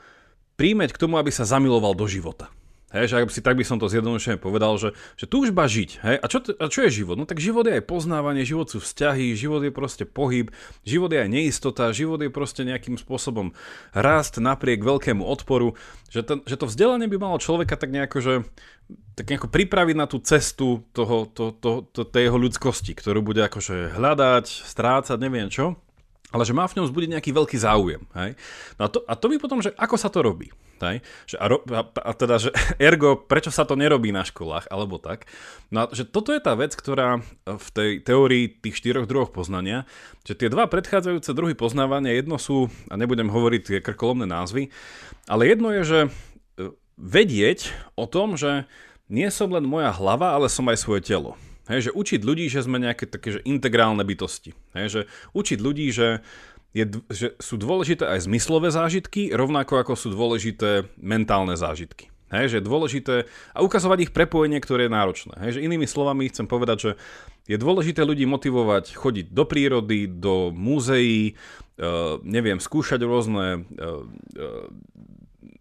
príjmeť 0.58 0.96
k 0.96 1.02
tomu, 1.02 1.20
aby 1.20 1.30
sa 1.30 1.46
zamiloval 1.46 1.94
do 1.94 2.08
života. 2.10 2.50
Hej, 2.88 3.12
že 3.12 3.16
ak 3.20 3.36
si 3.36 3.44
tak 3.44 3.60
by 3.60 3.68
som 3.68 3.84
to 3.84 3.92
zjednodušene 3.92 4.40
povedal, 4.40 4.80
že, 4.80 4.96
že 5.20 5.28
túžba 5.28 5.68
žiť. 5.68 6.00
Hej, 6.08 6.16
a, 6.24 6.26
čo, 6.32 6.40
a 6.56 6.66
čo 6.72 6.88
je 6.88 7.04
život? 7.04 7.20
No 7.20 7.28
tak 7.28 7.44
život 7.44 7.68
je 7.68 7.76
aj 7.76 7.84
poznávanie, 7.84 8.48
život 8.48 8.72
sú 8.72 8.80
vzťahy, 8.80 9.36
život 9.36 9.60
je 9.60 9.76
proste 9.76 10.08
pohyb, 10.08 10.56
život 10.88 11.12
je 11.12 11.20
aj 11.20 11.28
neistota, 11.28 11.92
život 11.92 12.24
je 12.24 12.32
proste 12.32 12.64
nejakým 12.64 12.96
spôsobom 12.96 13.52
rast 13.92 14.40
napriek 14.40 14.88
veľkému 14.88 15.20
odporu. 15.20 15.76
Že, 16.08 16.22
ten, 16.24 16.38
že 16.48 16.56
to 16.56 16.72
vzdelanie 16.72 17.12
by 17.12 17.20
malo 17.20 17.44
človeka 17.44 17.76
tak 17.76 17.92
nejako, 17.92 18.24
že, 18.24 18.34
tak 19.20 19.36
nejako 19.36 19.52
pripraviť 19.52 19.96
na 20.00 20.08
tú 20.08 20.24
cestu 20.24 20.88
toho, 20.96 21.28
to, 21.28 21.52
to, 21.60 21.84
to, 21.92 22.08
tej 22.08 22.32
jeho 22.32 22.40
ľudskosti, 22.40 22.96
ktorú 22.96 23.20
bude 23.20 23.44
akože 23.44 24.00
hľadať, 24.00 24.48
strácať, 24.48 25.20
neviem 25.20 25.52
čo 25.52 25.76
ale 26.28 26.44
že 26.44 26.52
má 26.52 26.68
v 26.68 26.76
ňom 26.80 26.90
zbudiť 26.92 27.10
nejaký 27.16 27.32
veľký 27.32 27.56
záujem. 27.56 28.04
Hej? 28.12 28.36
No 28.76 28.82
a, 28.84 28.90
to, 28.92 29.00
a 29.08 29.14
to 29.16 29.32
by 29.32 29.40
potom, 29.40 29.64
že 29.64 29.72
ako 29.80 29.96
sa 29.96 30.12
to 30.12 30.20
robí. 30.20 30.52
Hej? 30.84 31.00
Že 31.24 31.36
a, 31.40 31.46
ro, 31.48 31.58
a, 31.72 31.82
a 31.88 32.12
teda, 32.12 32.36
že 32.36 32.50
ergo, 32.84 33.16
prečo 33.16 33.48
sa 33.48 33.64
to 33.64 33.80
nerobí 33.80 34.12
na 34.12 34.28
školách, 34.28 34.68
alebo 34.68 35.00
tak. 35.00 35.24
No 35.72 35.88
a 35.88 35.96
že 35.96 36.04
toto 36.04 36.36
je 36.36 36.44
tá 36.44 36.52
vec, 36.60 36.76
ktorá 36.76 37.24
v 37.48 37.68
tej 37.72 37.92
teórii 38.04 38.52
tých 38.52 38.76
štyroch 38.76 39.08
druhov 39.08 39.32
poznania, 39.32 39.88
že 40.28 40.36
tie 40.36 40.52
dva 40.52 40.68
predchádzajúce 40.68 41.32
druhy 41.32 41.56
poznávania, 41.56 42.12
jedno 42.12 42.36
sú, 42.36 42.68
a 42.92 43.00
nebudem 43.00 43.32
hovoriť 43.32 43.62
tie 43.64 43.80
krkolomné 43.80 44.28
názvy, 44.28 44.68
ale 45.32 45.48
jedno 45.48 45.72
je, 45.72 45.84
že 45.88 46.00
e, 46.04 46.10
vedieť 47.00 47.72
o 47.96 48.04
tom, 48.04 48.36
že 48.36 48.68
nie 49.08 49.32
som 49.32 49.48
len 49.48 49.64
moja 49.64 49.96
hlava, 49.96 50.36
ale 50.36 50.52
som 50.52 50.68
aj 50.68 50.84
svoje 50.84 51.08
telo. 51.08 51.40
Hej, 51.68 51.92
že 51.92 51.96
učiť 51.96 52.22
ľudí, 52.24 52.48
že 52.48 52.64
sme 52.64 52.80
nejaké 52.80 53.08
také 53.08 53.40
že 53.40 53.42
integrálne 53.44 54.04
bytosti. 54.04 54.56
Hej, 54.76 54.88
že 54.88 55.02
učiť 55.36 55.60
ľudí, 55.60 55.92
že, 55.92 56.24
je, 56.72 56.88
že 57.12 57.36
sú 57.44 57.60
dôležité 57.60 58.08
aj 58.08 58.28
zmyslové 58.28 58.72
zážitky, 58.72 59.36
rovnako 59.36 59.84
ako 59.84 59.94
sú 60.00 60.08
dôležité 60.16 60.88
mentálne 60.96 61.60
zážitky. 61.60 62.08
Hej, 62.28 62.52
že 62.52 62.56
je 62.60 62.68
dôležité 62.68 63.16
a 63.56 63.64
ukazovať 63.64 64.08
ich 64.08 64.12
prepojenie, 64.12 64.60
ktoré 64.60 64.88
je 64.88 64.96
náročné. 64.96 65.34
Hej, 65.40 65.60
že 65.60 65.64
inými 65.64 65.88
slovami 65.88 66.28
chcem 66.28 66.44
povedať, 66.44 66.78
že 66.80 66.92
je 67.48 67.56
dôležité 67.56 68.04
ľudí 68.04 68.28
motivovať 68.28 68.92
chodiť 69.00 69.32
do 69.32 69.44
prírody, 69.48 70.12
do 70.12 70.52
múzeí, 70.52 71.40
uh, 71.80 72.20
neviem, 72.28 72.60
skúšať 72.60 73.00
rôzne 73.08 73.64
uh, 73.64 74.04
uh, 74.04 74.68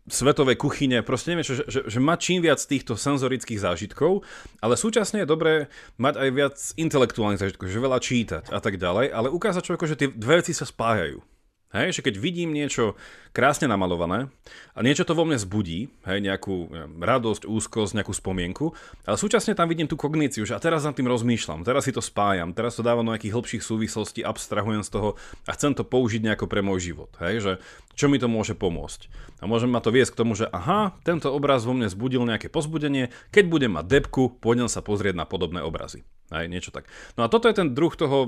svetové 0.07 0.55
kuchyne, 0.55 1.03
proste 1.03 1.35
neviem, 1.35 1.47
že, 1.47 1.67
že, 1.67 1.81
že 1.87 1.99
mať 1.99 2.19
čím 2.23 2.41
viac 2.43 2.63
týchto 2.63 2.95
senzorických 2.95 3.59
zážitkov, 3.59 4.23
ale 4.63 4.75
súčasne 4.79 5.23
je 5.23 5.29
dobré 5.29 5.67
mať 5.99 6.15
aj 6.23 6.29
viac 6.31 6.57
intelektuálnych 6.79 7.43
zážitkov, 7.43 7.67
že 7.69 7.83
veľa 7.83 7.99
čítať 7.99 8.45
a 8.55 8.59
tak 8.63 8.79
ďalej, 8.79 9.11
ale 9.11 9.29
ukázať 9.35 9.63
človeku, 9.67 9.87
že 9.91 9.99
tie 9.99 10.09
dve 10.11 10.41
veci 10.41 10.55
sa 10.55 10.65
spájajú. 10.65 11.36
Hej, 11.77 12.01
že 12.01 12.05
keď 12.09 12.17
vidím 12.17 12.57
niečo 12.57 12.97
krásne 13.37 13.69
namalované 13.69 14.33
a 14.73 14.81
niečo 14.81 15.05
to 15.05 15.13
vo 15.13 15.29
mne 15.29 15.37
zbudí, 15.37 15.93
hej, 16.09 16.25
nejakú 16.25 16.73
neviem, 16.73 16.95
radosť, 17.05 17.45
úzkosť, 17.45 18.01
nejakú 18.01 18.17
spomienku, 18.17 18.73
ale 19.05 19.21
súčasne 19.21 19.53
tam 19.53 19.69
vidím 19.69 19.85
tú 19.85 20.01
kogníciu, 20.01 20.49
že 20.49 20.57
a 20.57 20.63
teraz 20.63 20.89
nad 20.89 20.97
tým 20.97 21.05
rozmýšľam, 21.05 21.69
teraz 21.69 21.85
si 21.85 21.93
to 21.93 22.01
spájam, 22.01 22.57
teraz 22.57 22.81
to 22.81 22.83
dávam 22.83 23.05
do 23.05 23.13
nejakých 23.13 23.37
hĺbších 23.37 23.63
súvislostí, 23.63 24.25
abstrahujem 24.25 24.81
z 24.81 24.89
toho 24.89 25.21
a 25.45 25.53
chcem 25.53 25.77
to 25.77 25.85
použiť 25.85 26.25
nejako 26.25 26.49
pre 26.49 26.65
môj 26.65 26.81
život. 26.81 27.13
Hej, 27.21 27.35
že 27.45 27.53
čo 27.93 28.09
mi 28.09 28.17
to 28.17 28.33
môže 28.33 28.57
pomôcť. 28.57 29.13
A 29.41 29.45
môžem 29.45 29.69
ma 29.69 29.85
to 29.85 29.93
viesť 29.93 30.17
k 30.17 30.21
tomu, 30.25 30.33
že 30.33 30.49
aha, 30.49 30.97
tento 31.05 31.29
obraz 31.29 31.69
vo 31.69 31.77
mne 31.77 31.93
zbudil 31.93 32.25
nejaké 32.25 32.49
pozbudenie, 32.49 33.13
keď 33.29 33.45
budem 33.53 33.77
mať 33.77 33.85
depku, 33.85 34.41
pôjdem 34.41 34.73
sa 34.73 34.81
pozrieť 34.81 35.13
na 35.13 35.29
podobné 35.29 35.61
obrazy. 35.61 36.09
Aj 36.27 36.43
niečo 36.51 36.75
tak. 36.75 36.91
No 37.15 37.23
a 37.23 37.31
toto 37.31 37.47
je 37.47 37.55
ten 37.55 37.71
druh 37.71 37.95
toho 37.95 38.27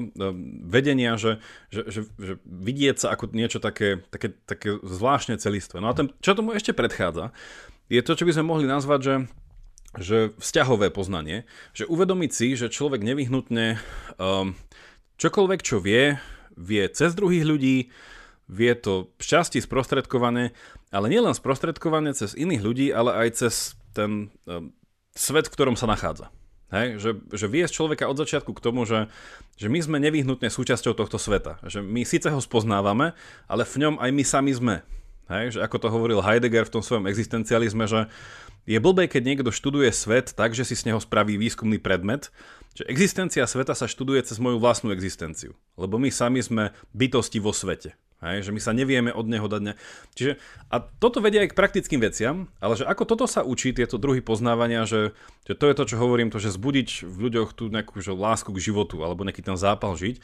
vedenia, 0.62 1.18
že, 1.18 1.42
že, 1.74 1.82
že, 1.90 2.00
že 2.14 2.34
vidieť 2.46 2.96
sa 3.02 3.18
ako 3.18 3.34
niečo 3.34 3.58
také, 3.58 4.06
také, 4.14 4.38
také 4.46 4.78
zvláštne 4.86 5.34
celistvé. 5.42 5.82
No 5.82 5.90
a 5.90 5.98
ten, 5.98 6.14
čo 6.22 6.38
tomu 6.38 6.54
ešte 6.54 6.70
predchádza, 6.70 7.34
je 7.90 7.98
to, 7.98 8.14
čo 8.14 8.22
by 8.22 8.38
sme 8.38 8.46
mohli 8.46 8.70
nazvať, 8.70 9.00
že, 9.02 9.14
že 9.98 10.18
vzťahové 10.38 10.94
poznanie. 10.94 11.42
Že 11.74 11.90
uvedomiť 11.90 12.30
si, 12.30 12.54
že 12.54 12.70
človek 12.70 13.02
nevyhnutne 13.02 13.82
um, 14.22 14.54
čokoľvek, 15.18 15.60
čo 15.66 15.82
vie, 15.82 16.22
vie 16.54 16.84
cez 16.94 17.18
druhých 17.18 17.42
ľudí, 17.42 17.90
vie 18.46 18.72
to 18.78 19.10
šťastie 19.18 19.58
sprostredkované, 19.58 20.54
ale 20.94 21.06
nielen 21.10 21.34
sprostredkované 21.34 22.14
cez 22.14 22.38
iných 22.38 22.62
ľudí, 22.62 22.86
ale 22.94 23.26
aj 23.26 23.28
cez 23.42 23.74
ten 23.90 24.30
um, 24.46 24.70
svet, 25.18 25.50
v 25.50 25.54
ktorom 25.58 25.74
sa 25.74 25.90
nachádza. 25.90 26.30
Hej, 26.68 27.00
že, 27.00 27.10
že 27.32 27.46
viesť 27.48 27.80
človeka 27.80 28.04
od 28.12 28.20
začiatku 28.20 28.52
k 28.52 28.60
tomu, 28.60 28.84
že, 28.84 29.08
že 29.56 29.72
my 29.72 29.80
sme 29.80 29.96
nevyhnutne 30.04 30.52
súčasťou 30.52 30.92
tohto 30.92 31.16
sveta. 31.16 31.56
Že 31.64 31.80
my 31.80 32.04
síce 32.04 32.28
ho 32.28 32.40
spoznávame, 32.44 33.16
ale 33.48 33.64
v 33.64 33.88
ňom 33.88 33.94
aj 33.96 34.10
my 34.12 34.24
sami 34.24 34.52
sme. 34.52 34.84
Hej, 35.32 35.56
že 35.56 35.58
ako 35.64 35.76
to 35.80 35.88
hovoril 35.92 36.20
Heidegger 36.24 36.68
v 36.68 36.80
tom 36.80 36.84
svojom 36.84 37.08
existencializme, 37.08 37.84
že 37.88 38.08
je 38.68 38.76
blbé, 38.80 39.08
keď 39.08 39.22
niekto 39.24 39.48
študuje 39.52 39.88
svet 39.92 40.36
tak, 40.36 40.52
že 40.52 40.64
si 40.68 40.76
z 40.76 40.92
neho 40.92 41.00
spraví 41.00 41.40
výskumný 41.40 41.80
predmet, 41.80 42.28
že 42.76 42.84
existencia 42.84 43.48
sveta 43.48 43.72
sa 43.72 43.88
študuje 43.88 44.20
cez 44.24 44.36
moju 44.36 44.60
vlastnú 44.60 44.92
existenciu. 44.92 45.56
Lebo 45.80 45.96
my 45.96 46.12
sami 46.12 46.44
sme 46.44 46.76
bytosti 46.92 47.40
vo 47.40 47.56
svete. 47.56 47.96
Hej, 48.18 48.50
že 48.50 48.54
my 48.54 48.58
sa 48.58 48.74
nevieme 48.74 49.14
od 49.14 49.30
neho 49.30 49.46
dať 49.46 49.62
ne... 49.62 49.72
Čiže, 50.18 50.42
a 50.74 50.82
toto 50.82 51.22
vedia 51.22 51.46
aj 51.46 51.54
k 51.54 51.58
praktickým 51.58 52.02
veciam, 52.02 52.50
ale 52.58 52.74
že 52.74 52.82
ako 52.82 53.06
toto 53.06 53.30
sa 53.30 53.46
učí, 53.46 53.70
tieto 53.70 53.94
druhy 53.94 54.18
poznávania, 54.18 54.90
že, 54.90 55.14
že 55.46 55.54
to 55.54 55.70
je 55.70 55.74
to, 55.78 55.84
čo 55.94 56.02
hovorím, 56.02 56.34
to, 56.34 56.42
že 56.42 56.58
zbudiť 56.58 57.06
v 57.06 57.16
ľuďoch 57.30 57.54
tú 57.54 57.70
nejakú 57.70 58.02
že 58.02 58.10
lásku 58.10 58.50
k 58.50 58.58
životu, 58.58 59.06
alebo 59.06 59.22
nejaký 59.22 59.46
ten 59.46 59.54
zápal 59.54 59.94
žiť, 59.94 60.18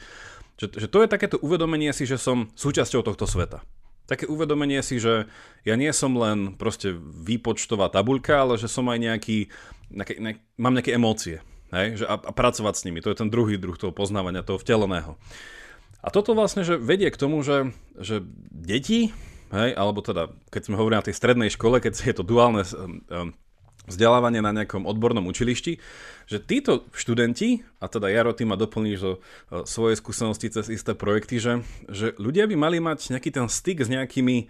že, 0.59 0.67
že 0.75 0.87
to 0.91 1.03
je 1.03 1.07
takéto 1.07 1.39
uvedomenie 1.39 1.95
si, 1.95 2.03
že 2.03 2.19
som 2.19 2.51
súčasťou 2.59 2.99
tohto 2.99 3.23
sveta. 3.23 3.63
Také 4.11 4.27
uvedomenie 4.27 4.83
si, 4.83 4.99
že 4.99 5.31
ja 5.63 5.75
nie 5.79 5.89
som 5.95 6.19
len 6.19 6.59
proste 6.59 6.93
výpočtová 6.99 7.87
tabuľka, 7.87 8.43
ale 8.43 8.59
že 8.59 8.67
som 8.67 8.85
aj 8.91 8.99
nejaký, 9.01 9.47
nejaké, 9.87 10.13
ne, 10.19 10.31
mám 10.59 10.75
nejaké 10.75 10.99
emócie. 10.99 11.39
Hej? 11.71 12.03
Že 12.03 12.05
a, 12.11 12.15
a 12.27 12.31
pracovať 12.35 12.73
s 12.75 12.85
nimi, 12.85 12.99
to 12.99 13.09
je 13.09 13.23
ten 13.23 13.31
druhý 13.31 13.55
druh 13.55 13.79
toho 13.79 13.95
poznávania, 13.95 14.45
toho 14.45 14.59
vteleného. 14.59 15.15
A 16.05 16.13
toto 16.13 16.37
vlastne, 16.37 16.61
že 16.61 16.77
vedie 16.77 17.09
k 17.09 17.17
tomu, 17.17 17.41
že, 17.41 17.73
že 17.97 18.21
deti, 18.53 19.09
hej, 19.49 19.73
alebo 19.73 20.05
teda, 20.05 20.29
keď 20.53 20.61
sme 20.69 20.77
hovorili 20.77 21.01
na 21.01 21.07
tej 21.09 21.17
strednej 21.17 21.49
škole, 21.49 21.81
keď 21.81 21.97
je 21.97 22.13
to 22.13 22.21
duálne 22.21 22.61
um, 22.61 23.33
vzdelávanie 23.89 24.37
na 24.45 24.53
nejakom 24.53 24.85
odbornom 24.85 25.25
učilišti, 25.25 25.81
že 26.29 26.37
títo 26.41 26.85
študenti, 26.93 27.65
a 27.81 27.89
teda 27.89 28.13
Jaro, 28.13 28.37
ty 28.37 28.45
ma 28.45 28.53
doplníš 28.53 28.97
zo 29.01 29.11
svojej 29.65 29.97
skúsenosti 29.97 30.53
cez 30.53 30.69
isté 30.69 30.93
projekty, 30.93 31.41
že, 31.41 31.53
že 31.89 32.13
ľudia 32.21 32.45
by 32.49 32.53
mali 32.53 32.77
mať 32.77 33.17
nejaký 33.17 33.29
ten 33.33 33.49
styk 33.49 33.81
s 33.81 33.89
nejakými, 33.89 34.45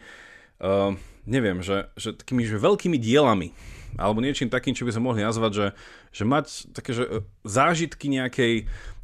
uh, 0.59 0.91
neviem, 1.23 1.63
že, 1.63 1.87
že 1.95 2.15
takými 2.15 2.43
že 2.43 2.59
veľkými 2.59 2.99
dielami, 2.99 3.55
alebo 3.95 4.23
niečím 4.23 4.51
takým, 4.51 4.75
čo 4.75 4.87
by 4.87 4.91
sme 4.95 5.07
mohli 5.11 5.21
nazvať, 5.23 5.51
že, 5.51 5.67
že 6.11 6.23
mať 6.23 6.45
také 6.75 6.91
že 6.91 7.03
e, 7.03 7.11
zážitky 7.47 8.11
nejakej 8.11 8.53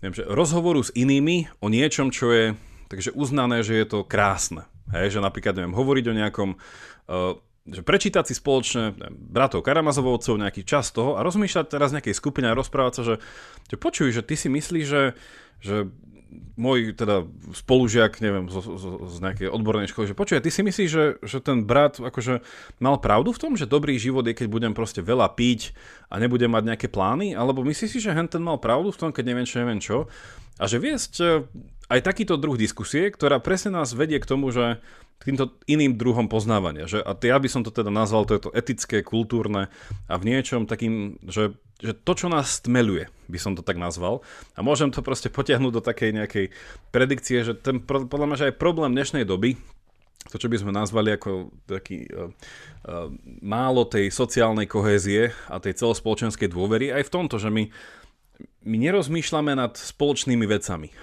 neviem, 0.03 0.15
že 0.15 0.23
rozhovoru 0.27 0.83
s 0.83 0.91
inými 0.93 1.47
o 1.63 1.67
niečom, 1.71 2.11
čo 2.11 2.31
je 2.31 2.45
takže 2.91 3.15
uznané, 3.15 3.63
že 3.63 3.79
je 3.79 3.87
to 3.87 4.03
krásne. 4.03 4.67
Hej, 4.91 5.15
že 5.15 5.19
napríklad, 5.23 5.55
neviem, 5.55 5.71
hovoriť 5.71 6.05
o 6.11 6.17
nejakom 6.19 6.49
uh, 6.59 7.39
že 7.63 7.85
prečítať 7.85 8.25
si 8.27 8.33
spoločne 8.35 8.97
neviem, 8.97 9.15
bratov 9.31 9.61
Karamazovovcov 9.61 10.35
nejaký 10.35 10.65
čas 10.65 10.89
toho 10.89 11.15
a 11.15 11.23
rozmýšľať 11.23 11.65
teraz 11.69 11.93
nejakej 11.93 12.17
skupine 12.17 12.49
a 12.49 12.57
rozprávať 12.57 12.93
sa, 12.99 13.03
že, 13.05 13.15
že 13.69 13.75
počuj, 13.77 14.09
že 14.09 14.25
ty 14.25 14.33
si 14.33 14.49
myslíš, 14.49 14.85
že, 14.89 15.03
že 15.61 15.75
môj 16.55 16.95
teda 16.95 17.27
spolužiak, 17.51 18.23
neviem, 18.23 18.47
z, 18.47 18.63
z, 18.63 18.86
z 19.07 19.15
nejakej 19.19 19.47
odbornej 19.51 19.91
školy, 19.91 20.11
že 20.11 20.15
počuj, 20.15 20.39
ty 20.39 20.47
si 20.47 20.63
myslíš, 20.63 20.89
že, 20.89 21.05
že 21.19 21.38
ten 21.43 21.67
brat 21.67 21.99
akože 21.99 22.39
mal 22.79 22.99
pravdu 23.03 23.36
v 23.36 23.41
tom, 23.41 23.51
že 23.59 23.67
dobrý 23.67 23.99
život 23.99 24.23
je, 24.23 24.38
keď 24.38 24.47
budem 24.47 24.73
proste 24.75 25.03
veľa 25.03 25.36
piť 25.36 25.75
a 26.07 26.19
nebudem 26.19 26.51
mať 26.51 26.63
nejaké 26.71 26.88
plány, 26.88 27.36
alebo 27.36 27.63
myslíš 27.67 27.91
si, 27.91 27.99
že 27.99 28.15
ten 28.15 28.43
mal 28.43 28.59
pravdu 28.59 28.95
v 28.95 28.99
tom, 28.99 29.09
keď 29.11 29.23
neviem 29.27 29.47
čo, 29.47 29.55
neviem 29.59 29.82
čo. 29.84 29.97
A 30.61 30.69
že 30.69 30.77
viesť 30.77 31.13
e, 31.19 31.25
aj 31.89 31.99
takýto 32.05 32.38
druh 32.38 32.55
diskusie, 32.55 33.09
ktorá 33.09 33.41
presne 33.41 33.82
nás 33.82 33.97
vedie 33.97 34.21
k 34.21 34.29
tomu, 34.29 34.53
že 34.53 34.77
týmto 35.21 35.57
iným 35.69 35.95
druhom 35.97 36.25
poznávania. 36.25 36.89
Že, 36.89 37.05
a 37.05 37.13
ja 37.13 37.38
by 37.38 37.49
som 37.49 37.61
to 37.61 37.69
teda 37.69 37.93
nazval, 37.93 38.25
to 38.25 38.36
je 38.38 38.43
to 38.49 38.51
etické, 38.57 39.05
kultúrne 39.05 39.69
a 40.09 40.13
v 40.17 40.27
niečom 40.34 40.65
takým, 40.65 41.21
že, 41.29 41.53
že 41.82 41.97
to, 41.97 42.13
čo 42.13 42.27
nás 42.29 42.61
stmeluje, 42.61 43.09
by 43.25 43.39
som 43.41 43.57
to 43.57 43.65
tak 43.65 43.82
nazval. 43.82 44.21
A 44.53 44.61
môžem 44.61 44.93
to 44.93 45.01
proste 45.01 45.34
potiahnuť 45.34 45.73
do 45.73 45.82
takej 45.82 46.13
nejakej 46.13 46.45
predikcie, 46.93 47.41
že 47.41 47.57
ten, 47.57 47.82
podľa 47.82 48.27
mňa, 48.29 48.38
že 48.38 48.47
aj 48.53 48.61
problém 48.61 48.93
dnešnej 48.93 49.25
doby, 49.25 49.57
to, 50.29 50.38
čo 50.38 50.47
by 50.47 50.57
sme 50.61 50.69
nazvali 50.69 51.17
ako 51.17 51.49
taký 51.65 52.05
uh, 52.13 52.29
uh, 52.29 53.09
málo 53.41 53.89
tej 53.89 54.13
sociálnej 54.13 54.69
kohézie 54.69 55.34
a 55.49 55.57
tej 55.57 55.82
celospoločenskej 55.82 56.45
dôvery, 56.45 56.93
aj 56.93 57.09
v 57.09 57.13
tomto, 57.13 57.41
že 57.41 57.49
my, 57.49 57.65
my 58.69 58.77
nerozmýšľame 58.77 59.57
nad 59.57 59.73
spoločnými 59.73 60.45
vecami 60.45 60.93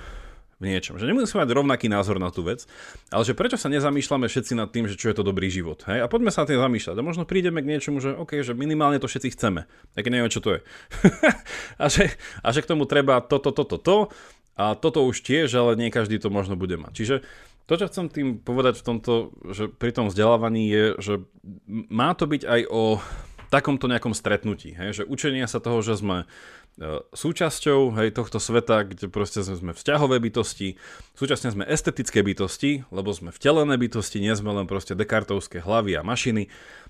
v 0.59 0.65
niečom. 0.75 0.99
Že 0.99 1.15
nemusíme 1.15 1.47
mať 1.47 1.55
rovnaký 1.55 1.87
názor 1.87 2.19
na 2.19 2.35
tú 2.35 2.43
vec, 2.43 2.67
ale 3.15 3.23
že 3.23 3.39
prečo 3.39 3.55
sa 3.55 3.71
nezamýšľame 3.71 4.27
všetci 4.27 4.59
nad 4.59 4.69
tým, 4.75 4.91
že 4.91 4.99
čo 4.99 5.11
je 5.11 5.17
to 5.17 5.23
dobrý 5.23 5.47
život. 5.47 5.87
Hej? 5.87 6.03
A 6.03 6.11
poďme 6.11 6.35
sa 6.35 6.43
na 6.43 6.51
tým 6.51 6.59
zamýšľať. 6.59 6.97
A 6.99 7.07
možno 7.07 7.23
prídeme 7.23 7.63
k 7.63 7.71
niečomu, 7.71 8.03
že 8.03 8.11
OK, 8.19 8.43
že 8.43 8.59
minimálne 8.59 8.99
to 8.99 9.07
všetci 9.07 9.39
chceme. 9.39 9.71
Tak 9.95 10.11
neviem, 10.11 10.31
čo 10.31 10.43
to 10.43 10.59
je. 10.59 10.61
a, 11.83 11.87
že, 11.87 12.11
a 12.43 12.49
že 12.51 12.61
k 12.67 12.71
tomu 12.75 12.91
treba 12.91 13.23
toto, 13.23 13.55
toto, 13.55 13.79
toto. 13.79 14.11
A 14.59 14.75
toto 14.75 15.07
už 15.07 15.23
tiež, 15.23 15.55
ale 15.55 15.79
nie 15.79 15.95
každý 15.95 16.19
to 16.19 16.35
možno 16.35 16.59
bude 16.59 16.75
mať. 16.75 16.91
Čiže 16.91 17.17
to, 17.71 17.79
čo 17.79 17.87
chcem 17.87 18.11
tým 18.11 18.29
povedať 18.43 18.83
v 18.83 18.87
tomto, 18.91 19.13
že 19.55 19.71
pri 19.71 19.95
tom 19.95 20.11
vzdelávaní 20.11 20.67
je, 20.67 20.85
že 20.99 21.15
má 21.69 22.11
to 22.19 22.27
byť 22.27 22.43
aj 22.43 22.61
o 22.67 22.99
takomto 23.49 23.87
nejakom 23.87 24.13
stretnutí. 24.13 24.75
Hej? 24.75 25.03
Že 25.03 25.09
učenie 25.09 25.45
sa 25.47 25.63
toho, 25.63 25.79
že 25.85 25.95
sme 25.95 26.27
súčasťou 27.11 27.99
hej, 27.99 28.15
tohto 28.15 28.39
sveta, 28.39 28.87
kde 28.87 29.11
proste 29.11 29.43
sme 29.43 29.75
vzťahové 29.75 30.23
bytosti, 30.23 30.79
súčasne 31.19 31.51
sme 31.51 31.65
estetické 31.67 32.23
bytosti, 32.23 32.87
lebo 32.95 33.11
sme 33.11 33.35
vtelené 33.35 33.75
bytosti, 33.75 34.23
nie 34.23 34.31
sme 34.39 34.55
len 34.55 34.71
proste 34.71 34.95
dekartovské 34.95 35.59
hlavy 35.59 35.99
a 35.99 36.07
mašiny. 36.07 36.47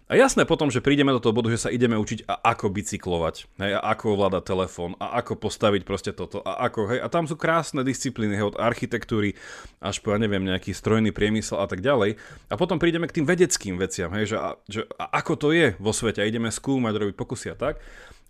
A 0.09 0.17
jasné 0.17 0.49
potom, 0.49 0.73
že 0.73 0.81
prídeme 0.81 1.13
do 1.13 1.21
toho 1.21 1.37
bodu, 1.37 1.53
že 1.53 1.69
sa 1.69 1.71
ideme 1.73 1.93
učiť 2.01 2.25
a 2.25 2.57
ako 2.57 2.73
bicyklovať, 2.73 3.61
hej, 3.61 3.73
a 3.77 3.93
ako 3.93 4.17
ovládať 4.17 4.43
telefón, 4.49 4.97
a 4.97 5.21
ako 5.21 5.37
postaviť 5.37 5.83
proste 5.85 6.17
toto, 6.17 6.41
a 6.41 6.65
ako, 6.65 6.97
hej, 6.97 7.01
a 7.05 7.13
tam 7.13 7.29
sú 7.29 7.37
krásne 7.37 7.85
disciplíny, 7.85 8.33
hej, 8.37 8.57
od 8.57 8.57
architektúry 8.57 9.37
až 9.85 10.01
po, 10.01 10.17
ja 10.17 10.21
neviem, 10.21 10.49
nejaký 10.49 10.73
strojný 10.73 11.13
priemysel 11.13 11.61
a 11.61 11.69
tak 11.69 11.85
ďalej. 11.85 12.17
A 12.49 12.55
potom 12.57 12.81
prídeme 12.81 13.05
k 13.05 13.21
tým 13.21 13.29
vedeckým 13.29 13.77
veciam, 13.77 14.09
hej, 14.17 14.33
že, 14.33 14.37
a, 14.41 14.49
že 14.65 14.81
a 14.97 15.13
ako 15.21 15.33
to 15.37 15.49
je 15.53 15.77
vo 15.77 15.93
svete, 15.93 16.25
a 16.25 16.29
ideme 16.29 16.49
skúmať, 16.49 16.93
robiť 16.97 17.15
pokusy 17.17 17.53
a 17.53 17.57
tak. 17.57 17.77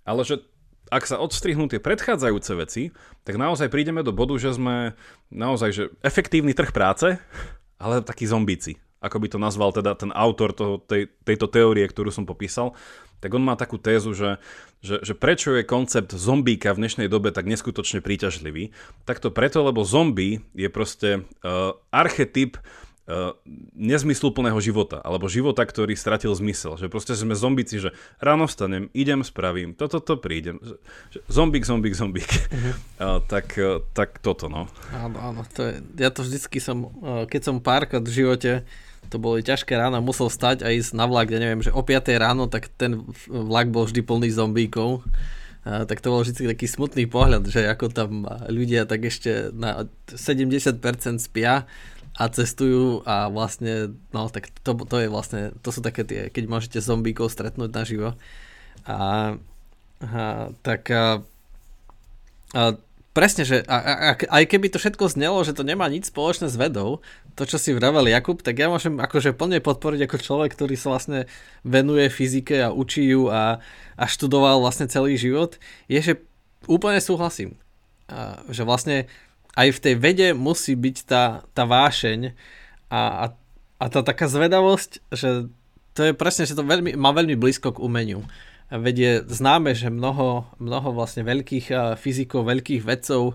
Ale 0.02 0.26
že 0.26 0.42
ak 0.89 1.05
sa 1.05 1.20
odstrihnú 1.20 1.68
tie 1.68 1.80
predchádzajúce 1.80 2.53
veci, 2.57 2.82
tak 3.24 3.36
naozaj 3.36 3.68
prídeme 3.68 4.01
do 4.01 4.12
bodu, 4.12 4.36
že 4.41 4.57
sme 4.57 4.97
naozaj 5.28 5.70
že 5.72 5.84
efektívny 6.01 6.57
trh 6.57 6.72
práce, 6.72 7.20
ale 7.78 8.01
takí 8.03 8.24
zombíci. 8.24 8.80
Ako 8.99 9.22
by 9.22 9.30
to 9.30 9.39
nazval 9.39 9.70
teda 9.70 9.95
ten 9.95 10.11
autor 10.11 10.51
toho, 10.51 10.82
tej, 10.82 11.07
tejto 11.22 11.47
teórie, 11.47 11.86
ktorú 11.86 12.11
som 12.11 12.26
popísal, 12.26 12.74
tak 13.22 13.34
on 13.34 13.43
má 13.43 13.55
takú 13.55 13.78
tézu, 13.78 14.14
že, 14.14 14.39
že, 14.82 15.03
že 15.03 15.14
prečo 15.14 15.55
je 15.55 15.66
koncept 15.66 16.14
zombíka 16.14 16.74
v 16.74 16.86
dnešnej 16.86 17.07
dobe 17.11 17.30
tak 17.30 17.47
neskutočne 17.47 18.03
príťažlivý. 18.03 18.74
Tak 19.07 19.22
to 19.22 19.30
preto, 19.30 19.62
lebo 19.62 19.86
zombie 19.86 20.43
je 20.55 20.70
proste 20.70 21.22
uh, 21.43 21.78
archetyp 21.91 22.59
nezmysluplného 23.72 24.61
života, 24.61 25.00
alebo 25.00 25.32
života, 25.32 25.64
ktorý 25.64 25.96
stratil 25.96 26.36
zmysel. 26.36 26.76
Že 26.76 26.92
proste 26.92 27.16
sme 27.16 27.32
zombici, 27.32 27.80
že 27.80 27.96
ráno 28.20 28.44
vstanem, 28.44 28.92
idem, 28.92 29.24
spravím, 29.24 29.72
toto, 29.72 30.04
to 30.04 30.20
prídem. 30.20 30.61
Že, 31.09 31.18
zombík, 31.32 31.64
zombík, 31.64 31.94
zombík. 31.96 32.30
Uh-huh. 32.52 32.76
Uh, 32.98 33.22
tak, 33.30 33.54
uh, 33.62 33.78
tak 33.94 34.18
toto, 34.18 34.50
no. 34.50 34.66
Áno, 34.90 35.22
áno. 35.22 35.46
To 35.54 35.70
je, 35.70 35.78
ja 36.02 36.11
to 36.11 36.26
vždycky 36.26 36.59
som, 36.59 36.90
uh, 36.98 37.30
keď 37.30 37.46
som 37.46 37.62
párkrát 37.62 38.02
v 38.02 38.11
živote 38.11 38.66
to 39.06 39.16
boli 39.16 39.40
ťažké 39.40 39.72
ráno, 39.78 40.02
musel 40.04 40.28
stať 40.28 40.66
a 40.66 40.74
ísť 40.74 40.98
na 40.98 41.06
vlak, 41.09 41.30
ja 41.30 41.38
neviem, 41.38 41.62
že 41.62 41.70
o 41.70 41.80
5 41.80 42.11
ráno, 42.18 42.50
tak 42.50 42.68
ten 42.74 43.06
vlak 43.30 43.70
bol 43.70 43.86
vždy 43.88 44.02
plný 44.04 44.34
zombíkov. 44.34 45.06
A, 45.62 45.86
tak 45.88 46.02
to 46.02 46.12
bol 46.12 46.20
vždy 46.26 46.50
taký 46.50 46.66
smutný 46.68 47.06
pohľad, 47.06 47.46
že 47.48 47.70
ako 47.70 47.94
tam 47.94 48.26
ľudia 48.50 48.84
tak 48.84 49.06
ešte 49.09 49.54
na 49.54 49.86
70% 50.11 51.22
spia 51.22 51.70
a 52.18 52.26
cestujú 52.26 53.06
a 53.06 53.30
vlastne, 53.30 53.94
no 54.10 54.26
tak 54.26 54.50
to, 54.66 54.74
to 54.74 54.96
je 54.98 55.06
vlastne, 55.06 55.54
to 55.62 55.70
sú 55.70 55.78
také 55.78 56.02
tie, 56.02 56.20
keď 56.34 56.44
môžete 56.50 56.78
zombíkov 56.82 57.30
stretnúť 57.30 57.70
naživo. 57.70 58.18
A, 58.82 59.38
a 60.02 60.22
tak 60.66 60.90
a, 60.90 61.22
a 62.58 62.62
presne, 63.14 63.46
že 63.46 63.62
a, 63.70 63.78
a, 63.78 64.12
aj 64.18 64.44
keby 64.50 64.66
to 64.66 64.82
všetko 64.82 65.14
znelo, 65.14 65.46
že 65.46 65.54
to 65.54 65.62
nemá 65.62 65.86
nič 65.86 66.10
spoločné 66.10 66.50
s 66.50 66.58
vedou, 66.58 67.06
to, 67.38 67.46
čo 67.46 67.54
si 67.54 67.70
vravel 67.70 68.10
Jakub, 68.10 68.42
tak 68.42 68.58
ja 68.58 68.66
môžem 68.66 68.98
akože 68.98 69.30
plne 69.38 69.62
podporiť 69.62 70.10
ako 70.10 70.16
človek, 70.18 70.58
ktorý 70.58 70.74
sa 70.74 70.98
vlastne 70.98 71.30
venuje 71.62 72.10
fyzike 72.10 72.66
a 72.66 72.74
učí 72.74 73.14
ju 73.14 73.30
a, 73.30 73.62
a 73.94 74.04
študoval 74.10 74.58
vlastne 74.58 74.90
celý 74.90 75.14
život, 75.14 75.54
je, 75.86 76.02
že 76.02 76.14
úplne 76.66 76.98
súhlasím. 76.98 77.54
A, 78.10 78.42
že 78.50 78.66
vlastne 78.66 79.06
aj 79.59 79.68
v 79.74 79.82
tej 79.82 79.94
vede 79.98 80.28
musí 80.38 80.78
byť 80.78 80.96
tá, 81.02 81.42
tá 81.50 81.66
vášeň 81.66 82.30
a, 82.94 83.00
a, 83.02 83.26
a 83.82 83.84
tá 83.90 84.00
taká 84.06 84.30
zvedavosť, 84.30 85.02
že 85.11 85.50
to 85.98 86.00
je 86.06 86.12
presne, 86.14 86.46
že 86.46 86.54
to 86.54 86.62
veľmi, 86.62 86.94
má 86.94 87.11
veľmi 87.11 87.34
blízko 87.34 87.74
k 87.74 87.82
umeniu. 87.82 88.22
Vedie 88.70 89.26
známe, 89.26 89.74
že 89.74 89.90
mnoho, 89.90 90.46
mnoho 90.62 90.94
vlastne 90.94 91.26
veľkých 91.26 91.98
fyzikov, 91.98 92.46
veľkých 92.46 92.86
vedcov 92.86 93.34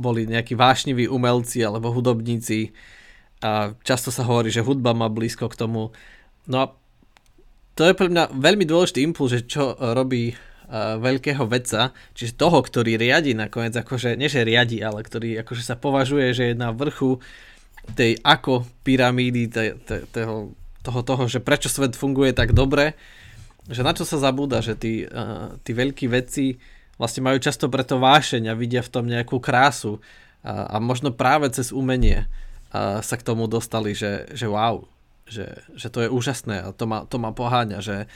boli 0.00 0.24
nejakí 0.24 0.56
vášniví 0.56 1.12
umelci 1.12 1.60
alebo 1.60 1.92
hudobníci 1.92 2.72
a 3.44 3.76
často 3.84 4.08
sa 4.08 4.24
hovorí, 4.24 4.48
že 4.48 4.64
hudba 4.64 4.96
má 4.96 5.12
blízko 5.12 5.52
k 5.52 5.60
tomu. 5.60 5.92
No 6.48 6.56
a 6.56 6.66
to 7.76 7.84
je 7.84 7.92
pre 7.92 8.08
mňa 8.08 8.32
veľmi 8.32 8.64
dôležitý 8.64 9.04
impuls, 9.04 9.36
že 9.36 9.44
čo 9.44 9.76
robí 9.76 10.32
veľkého 10.74 11.46
vedca, 11.46 11.94
čiže 12.14 12.34
toho, 12.34 12.58
ktorý 12.58 12.98
riadi 12.98 13.38
nakoniec, 13.38 13.74
akože, 13.78 14.18
nie 14.18 14.26
že 14.26 14.42
riadi, 14.42 14.82
ale 14.82 15.06
ktorý 15.06 15.46
akože 15.46 15.62
sa 15.62 15.78
považuje, 15.78 16.34
že 16.34 16.44
je 16.52 16.54
na 16.58 16.74
vrchu 16.74 17.22
tej 17.94 18.18
ako 18.26 18.66
pyramídy, 18.82 19.46
te, 19.46 19.78
te, 19.86 20.10
toho, 20.10 20.50
toho, 20.82 21.00
toho, 21.06 21.22
že 21.30 21.38
prečo 21.38 21.70
svet 21.70 21.94
funguje 21.94 22.34
tak 22.34 22.50
dobre, 22.50 22.98
že 23.70 23.86
na 23.86 23.94
čo 23.94 24.02
sa 24.02 24.18
zabúda, 24.18 24.58
že 24.58 24.74
tí, 24.74 25.06
uh, 25.06 25.54
tí 25.62 25.70
veľkí 25.70 26.10
vedci 26.10 26.58
vlastne 26.98 27.22
majú 27.22 27.38
často 27.38 27.70
preto 27.70 28.02
vášeň 28.02 28.50
a 28.50 28.58
vidia 28.58 28.82
v 28.82 28.90
tom 28.90 29.06
nejakú 29.06 29.38
krásu. 29.38 30.02
A, 30.46 30.78
a 30.78 30.82
možno 30.82 31.10
práve 31.10 31.50
cez 31.50 31.74
umenie 31.74 32.30
a 32.70 33.02
sa 33.02 33.14
k 33.18 33.26
tomu 33.26 33.46
dostali, 33.46 33.94
že, 33.94 34.30
že 34.34 34.46
wow, 34.46 34.86
že, 35.26 35.62
že 35.74 35.90
to 35.90 36.06
je 36.06 36.08
úžasné 36.10 36.62
a 36.62 36.70
to 36.70 36.86
ma, 36.86 37.02
to 37.06 37.18
ma 37.18 37.34
poháňa, 37.34 37.82
že, 37.82 38.06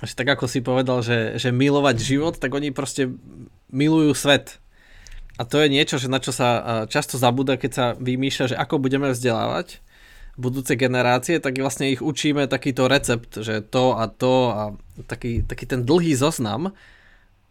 že 0.00 0.16
tak 0.16 0.32
ako 0.32 0.48
si 0.48 0.64
povedal, 0.64 1.04
že, 1.04 1.36
že 1.36 1.52
milovať 1.52 1.96
život, 2.00 2.34
tak 2.40 2.56
oni 2.56 2.72
proste 2.72 3.12
milujú 3.68 4.16
svet. 4.16 4.60
A 5.36 5.48
to 5.48 5.60
je 5.60 5.72
niečo, 5.72 5.96
že 5.96 6.12
na 6.12 6.20
čo 6.20 6.32
sa 6.36 6.84
často 6.88 7.16
zabúda, 7.16 7.56
keď 7.56 7.70
sa 7.72 7.86
vymýšľa, 7.96 8.56
že 8.56 8.60
ako 8.60 8.76
budeme 8.80 9.08
vzdelávať 9.12 9.80
budúce 10.40 10.72
generácie, 10.74 11.36
tak 11.36 11.60
vlastne 11.60 11.92
ich 11.92 12.00
učíme 12.00 12.48
takýto 12.48 12.88
recept, 12.88 13.44
že 13.44 13.60
to 13.60 13.92
a 14.00 14.08
to 14.08 14.34
a 14.50 14.62
taký, 15.04 15.44
taký 15.44 15.68
ten 15.68 15.84
dlhý 15.84 16.16
zoznam, 16.16 16.72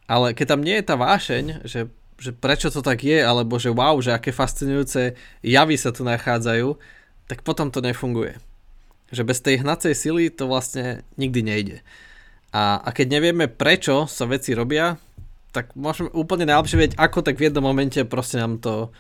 ale 0.10 0.34
keď 0.34 0.58
tam 0.58 0.62
nie 0.66 0.74
je 0.82 0.86
tá 0.90 0.96
vášeň, 0.98 1.70
že, 1.70 1.86
že 2.18 2.32
prečo 2.34 2.74
to 2.74 2.82
tak 2.82 3.06
je, 3.06 3.22
alebo 3.22 3.62
že 3.62 3.70
wow, 3.70 3.94
že 4.02 4.10
aké 4.10 4.34
fascinujúce 4.34 5.14
javy 5.46 5.76
sa 5.78 5.94
tu 5.94 6.02
nachádzajú, 6.02 6.74
tak 7.30 7.46
potom 7.46 7.70
to 7.70 7.86
nefunguje. 7.86 8.42
Že 9.14 9.22
bez 9.26 9.40
tej 9.46 9.62
hnacej 9.62 9.94
sily 9.94 10.34
to 10.34 10.50
vlastne 10.50 11.06
nikdy 11.14 11.46
nejde. 11.46 11.78
A, 12.50 12.82
a 12.82 12.90
keď 12.90 13.20
nevieme, 13.20 13.46
prečo 13.46 14.10
sa 14.10 14.26
veci 14.26 14.58
robia, 14.58 14.98
tak 15.54 15.74
môžeme 15.74 16.10
úplne 16.14 16.50
najlepšie 16.50 16.78
vedieť, 16.78 16.96
ako 16.98 17.26
tak 17.26 17.38
v 17.38 17.50
jednom 17.50 17.66
momente 17.66 18.02
proste 18.06 18.38
nám 18.38 18.62
to 18.62 18.94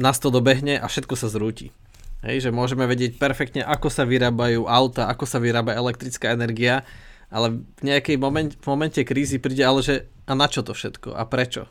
nás 0.00 0.16
to 0.16 0.32
dobehne 0.32 0.80
a 0.80 0.86
všetko 0.88 1.14
sa 1.18 1.28
zrúti. 1.28 1.74
Hej, 2.20 2.48
že 2.48 2.50
môžeme 2.52 2.84
vedieť 2.84 3.16
perfektne, 3.16 3.64
ako 3.64 3.88
sa 3.88 4.04
vyrábajú 4.04 4.68
auta, 4.68 5.08
ako 5.08 5.24
sa 5.24 5.40
vyrába 5.40 5.76
elektrická 5.76 6.36
energia, 6.36 6.84
ale 7.32 7.64
v 7.80 7.82
nejakej 7.84 8.16
moment, 8.20 8.52
v 8.52 8.66
momente 8.68 9.00
krízy 9.04 9.40
príde 9.40 9.64
ale, 9.64 9.80
že 9.80 10.08
a 10.28 10.36
na 10.36 10.44
čo 10.48 10.60
to 10.60 10.76
všetko 10.76 11.16
a 11.16 11.24
prečo? 11.24 11.68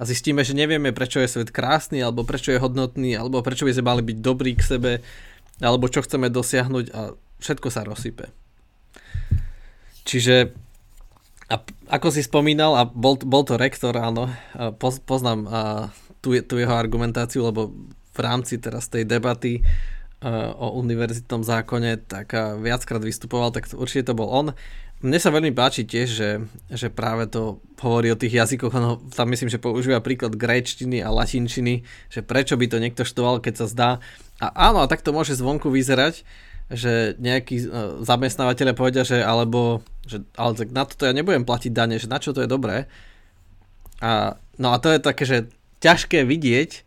A 0.00 0.08
zistíme, 0.08 0.40
že 0.42 0.56
nevieme, 0.56 0.96
prečo 0.96 1.20
je 1.20 1.28
svet 1.28 1.52
krásny, 1.52 2.00
alebo 2.00 2.24
prečo 2.24 2.50
je 2.50 2.58
hodnotný, 2.58 3.14
alebo 3.14 3.44
prečo 3.44 3.68
by 3.68 3.76
sme 3.76 3.84
mali 3.84 4.02
byť 4.02 4.18
dobrí 4.18 4.56
k 4.56 4.64
sebe, 4.64 4.92
alebo 5.60 5.92
čo 5.92 6.00
chceme 6.00 6.32
dosiahnuť 6.32 6.86
a 6.96 7.12
všetko 7.38 7.68
sa 7.68 7.84
rozsype. 7.84 8.32
Čiže 10.10 10.50
a 11.50 11.58
ako 11.90 12.14
si 12.14 12.22
spomínal, 12.22 12.78
a 12.78 12.86
bol, 12.86 13.18
bol 13.18 13.42
to 13.42 13.58
rektor, 13.58 13.90
áno, 13.98 14.30
poznám 15.06 15.50
tú, 16.22 16.38
tú 16.46 16.54
jeho 16.62 16.74
argumentáciu, 16.74 17.42
lebo 17.42 17.74
v 18.14 18.18
rámci 18.22 18.62
teraz 18.62 18.86
tej 18.86 19.02
debaty 19.02 19.58
uh, 19.62 20.54
o 20.54 20.78
univerzitnom 20.78 21.42
zákone, 21.42 22.06
tak 22.06 22.38
uh, 22.38 22.54
viackrát 22.54 23.02
vystupoval, 23.02 23.50
tak 23.50 23.66
určite 23.74 24.10
to 24.10 24.18
bol 24.18 24.30
on. 24.30 24.54
Mne 25.00 25.18
sa 25.18 25.34
veľmi 25.34 25.50
páči 25.56 25.88
tiež, 25.88 26.08
že, 26.12 26.30
že 26.70 26.86
práve 26.92 27.26
to 27.26 27.58
hovorí 27.80 28.12
o 28.12 28.20
tých 28.20 28.36
jazykoch, 28.36 28.70
no, 28.76 29.00
tam 29.10 29.32
myslím, 29.32 29.48
že 29.48 29.58
používa 29.58 30.04
príklad 30.04 30.36
gréčtiny 30.36 31.00
a 31.00 31.08
latinčiny, 31.10 31.82
že 32.12 32.20
prečo 32.20 32.54
by 32.60 32.66
to 32.68 32.78
niekto 32.78 33.02
štoval, 33.02 33.40
keď 33.40 33.64
sa 33.64 33.66
zdá. 33.66 33.90
A 34.38 34.70
áno, 34.70 34.84
a 34.84 34.86
tak 34.86 35.00
to 35.00 35.10
môže 35.16 35.34
zvonku 35.34 35.72
vyzerať, 35.72 36.22
že 36.70 37.18
nejakí 37.18 37.66
uh, 37.66 37.68
zamestnávateľe 38.06 38.72
povedia, 38.78 39.02
že 39.02 39.18
alebo, 39.20 39.82
že, 40.06 40.22
ale 40.38 40.54
tak 40.54 40.70
na 40.70 40.86
toto 40.86 41.02
ja 41.04 41.12
nebudem 41.12 41.42
platiť 41.42 41.74
dane, 41.74 41.98
že 41.98 42.06
na 42.06 42.22
čo 42.22 42.30
to 42.30 42.46
je 42.46 42.48
dobré. 42.50 42.86
A, 44.00 44.38
no 44.56 44.70
a 44.72 44.78
to 44.78 44.94
je 44.94 44.98
také, 45.02 45.24
že 45.26 45.38
ťažké 45.82 46.22
vidieť, 46.22 46.86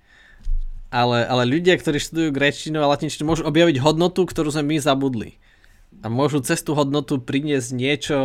ale, 0.93 1.25
ale 1.25 1.49
ľudia, 1.49 1.75
ktorí 1.75 1.99
študujú 1.99 2.29
gréčtinu 2.31 2.79
a 2.79 2.89
latinčinu, 2.89 3.27
môžu 3.27 3.43
objaviť 3.43 3.81
hodnotu, 3.81 4.23
ktorú 4.23 4.53
sme 4.53 4.73
my 4.73 4.77
zabudli. 4.79 5.41
A 6.01 6.09
môžu 6.09 6.41
cez 6.41 6.61
tú 6.61 6.73
hodnotu 6.77 7.21
priniesť 7.21 7.69
niečo, 7.73 8.17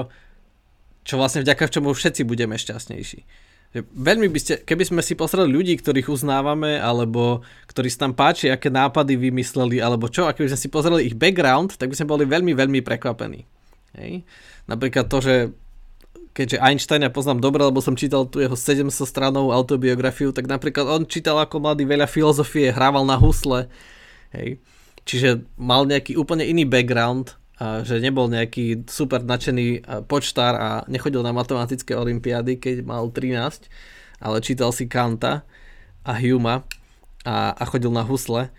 čo 1.04 1.14
vlastne 1.16 1.40
vďaka 1.40 1.72
čomu 1.72 1.96
všetci 1.96 2.22
budeme 2.28 2.60
šťastnejší. 2.60 3.47
Veľmi 3.76 4.32
by 4.32 4.38
ste, 4.40 4.54
keby 4.64 4.84
sme 4.88 5.00
si 5.04 5.12
pozreli 5.12 5.52
ľudí, 5.52 5.76
ktorých 5.76 6.08
uznávame, 6.08 6.80
alebo 6.80 7.44
ktorí 7.68 7.92
sa 7.92 8.08
tam 8.08 8.16
páči, 8.16 8.48
aké 8.48 8.72
nápady 8.72 9.20
vymysleli, 9.20 9.76
alebo 9.76 10.08
čo, 10.08 10.24
a 10.24 10.32
keby 10.32 10.56
sme 10.56 10.62
si 10.64 10.68
pozreli 10.72 11.04
ich 11.04 11.12
background, 11.12 11.76
tak 11.76 11.92
by 11.92 11.96
sme 12.00 12.08
boli 12.08 12.24
veľmi, 12.24 12.56
veľmi 12.56 12.80
prekvapení. 12.80 13.44
Hej? 14.00 14.24
Napríklad 14.64 15.12
to, 15.12 15.20
že 15.20 15.34
keďže 16.32 16.64
Einsteina 16.64 17.12
poznám 17.12 17.44
dobre, 17.44 17.60
lebo 17.66 17.84
som 17.84 17.98
čítal 17.98 18.24
tu 18.24 18.40
jeho 18.40 18.56
700 18.56 18.88
stranovú 19.04 19.52
autobiografiu, 19.52 20.32
tak 20.32 20.48
napríklad 20.48 20.88
on 20.88 21.04
čítal 21.04 21.36
ako 21.36 21.60
mladý 21.60 21.84
veľa 21.84 22.08
filozofie, 22.08 22.72
hrával 22.72 23.04
na 23.04 23.20
husle, 23.20 23.68
hej. 24.32 24.56
Čiže 25.08 25.44
mal 25.56 25.84
nejaký 25.88 26.16
úplne 26.20 26.44
iný 26.44 26.64
background, 26.68 27.36
a 27.58 27.82
že 27.82 27.98
nebol 27.98 28.30
nejaký 28.30 28.86
super 28.86 29.26
nadšený 29.26 29.82
počtár 30.06 30.54
a 30.54 30.68
nechodil 30.86 31.26
na 31.26 31.34
matematické 31.34 31.90
olimpiády, 31.98 32.54
keď 32.62 32.86
mal 32.86 33.10
13, 33.10 33.66
ale 34.22 34.38
čítal 34.38 34.70
si 34.70 34.86
Kanta 34.86 35.42
a 36.06 36.12
Huma 36.14 36.62
a, 37.26 37.58
a 37.58 37.64
chodil 37.66 37.90
na 37.90 38.06
husle. 38.06 38.54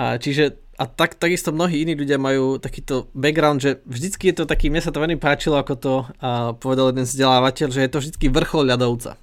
A 0.00 0.16
čiže 0.16 0.56
a 0.78 0.86
tak, 0.86 1.18
takisto 1.18 1.50
mnohí 1.50 1.82
iní 1.82 1.98
ľudia 1.98 2.22
majú 2.22 2.62
takýto 2.62 3.10
background, 3.10 3.58
že 3.58 3.82
vždycky 3.82 4.30
je 4.30 4.34
to 4.40 4.44
taký, 4.46 4.70
mne 4.70 4.78
sa 4.78 4.94
to 4.94 5.02
veľmi 5.02 5.18
páčilo, 5.18 5.58
ako 5.58 5.74
to 5.74 5.94
a, 6.22 6.54
povedal 6.54 6.94
jeden 6.94 7.02
vzdelávateľ, 7.02 7.68
že 7.74 7.82
je 7.82 7.90
to 7.90 7.98
vždycky 7.98 8.26
vrchol 8.30 8.62
ľadovca. 8.62 9.18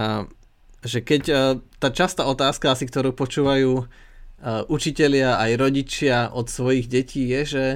A, 0.00 0.24
že 0.80 1.04
keď 1.04 1.22
a, 1.28 1.32
tá 1.76 1.92
častá 1.92 2.24
otázka, 2.24 2.72
asi 2.72 2.88
ktorú 2.88 3.12
počúvajú 3.12 3.84
učitelia 4.46 5.38
aj 5.42 5.50
rodičia 5.58 6.30
od 6.30 6.46
svojich 6.46 6.86
detí 6.86 7.26
je, 7.26 7.40
že, 7.44 7.66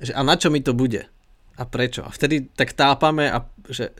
že 0.00 0.12
a 0.16 0.24
na 0.24 0.40
čo 0.40 0.48
mi 0.48 0.64
to 0.64 0.72
bude? 0.72 1.04
A 1.56 1.62
prečo? 1.64 2.04
A 2.04 2.12
vtedy 2.12 2.48
tak 2.52 2.72
tápame 2.72 3.28
a 3.28 3.44
že, 3.68 3.92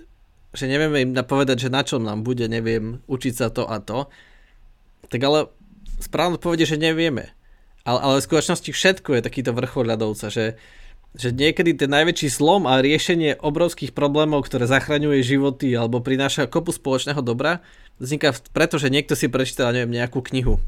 že 0.57 0.65
nevieme 0.69 1.05
im 1.05 1.13
napovedať, 1.13 1.69
že 1.69 1.73
na 1.73 1.85
čo 1.85 2.01
nám 2.01 2.25
bude, 2.25 2.49
neviem, 2.49 3.05
učiť 3.09 3.35
sa 3.37 3.49
to 3.53 3.69
a 3.69 3.81
to. 3.81 4.09
Tak 5.13 5.21
ale 5.21 5.53
správne 6.01 6.41
povede, 6.41 6.65
že 6.65 6.81
nevieme. 6.81 7.33
Ale, 7.87 7.99
ale 8.03 8.15
v 8.19 8.27
skutočnosti 8.27 8.71
všetko 8.73 9.21
je 9.21 9.25
takýto 9.25 9.53
vrchol 9.55 9.89
ľadovca, 9.89 10.33
že, 10.33 10.59
že 11.15 11.33
niekedy 11.33 11.77
ten 11.77 11.93
najväčší 11.93 12.29
slom 12.29 12.67
a 12.67 12.83
riešenie 12.83 13.39
obrovských 13.41 13.95
problémov, 13.95 14.45
ktoré 14.49 14.67
zachraňuje 14.67 15.23
životy 15.23 15.73
alebo 15.77 16.03
prináša 16.03 16.51
kopu 16.51 16.75
spoločného 16.75 17.23
dobra, 17.23 17.63
vzniká 18.03 18.35
preto, 18.51 18.77
že 18.77 18.93
niekto 18.93 19.15
si 19.15 19.31
prečítal 19.31 19.73
neviem, 19.73 19.97
nejakú 19.97 20.21
knihu. 20.33 20.61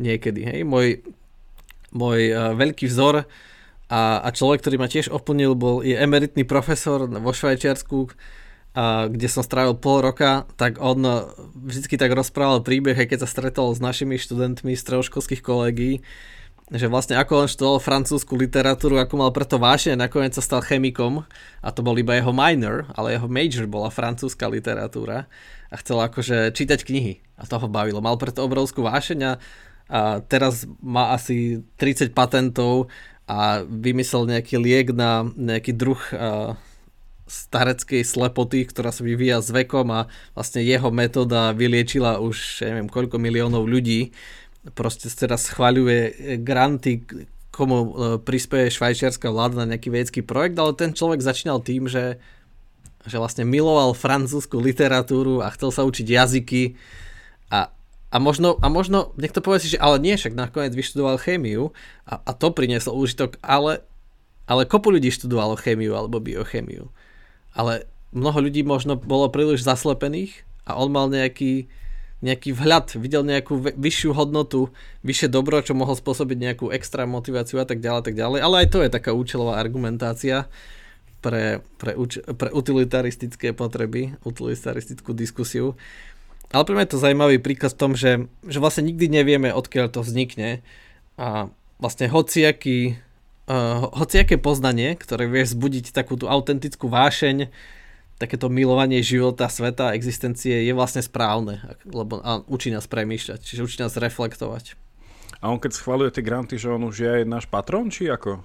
Niekedy. 0.00 0.40
Hej? 0.48 0.60
Môj, 0.64 1.04
môj 1.92 2.32
uh, 2.32 2.56
veľký 2.56 2.88
vzor 2.88 3.28
a, 3.92 4.02
a 4.24 4.28
človek, 4.32 4.64
ktorý 4.64 4.76
ma 4.80 4.88
tiež 4.88 5.12
oplnil, 5.12 5.52
bol, 5.52 5.84
je 5.84 5.92
emeritný 5.92 6.48
profesor 6.48 7.04
vo 7.04 7.32
Švajčiarsku, 7.36 8.08
a 8.70 9.10
kde 9.10 9.26
som 9.26 9.42
strávil 9.42 9.74
pol 9.74 9.98
roka, 9.98 10.46
tak 10.54 10.78
on 10.78 11.02
vždycky 11.58 11.98
tak 11.98 12.14
rozprával 12.14 12.62
príbeh, 12.62 12.94
aj 12.94 13.10
keď 13.10 13.18
sa 13.26 13.28
stretol 13.28 13.74
s 13.74 13.82
našimi 13.82 14.14
študentmi 14.14 14.78
z 14.78 14.82
stredoškolských 14.86 15.42
kolegí, 15.42 16.06
že 16.70 16.86
vlastne 16.86 17.18
ako 17.18 17.32
on 17.34 17.48
študoval 17.50 17.82
francúzsku 17.82 18.30
literatúru, 18.38 19.02
ako 19.02 19.14
mal 19.18 19.34
preto 19.34 19.58
vášne, 19.58 19.98
nakoniec 19.98 20.38
sa 20.38 20.42
stal 20.42 20.62
chemikom 20.62 21.26
a 21.58 21.68
to 21.74 21.82
bol 21.82 21.98
iba 21.98 22.14
jeho 22.14 22.30
minor, 22.30 22.86
ale 22.94 23.18
jeho 23.18 23.26
major 23.26 23.66
bola 23.66 23.90
francúzska 23.90 24.46
literatúra 24.46 25.26
a 25.66 25.74
chcel 25.82 25.98
akože 25.98 26.54
čítať 26.54 26.86
knihy 26.86 27.18
a 27.34 27.50
to 27.50 27.58
ho 27.58 27.66
bavilo. 27.66 27.98
Mal 27.98 28.14
preto 28.22 28.46
obrovskú 28.46 28.86
vášeň 28.86 29.18
a 29.26 29.32
teraz 30.30 30.70
má 30.78 31.10
asi 31.14 31.66
30 31.82 32.14
patentov 32.14 32.86
a 33.26 33.66
vymyslel 33.66 34.30
nejaký 34.30 34.54
liek 34.62 34.94
na 34.94 35.26
nejaký 35.26 35.74
druh 35.74 35.98
stareckej 37.30 38.02
slepoty, 38.02 38.66
ktorá 38.66 38.90
sa 38.90 39.06
vyvíja 39.06 39.38
s 39.38 39.54
vekom 39.54 39.86
a 39.94 40.10
vlastne 40.34 40.66
jeho 40.66 40.90
metóda 40.90 41.54
vyliečila 41.54 42.18
už 42.18 42.66
neviem 42.66 42.90
koľko 42.90 43.22
miliónov 43.22 43.70
ľudí. 43.70 44.10
Proste 44.74 45.06
teraz 45.14 45.46
schváľuje 45.46 46.36
granty, 46.42 47.06
komu 47.54 47.78
e, 47.78 47.88
prispieje 48.20 48.74
švajčiarska 48.74 49.30
vláda 49.30 49.62
na 49.62 49.74
nejaký 49.74 49.88
vedecký 49.88 50.20
projekt, 50.26 50.58
ale 50.58 50.74
ten 50.74 50.90
človek 50.90 51.22
začínal 51.22 51.62
tým, 51.62 51.86
že, 51.86 52.18
že 53.06 53.16
vlastne 53.16 53.46
miloval 53.46 53.94
francúzsku 53.94 54.58
literatúru 54.58 55.40
a 55.40 55.48
chcel 55.54 55.70
sa 55.70 55.86
učiť 55.86 56.06
jazyky 56.06 56.62
a, 57.48 57.70
a 58.10 58.16
možno, 58.18 58.58
a 58.58 58.66
možno 58.66 59.14
niekto 59.14 59.38
povie 59.38 59.62
si, 59.62 59.74
že 59.74 59.82
ale 59.82 60.02
nie, 60.02 60.18
však 60.18 60.34
nakoniec 60.34 60.74
vyštudoval 60.74 61.22
chémiu 61.22 61.70
a, 62.04 62.18
a 62.18 62.30
to 62.34 62.50
prinieslo 62.50 62.94
úžitok, 62.94 63.38
ale, 63.42 63.86
ale 64.50 64.66
kopu 64.66 64.90
ľudí 64.90 65.14
študovalo 65.14 65.54
chémiu 65.54 65.94
alebo 65.94 66.18
biochemiu 66.18 66.90
ale 67.54 67.86
mnoho 68.14 68.38
ľudí 68.50 68.62
možno 68.62 68.98
bolo 68.98 69.30
príliš 69.30 69.66
zaslepených 69.66 70.46
a 70.66 70.78
on 70.78 70.90
mal 70.90 71.10
nejaký, 71.10 71.66
nejaký 72.22 72.54
vhľad, 72.54 72.98
videl 72.98 73.26
nejakú 73.26 73.58
vyššiu 73.74 74.14
hodnotu, 74.14 74.70
vyššie 75.02 75.28
dobro, 75.30 75.58
čo 75.62 75.74
mohol 75.74 75.98
spôsobiť 75.98 76.38
nejakú 76.38 76.66
extra 76.70 77.06
motiváciu 77.06 77.58
a 77.62 77.66
tak 77.66 77.82
ďalej, 77.82 78.02
tak 78.06 78.14
ďalej. 78.18 78.40
Ale 78.42 78.54
aj 78.66 78.68
to 78.70 78.78
je 78.82 78.90
taká 78.90 79.10
účelová 79.14 79.58
argumentácia 79.58 80.46
pre, 81.20 81.60
pre, 81.78 81.98
pre 82.38 82.48
utilitaristické 82.54 83.52
potreby, 83.52 84.14
utilitaristickú 84.22 85.12
diskusiu. 85.12 85.74
Ale 86.50 86.66
pre 86.66 86.74
mňa 86.74 86.84
je 86.86 86.92
to 86.92 87.02
zaujímavý 87.02 87.38
príklad 87.38 87.72
v 87.74 87.80
tom, 87.80 87.92
že, 87.94 88.26
že 88.42 88.58
vlastne 88.58 88.90
nikdy 88.90 89.06
nevieme, 89.06 89.54
odkiaľ 89.54 89.86
to 89.94 90.02
vznikne 90.02 90.66
a 91.14 91.46
vlastne 91.78 92.10
hociaký 92.10 92.98
uh, 93.46 93.86
hociaké 93.94 94.34
poznanie, 94.34 94.98
ktoré 94.98 95.30
vie 95.30 95.46
zbudiť 95.46 95.94
takú 95.94 96.18
tú 96.18 96.26
autentickú 96.26 96.90
vášeň, 96.90 97.50
takéto 98.20 98.52
milovanie 98.52 99.00
života, 99.00 99.48
sveta, 99.48 99.96
existencie 99.96 100.66
je 100.66 100.72
vlastne 100.76 101.00
správne, 101.00 101.62
lebo 101.88 102.20
a 102.20 102.44
učí 102.50 102.68
nás 102.68 102.84
premýšľať, 102.84 103.40
čiže 103.40 103.64
učí 103.64 103.78
nás 103.80 103.96
reflektovať. 103.96 104.76
A 105.40 105.48
on 105.48 105.56
keď 105.56 105.72
schvaluje 105.72 106.12
tie 106.12 106.20
granty, 106.20 106.60
že 106.60 106.68
on 106.68 106.84
už 106.84 107.00
je 107.00 107.08
aj 107.08 107.22
náš 107.24 107.48
patron, 107.48 107.88
či 107.88 108.12
ako? 108.12 108.44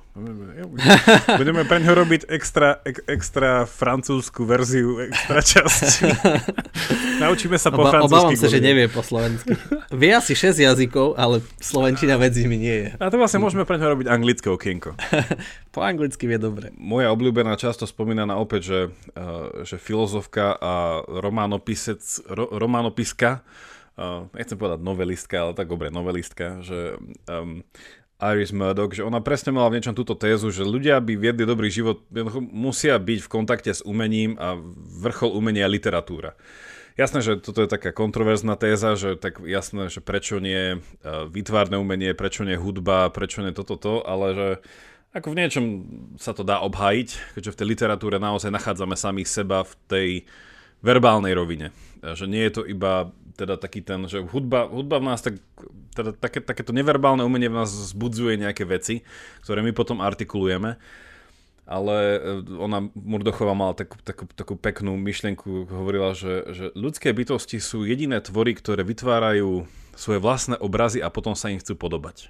Budeme 1.35 1.65
pre 1.69 1.83
ňo 1.83 1.91
robiť 1.91 2.31
extra, 2.31 2.79
ek, 2.87 3.03
extra 3.11 3.67
francúzsku 3.67 4.47
verziu, 4.47 5.03
extra 5.03 5.43
časť. 5.43 5.83
Naučíme 7.23 7.59
sa 7.59 7.75
po 7.75 7.83
Oba, 7.83 7.99
francúzsky. 7.99 8.15
Obávam 8.15 8.39
sa, 8.39 8.47
že 8.47 8.63
nevie 8.63 8.87
po 8.87 9.03
slovensky. 9.03 9.59
Vie 9.91 10.15
asi 10.15 10.39
6 10.39 10.55
jazykov, 10.55 11.19
ale 11.19 11.43
slovenčina 11.59 12.15
medzi 12.15 12.47
nimi 12.47 12.63
nie 12.63 12.77
je. 12.87 12.89
A 12.95 13.11
to 13.11 13.19
vlastne 13.19 13.43
môžeme 13.43 13.67
pre 13.67 13.75
ňo 13.75 13.91
robiť 13.91 14.07
anglické 14.07 14.47
okienko. 14.47 14.95
po 15.75 15.83
anglicky 15.83 16.31
vie 16.31 16.39
dobre. 16.39 16.71
Moja 16.79 17.11
obľúbená 17.11 17.59
často 17.59 17.83
spomínaná 17.83 18.39
opäť, 18.39 18.71
že, 18.71 18.79
uh, 19.19 19.67
že 19.67 19.75
filozofka 19.75 20.55
a 20.55 21.03
románopisec, 21.11 21.99
ro, 22.31 22.55
románopiska 22.55 23.43
uh, 23.99 24.27
nechcem 24.35 24.57
povedať 24.59 24.79
novelistka, 24.83 25.35
ale 25.39 25.51
tak 25.57 25.67
dobre, 25.67 25.91
novelistka, 25.91 26.63
že 26.63 26.99
um, 27.27 27.63
Iris 28.15 28.55
Murdoch, 28.55 28.95
že 28.95 29.03
ona 29.03 29.19
presne 29.19 29.51
mala 29.51 29.67
v 29.67 29.79
niečom 29.79 29.91
túto 29.91 30.15
tézu, 30.15 30.47
že 30.47 30.63
ľudia 30.63 31.03
by 31.03 31.19
viedli 31.19 31.43
dobrý 31.43 31.67
život, 31.67 32.07
musia 32.39 32.95
byť 32.95 33.19
v 33.27 33.31
kontakte 33.31 33.71
s 33.75 33.83
umením 33.83 34.39
a 34.39 34.55
vrchol 35.03 35.35
umenia 35.35 35.67
je 35.67 35.75
literatúra. 35.75 36.31
Jasné, 36.95 37.19
že 37.19 37.35
toto 37.43 37.59
je 37.59 37.67
taká 37.67 37.91
kontroverzná 37.91 38.55
téza, 38.55 38.95
že 38.95 39.19
tak 39.19 39.43
jasné, 39.43 39.91
že 39.91 39.99
prečo 39.99 40.39
nie 40.39 40.79
e, 40.79 41.07
výtvarné 41.27 41.75
umenie, 41.75 42.15
prečo 42.15 42.47
nie 42.47 42.55
hudba, 42.55 43.11
prečo 43.11 43.43
nie 43.43 43.51
toto, 43.51 43.75
to, 43.75 43.99
ale 44.07 44.27
že 44.31 44.49
ako 45.11 45.35
v 45.35 45.39
niečom 45.43 45.65
sa 46.15 46.31
to 46.31 46.47
dá 46.47 46.63
obhájiť, 46.63 47.35
keďže 47.35 47.51
v 47.51 47.59
tej 47.59 47.67
literatúre 47.67 48.15
naozaj 48.15 48.47
nachádzame 48.47 48.95
samých 48.95 49.27
seba 49.27 49.67
v 49.67 49.73
tej 49.91 50.09
verbálnej 50.79 51.35
rovine. 51.35 51.75
Že 51.99 52.31
nie 52.31 52.47
je 52.47 52.53
to 52.55 52.63
iba 52.63 53.11
teda 53.35 53.59
taký 53.59 53.83
ten, 53.83 54.07
že 54.07 54.23
hudba, 54.23 54.71
hudba 54.71 55.03
v 55.03 55.07
nás 55.11 55.19
tak, 55.19 55.37
teda 55.93 56.15
také, 56.15 56.39
takéto 56.39 56.71
neverbálne 56.71 57.21
umenie 57.21 57.51
v 57.51 57.59
nás 57.61 57.69
zbudzuje 57.69 58.39
nejaké 58.39 58.63
veci, 58.63 59.03
ktoré 59.43 59.59
my 59.61 59.75
potom 59.75 59.99
artikulujeme 59.99 60.79
ale 61.65 61.95
e, 61.97 62.19
ona 62.61 62.93
Murdochová 62.93 63.57
mala 63.57 63.73
takú, 63.73 63.97
takú, 64.05 64.29
takú 64.29 64.53
peknú 64.53 64.93
myšlienku, 65.01 65.65
hovorila, 65.65 66.13
že, 66.13 66.45
že 66.53 66.65
ľudské 66.77 67.09
bytosti 67.09 67.57
sú 67.57 67.83
jediné 67.89 68.21
tvory, 68.21 68.53
ktoré 68.53 68.85
vytvárajú 68.85 69.65
svoje 69.97 70.19
vlastné 70.21 70.61
obrazy 70.61 71.01
a 71.01 71.09
potom 71.09 71.33
sa 71.33 71.49
im 71.49 71.57
chcú 71.57 71.73
podobať. 71.73 72.29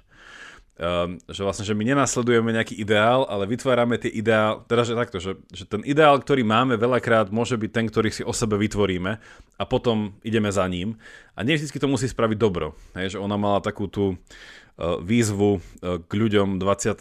Um, 0.76 1.16
že 1.24 1.40
vlastne, 1.40 1.64
že 1.64 1.72
my 1.72 1.88
nenasledujeme 1.88 2.52
nejaký 2.52 2.76
ideál, 2.76 3.24
ale 3.32 3.48
vytvárame 3.48 3.96
tie 3.96 4.12
ideál, 4.12 4.60
teda 4.68 4.84
že 4.84 4.92
takto, 4.92 5.16
že, 5.16 5.40
že 5.48 5.64
ten 5.64 5.80
ideál, 5.88 6.20
ktorý 6.20 6.44
máme 6.44 6.76
veľakrát 6.76 7.32
môže 7.32 7.56
byť 7.56 7.70
ten, 7.72 7.88
ktorý 7.88 8.12
si 8.12 8.20
o 8.20 8.36
sebe 8.36 8.60
vytvoríme 8.60 9.16
a 9.56 9.64
potom 9.64 10.20
ideme 10.20 10.52
za 10.52 10.68
ním 10.68 11.00
a 11.32 11.40
nie 11.48 11.56
vždy 11.56 11.80
to 11.80 11.88
musí 11.88 12.12
spraviť 12.12 12.36
dobro. 12.36 12.76
Hej, 12.92 13.16
že 13.16 13.18
ona 13.24 13.40
mala 13.40 13.64
takú 13.64 13.88
tú 13.88 14.20
uh, 14.20 15.00
výzvu 15.00 15.56
uh, 15.56 15.96
k 16.04 16.12
ľuďom 16.12 16.60
20 16.60 16.92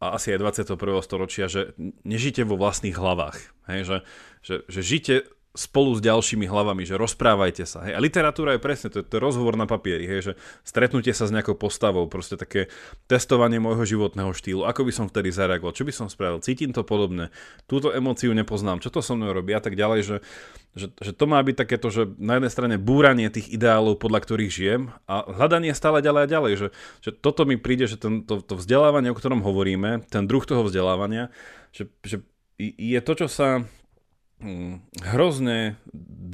a 0.00 0.06
asi 0.16 0.32
aj 0.32 0.64
21. 0.64 1.04
storočia, 1.04 1.44
že 1.44 1.76
nežite 2.08 2.40
vo 2.48 2.56
vlastných 2.56 2.96
hlavách. 2.96 3.36
Hej, 3.68 3.80
že, 3.84 3.96
že, 4.40 4.54
že 4.64 4.80
žite 4.80 5.14
spolu 5.54 5.94
s 5.94 6.02
ďalšími 6.02 6.50
hlavami, 6.50 6.82
že 6.82 6.98
rozprávajte 6.98 7.62
sa. 7.62 7.86
Hej. 7.86 7.94
A 7.94 8.02
literatúra 8.02 8.58
je 8.58 8.60
presne, 8.60 8.90
to 8.90 9.00
je, 9.00 9.06
to 9.06 9.22
rozhovor 9.22 9.54
na 9.54 9.70
papieri, 9.70 10.02
hej, 10.02 10.20
že 10.20 10.32
stretnutie 10.66 11.14
sa 11.14 11.30
s 11.30 11.34
nejakou 11.34 11.54
postavou, 11.54 12.10
proste 12.10 12.34
také 12.34 12.66
testovanie 13.06 13.62
môjho 13.62 13.86
životného 13.86 14.34
štýlu, 14.34 14.66
ako 14.66 14.82
by 14.82 14.92
som 14.92 15.06
vtedy 15.06 15.30
zareagoval, 15.30 15.70
čo 15.70 15.86
by 15.86 15.94
som 15.94 16.10
spravil, 16.10 16.42
cítim 16.42 16.74
to 16.74 16.82
podobne, 16.82 17.30
túto 17.70 17.94
emóciu 17.94 18.34
nepoznám, 18.34 18.82
čo 18.82 18.90
to 18.90 18.98
so 18.98 19.14
mnou 19.14 19.30
robí? 19.30 19.54
A 19.54 19.62
tak 19.62 19.78
ďalej, 19.78 20.00
že, 20.02 20.16
že, 20.74 20.86
že 20.98 21.12
to 21.14 21.24
má 21.30 21.38
byť 21.38 21.54
takéto, 21.54 21.86
že 21.86 22.10
na 22.18 22.42
jednej 22.42 22.50
strane 22.50 22.74
búranie 22.74 23.30
tých 23.30 23.46
ideálov, 23.54 24.02
podľa 24.02 24.26
ktorých 24.26 24.50
žijem 24.50 24.90
a 25.06 25.22
hľadanie 25.22 25.70
stále 25.70 26.02
ďalej 26.02 26.22
a 26.26 26.32
ďalej, 26.34 26.52
že, 26.58 26.68
že 26.98 27.10
toto 27.14 27.46
mi 27.46 27.54
príde, 27.54 27.86
že 27.86 27.94
ten, 27.94 28.26
to, 28.26 28.42
to 28.42 28.58
vzdelávanie, 28.58 29.14
o 29.14 29.18
ktorom 29.18 29.38
hovoríme, 29.46 30.02
ten 30.10 30.26
druh 30.26 30.42
toho 30.42 30.66
vzdelávania, 30.66 31.30
že, 31.70 31.86
že 32.02 32.26
je 32.58 32.98
to, 32.98 33.12
čo 33.14 33.30
sa 33.30 33.62
hrozne 35.00 35.78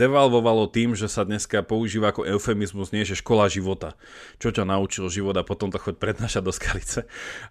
devalvovalo 0.00 0.66
tým, 0.66 0.96
že 0.96 1.06
sa 1.06 1.22
dneska 1.22 1.62
používa 1.62 2.10
ako 2.10 2.26
eufemizmus, 2.26 2.90
nie 2.90 3.04
že 3.06 3.20
škola 3.20 3.46
života. 3.46 3.94
Čo 4.40 4.50
ťa 4.50 4.64
naučil 4.66 5.06
život 5.12 5.36
a 5.36 5.46
potom 5.46 5.68
to 5.68 5.78
choď 5.78 6.00
prednášať 6.00 6.42
do 6.42 6.52
skalice. 6.54 7.00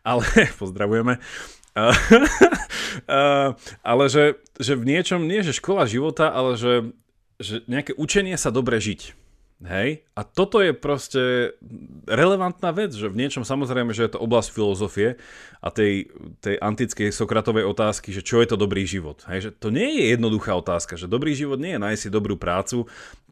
Ale, 0.01 0.25
pozdravujeme. 0.61 1.21
ale 3.91 4.03
že, 4.09 4.41
že 4.57 4.73
v 4.75 4.83
niečom 4.83 5.23
nie 5.29 5.45
že 5.45 5.55
škola 5.55 5.85
života, 5.85 6.33
ale 6.33 6.57
že, 6.57 6.91
že 7.37 7.63
nejaké 7.69 7.95
učenie 7.95 8.35
sa 8.35 8.49
dobre 8.49 8.81
žiť. 8.81 9.18
Hej? 9.59 10.07
A 10.15 10.23
toto 10.23 10.63
je 10.63 10.71
proste 10.71 11.51
relevantná 12.07 12.71
vec, 12.71 12.95
že 12.95 13.11
v 13.11 13.19
niečom 13.19 13.43
samozrejme, 13.43 13.91
že 13.91 14.07
je 14.07 14.15
to 14.15 14.23
oblasť 14.23 14.55
filozofie 14.55 15.19
a 15.59 15.67
tej, 15.67 16.07
tej 16.39 16.55
antickej 16.63 17.11
Sokratovej 17.11 17.67
otázky, 17.67 18.15
že 18.15 18.23
čo 18.23 18.39
je 18.39 18.47
to 18.47 18.55
dobrý 18.55 18.87
život. 18.87 19.19
Hej? 19.27 19.51
Že 19.51 19.51
to 19.59 19.69
nie 19.75 19.99
je 19.99 20.15
jednoduchá 20.15 20.55
otázka, 20.55 20.95
že 20.95 21.11
dobrý 21.11 21.35
život 21.35 21.59
nie 21.59 21.75
je 21.75 21.83
nájsť 21.83 22.01
si 22.07 22.09
dobrú 22.09 22.39
prácu, 22.39 22.87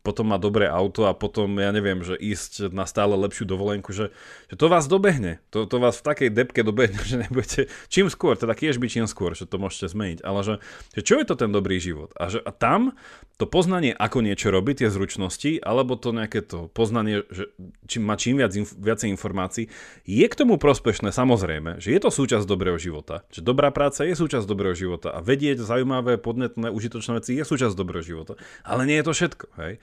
potom 0.08 0.32
má 0.32 0.40
dobré 0.40 0.72
auto 0.72 1.04
a 1.04 1.12
potom, 1.12 1.60
ja 1.60 1.76
neviem, 1.76 2.00
že 2.00 2.16
ísť 2.16 2.72
na 2.72 2.88
stále 2.88 3.20
lepšiu 3.20 3.44
dovolenku, 3.44 3.92
že, 3.92 4.16
že 4.48 4.56
to 4.56 4.72
vás 4.72 4.88
dobehne. 4.88 5.44
To, 5.52 5.68
to 5.68 5.84
vás 5.84 6.00
v 6.00 6.08
takej 6.08 6.30
depke 6.32 6.64
dobehne, 6.64 6.96
že 7.10 7.28
nebudete 7.28 7.68
čím 7.92 8.08
skôr, 8.08 8.40
teda 8.40 8.56
kiež 8.56 8.80
by 8.80 8.88
čím 8.88 9.04
skôr, 9.12 9.36
že 9.36 9.44
to 9.44 9.60
môžete 9.60 9.92
zmeniť. 9.92 10.24
Ale 10.24 10.40
že, 10.48 10.56
že 10.96 11.02
čo 11.04 11.20
je 11.20 11.28
to 11.28 11.36
ten 11.36 11.52
dobrý 11.52 11.84
život? 11.84 12.16
A, 12.16 12.32
že, 12.32 12.40
a 12.40 12.56
tam 12.56 12.96
to 13.36 13.46
poznanie, 13.46 13.94
ako 13.94 14.26
niečo 14.26 14.50
robiť, 14.50 14.82
tie 14.82 14.90
zručnosti, 14.90 15.62
alebo 15.62 15.94
to 15.94 16.10
nejaké 16.10 16.42
to 16.42 16.74
poznanie, 16.74 17.22
že 17.30 17.54
čím 17.86 18.08
má 18.08 18.18
čím 18.18 18.42
viac, 18.42 18.50
inf, 18.58 18.74
viacej 18.74 19.14
informácií, 19.14 19.70
je 20.10 20.26
k 20.26 20.34
tomu 20.34 20.58
prospešné 20.58 21.14
samozrejme, 21.14 21.78
že 21.78 21.94
je 21.94 22.00
to 22.02 22.10
súčasť 22.10 22.50
dobrého 22.50 22.82
života. 22.82 23.28
Že 23.30 23.46
dobrá 23.46 23.70
práca 23.70 24.08
je 24.08 24.18
súčasť 24.18 24.50
dobrého 24.50 24.74
života 24.74 25.14
a 25.14 25.22
vedieť 25.22 25.62
zaujímavé, 25.62 26.18
podnetné, 26.18 26.74
užitočné 26.74 27.22
veci 27.22 27.38
je 27.38 27.46
súčasť 27.46 27.78
dobrého 27.78 28.02
života. 28.02 28.40
Ale 28.66 28.90
nie 28.90 28.98
je 28.98 29.06
to 29.06 29.14
všetko. 29.14 29.46
Hej? 29.62 29.74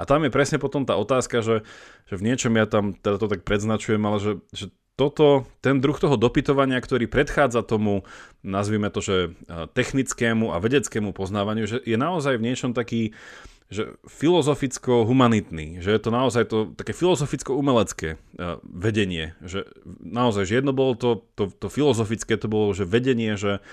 A 0.00 0.08
tam 0.08 0.24
je 0.24 0.30
presne 0.32 0.56
potom 0.56 0.88
tá 0.88 0.96
otázka, 0.96 1.44
že, 1.44 1.66
že 2.08 2.14
v 2.16 2.24
niečom 2.24 2.56
ja 2.56 2.64
tam 2.64 2.96
teda 2.96 3.16
to 3.20 3.26
tak 3.28 3.44
predznačujem, 3.44 4.00
ale 4.00 4.18
že, 4.18 4.32
že 4.50 4.66
toto, 5.00 5.48
ten 5.64 5.80
druh 5.80 5.96
toho 5.96 6.20
dopytovania, 6.20 6.76
ktorý 6.76 7.08
predchádza 7.08 7.64
tomu, 7.64 8.04
nazvime 8.44 8.92
to, 8.92 9.00
že 9.00 9.16
technickému 9.72 10.52
a 10.52 10.60
vedeckému 10.60 11.16
poznávaniu, 11.16 11.64
že 11.64 11.80
je 11.80 11.96
naozaj 11.96 12.36
v 12.36 12.44
niečom 12.44 12.76
taký, 12.76 13.16
že 13.72 13.96
filozoficko-humanitný, 14.04 15.80
že 15.80 15.96
je 15.96 16.00
to 16.04 16.10
naozaj 16.12 16.44
to 16.52 16.58
také 16.76 16.92
filozoficko-umelecké 16.92 18.20
vedenie, 18.60 19.32
že 19.40 19.64
naozaj, 20.04 20.44
že 20.44 20.60
jedno 20.60 20.76
bolo 20.76 20.92
to, 20.92 21.24
to, 21.32 21.48
to 21.48 21.72
filozofické, 21.72 22.36
to 22.36 22.52
bolo, 22.52 22.76
že 22.76 22.84
vedenie, 22.84 23.40
že 23.40 23.64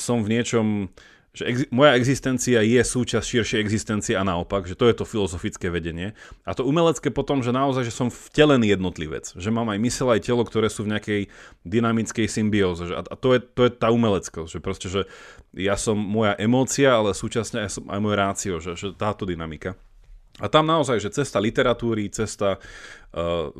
som 0.00 0.24
v 0.24 0.40
niečom 0.40 0.88
že 1.36 1.44
ex- 1.44 1.68
moja 1.68 1.92
existencia 2.00 2.64
je 2.64 2.80
súčasť 2.80 3.20
širšej 3.28 3.60
existencie 3.60 4.16
a 4.16 4.24
naopak, 4.24 4.64
že 4.64 4.72
to 4.72 4.88
je 4.88 4.96
to 4.96 5.04
filozofické 5.04 5.68
vedenie. 5.68 6.16
A 6.48 6.56
to 6.56 6.64
umelecké 6.64 7.12
potom, 7.12 7.44
že 7.44 7.52
naozaj, 7.52 7.84
že 7.84 7.92
som 7.92 8.08
vtelený 8.08 8.72
jednotlivec, 8.72 9.36
že 9.36 9.50
mám 9.52 9.68
aj 9.68 9.78
mysel, 9.84 10.08
aj 10.08 10.24
telo, 10.24 10.48
ktoré 10.48 10.72
sú 10.72 10.88
v 10.88 10.96
nejakej 10.96 11.20
dynamickej 11.68 12.24
symbióze. 12.24 12.88
A, 12.88 13.04
a 13.04 13.14
to, 13.20 13.36
je, 13.36 13.44
to 13.44 13.68
je 13.68 13.70
tá 13.76 13.92
umeleckosť, 13.92 14.48
že 14.48 14.60
proste, 14.64 14.88
že 14.88 15.04
ja 15.52 15.76
som 15.76 16.00
moja 16.00 16.32
emócia, 16.40 16.96
ale 16.96 17.12
súčasne 17.12 17.68
aj, 17.68 17.70
som, 17.76 17.84
aj 17.84 18.00
moje 18.00 18.16
rácio, 18.16 18.54
že, 18.56 18.72
že 18.72 18.96
táto 18.96 19.28
dynamika. 19.28 19.76
A 20.40 20.48
tam 20.48 20.68
naozaj, 20.68 21.00
že 21.00 21.12
cesta 21.12 21.36
literatúry, 21.40 22.08
cesta 22.12 22.56
uh, 22.60 23.52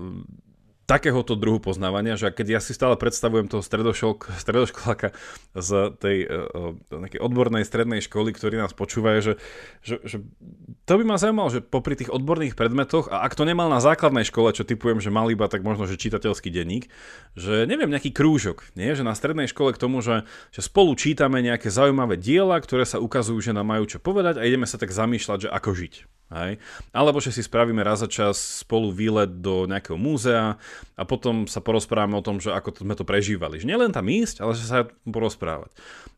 takéhoto 0.86 1.34
druhu 1.34 1.58
poznávania, 1.58 2.14
že 2.14 2.30
keď 2.30 2.58
ja 2.58 2.60
si 2.62 2.70
stále 2.70 2.94
predstavujem 2.94 3.50
toho 3.50 3.60
stredoškoláka 3.60 5.10
z 5.52 5.70
tej 5.98 6.16
uh, 6.30 7.18
odbornej 7.18 7.66
strednej 7.66 7.98
školy, 8.06 8.30
ktorý 8.30 8.62
nás 8.62 8.70
počúva, 8.70 9.18
že, 9.18 9.36
že, 9.82 9.98
že 10.06 10.22
to 10.86 10.92
by 10.96 11.04
ma 11.04 11.18
zaujímalo, 11.18 11.50
že 11.50 11.60
popri 11.60 11.98
tých 11.98 12.14
odborných 12.14 12.54
predmetoch, 12.54 13.10
a 13.10 13.26
ak 13.26 13.34
to 13.34 13.42
nemal 13.42 13.66
na 13.66 13.82
základnej 13.82 14.22
škole, 14.22 14.54
čo 14.54 14.62
typujem, 14.62 15.02
že 15.02 15.10
mal 15.10 15.26
iba 15.26 15.50
tak 15.50 15.66
možno, 15.66 15.90
že 15.90 15.98
čitateľský 15.98 16.54
denník, 16.54 16.86
že 17.34 17.66
neviem, 17.66 17.90
nejaký 17.90 18.14
krúžok, 18.14 18.70
nie? 18.78 18.94
že 18.94 19.02
na 19.02 19.18
strednej 19.18 19.50
škole 19.50 19.74
k 19.74 19.82
tomu, 19.82 19.98
že, 20.00 20.22
že 20.54 20.62
spolu 20.62 20.94
čítame 20.94 21.42
nejaké 21.42 21.66
zaujímavé 21.66 22.14
diela, 22.14 22.62
ktoré 22.62 22.86
sa 22.86 23.02
ukazujú, 23.02 23.42
že 23.42 23.50
nám 23.50 23.66
majú 23.66 23.90
čo 23.90 23.98
povedať 23.98 24.38
a 24.38 24.46
ideme 24.46 24.70
sa 24.70 24.78
tak 24.78 24.94
zamýšľať, 24.94 25.50
že 25.50 25.52
ako 25.52 25.70
žiť. 25.74 25.94
Hej? 26.26 26.58
Alebo 26.90 27.22
že 27.22 27.30
si 27.30 27.42
spravíme 27.46 27.86
raz 27.86 28.02
za 28.02 28.10
čas 28.10 28.66
spolu 28.66 28.90
výlet 28.90 29.38
do 29.38 29.70
nejakého 29.70 29.94
múzea 29.94 30.58
a 30.96 31.04
potom 31.04 31.44
sa 31.44 31.60
porozprávame 31.60 32.16
o 32.16 32.24
tom, 32.24 32.40
že 32.40 32.52
ako 32.52 32.84
sme 32.84 32.96
to 32.96 33.04
prežívali. 33.04 33.60
Že 33.60 33.68
nielen 33.68 33.92
tam 33.92 34.08
ísť, 34.08 34.40
ale 34.40 34.56
že 34.56 34.64
sa 34.64 34.88
porozprávať. 35.04 35.72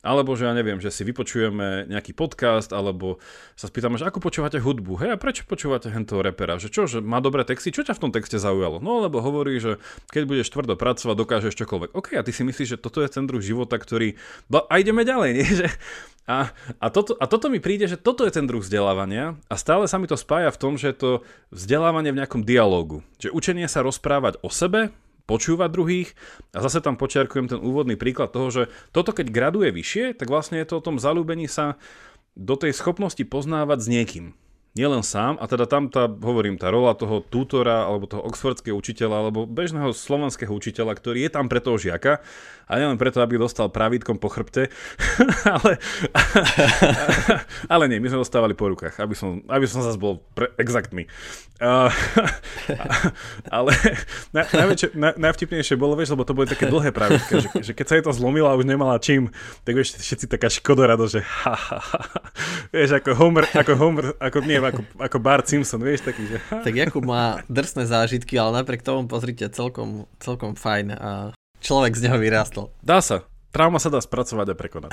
Alebo 0.07 0.39
že 0.39 0.47
ja 0.47 0.55
neviem, 0.55 0.79
že 0.79 0.95
si 0.95 1.03
vypočujeme 1.03 1.91
nejaký 1.91 2.15
podcast, 2.15 2.71
alebo 2.71 3.19
sa 3.59 3.67
spýtame, 3.67 3.99
že 3.99 4.07
ako 4.07 4.23
počúvate 4.23 4.63
hudbu. 4.63 5.03
Hej, 5.03 5.11
a 5.15 5.19
prečo 5.19 5.43
počúvate 5.43 5.91
hento 5.91 6.23
repera? 6.23 6.63
Že 6.63 6.69
čo, 6.71 6.83
že 6.87 6.99
má 7.03 7.19
dobré 7.19 7.43
texty? 7.43 7.75
Čo 7.75 7.83
ťa 7.83 7.99
v 7.99 8.03
tom 8.07 8.13
texte 8.15 8.39
zaujalo? 8.39 8.79
No 8.79 9.03
lebo 9.03 9.19
hovorí, 9.19 9.59
že 9.59 9.83
keď 10.15 10.23
budeš 10.31 10.55
tvrdo 10.55 10.79
pracovať, 10.79 11.15
dokážeš 11.19 11.59
čokoľvek. 11.59 11.91
OK, 11.99 12.15
a 12.15 12.23
ty 12.23 12.31
si 12.31 12.47
myslíš, 12.47 12.79
že 12.79 12.79
toto 12.79 13.03
je 13.03 13.11
ten 13.11 13.27
druh 13.27 13.43
života, 13.43 13.75
ktorý... 13.75 14.15
A 14.49 14.79
ideme 14.79 15.03
ďalej, 15.03 15.31
nie? 15.35 15.49
Že 15.59 15.67
a, 16.29 16.53
a, 16.77 16.87
toto, 16.93 17.17
a 17.17 17.25
toto 17.25 17.49
mi 17.49 17.57
príde, 17.57 17.89
že 17.89 17.97
toto 17.97 18.29
je 18.29 18.37
ten 18.37 18.45
druh 18.45 18.61
vzdelávania 18.61 19.41
a 19.49 19.57
stále 19.57 19.89
sa 19.89 19.97
mi 19.97 20.05
to 20.05 20.13
spája 20.13 20.53
v 20.53 20.61
tom, 20.61 20.77
že 20.77 20.93
je 20.93 20.97
to 21.01 21.11
vzdelávanie 21.49 22.13
v 22.13 22.21
nejakom 22.21 22.45
dialógu. 22.45 23.01
Že 23.17 23.33
učenie 23.33 23.65
sa 23.65 23.81
rozprávať 23.81 24.37
sebe, 24.51 24.93
počúvať 25.29 25.69
druhých 25.69 26.09
a 26.57 26.65
zase 26.65 26.81
tam 26.81 26.97
počiarkujem 26.97 27.53
ten 27.53 27.61
úvodný 27.61 28.01
príklad 28.01 28.33
toho, 28.33 28.49
že 28.49 28.63
toto 28.97 29.13
keď 29.13 29.29
graduje 29.29 29.69
vyššie, 29.69 30.17
tak 30.17 30.33
vlastne 30.33 30.57
je 30.57 30.67
to 30.73 30.81
o 30.81 30.85
tom 30.85 30.97
zalúbení 30.97 31.45
sa 31.45 31.77
do 32.33 32.57
tej 32.57 32.73
schopnosti 32.73 33.21
poznávať 33.29 33.79
s 33.85 33.89
niekým. 33.93 34.27
Nielen 34.79 35.03
sám, 35.03 35.35
a 35.43 35.45
teda 35.51 35.67
tam 35.67 35.91
tá, 35.91 36.07
hovorím, 36.07 36.55
tá 36.55 36.71
rola 36.71 36.95
toho 36.95 37.19
tutora, 37.27 37.91
alebo 37.91 38.07
toho 38.07 38.23
oxfordského 38.23 38.79
učiteľa, 38.79 39.27
alebo 39.27 39.45
bežného 39.45 39.91
slovenského 39.91 40.55
učiteľa, 40.55 40.95
ktorý 40.95 41.27
je 41.27 41.31
tam 41.35 41.51
pre 41.51 41.59
toho 41.59 41.75
žiaka, 41.75 42.23
a 42.69 42.77
nielen 42.77 43.01
preto, 43.01 43.25
aby 43.25 43.41
dostal 43.41 43.73
pravítkom 43.73 44.21
po 44.21 44.29
chrbte, 44.29 44.69
ale, 45.57 45.81
ale 47.67 47.85
nie, 47.89 47.99
my 47.99 48.13
sme 48.13 48.21
dostávali 48.21 48.53
po 48.53 48.69
rukách, 48.69 49.01
aby 49.01 49.17
som, 49.17 49.41
aby 49.49 49.65
som 49.65 49.81
zase 49.81 49.97
bol 49.97 50.21
pre, 50.37 50.53
exaktný. 50.61 51.09
Ale 53.51 53.75
na, 54.31 54.47
najväčšie, 54.47 54.95
na, 54.95 55.11
najvtipnejšie 55.19 55.75
bolo, 55.75 55.99
vieš, 55.99 56.15
lebo 56.15 56.23
to 56.23 56.31
boli 56.31 56.47
také 56.47 56.71
dlhé 56.71 56.95
pravítka, 56.95 57.43
že, 57.43 57.51
že 57.51 57.73
keď 57.75 57.87
sa 57.89 57.95
jej 57.99 58.05
to 58.07 58.15
zlomilo 58.15 58.47
a 58.47 58.55
už 58.55 58.63
nemala 58.63 58.95
čím, 59.03 59.35
tak 59.67 59.75
vieš, 59.75 59.99
všetci 59.99 60.31
taká 60.31 60.47
škodorado, 60.47 61.11
že 61.11 61.19
ha, 61.19 61.59
ha, 61.59 61.81
ha, 61.83 62.01
vieš, 62.71 63.03
ako 63.03 63.11
Homer, 63.19 63.51
ako 63.51 63.73
Homer, 63.75 64.15
ako, 64.23 64.39
nie, 64.47 64.63
ako, 64.71 64.83
ako 65.01 65.19
Bart 65.19 65.47
Simpson, 65.49 65.81
vieš, 65.81 66.05
taký, 66.05 66.29
že. 66.29 66.39
Tak 66.67 66.75
Jakub 66.75 67.05
má 67.05 67.43
drsné 67.49 67.89
zážitky, 67.89 68.37
ale 68.37 68.63
napriek 68.63 68.85
tomu 68.85 69.09
pozrite, 69.09 69.49
celkom, 69.51 70.07
celkom 70.21 70.55
fajn 70.55 70.87
a 70.95 71.11
človek 71.65 71.97
z 71.97 72.09
neho 72.09 72.19
vyrástol. 72.21 72.71
Dá 72.85 73.03
sa. 73.03 73.27
Trauma 73.49 73.81
sa 73.81 73.89
dá 73.89 73.97
spracovať 73.97 74.47
a 74.53 74.55
prekonať. 74.55 74.91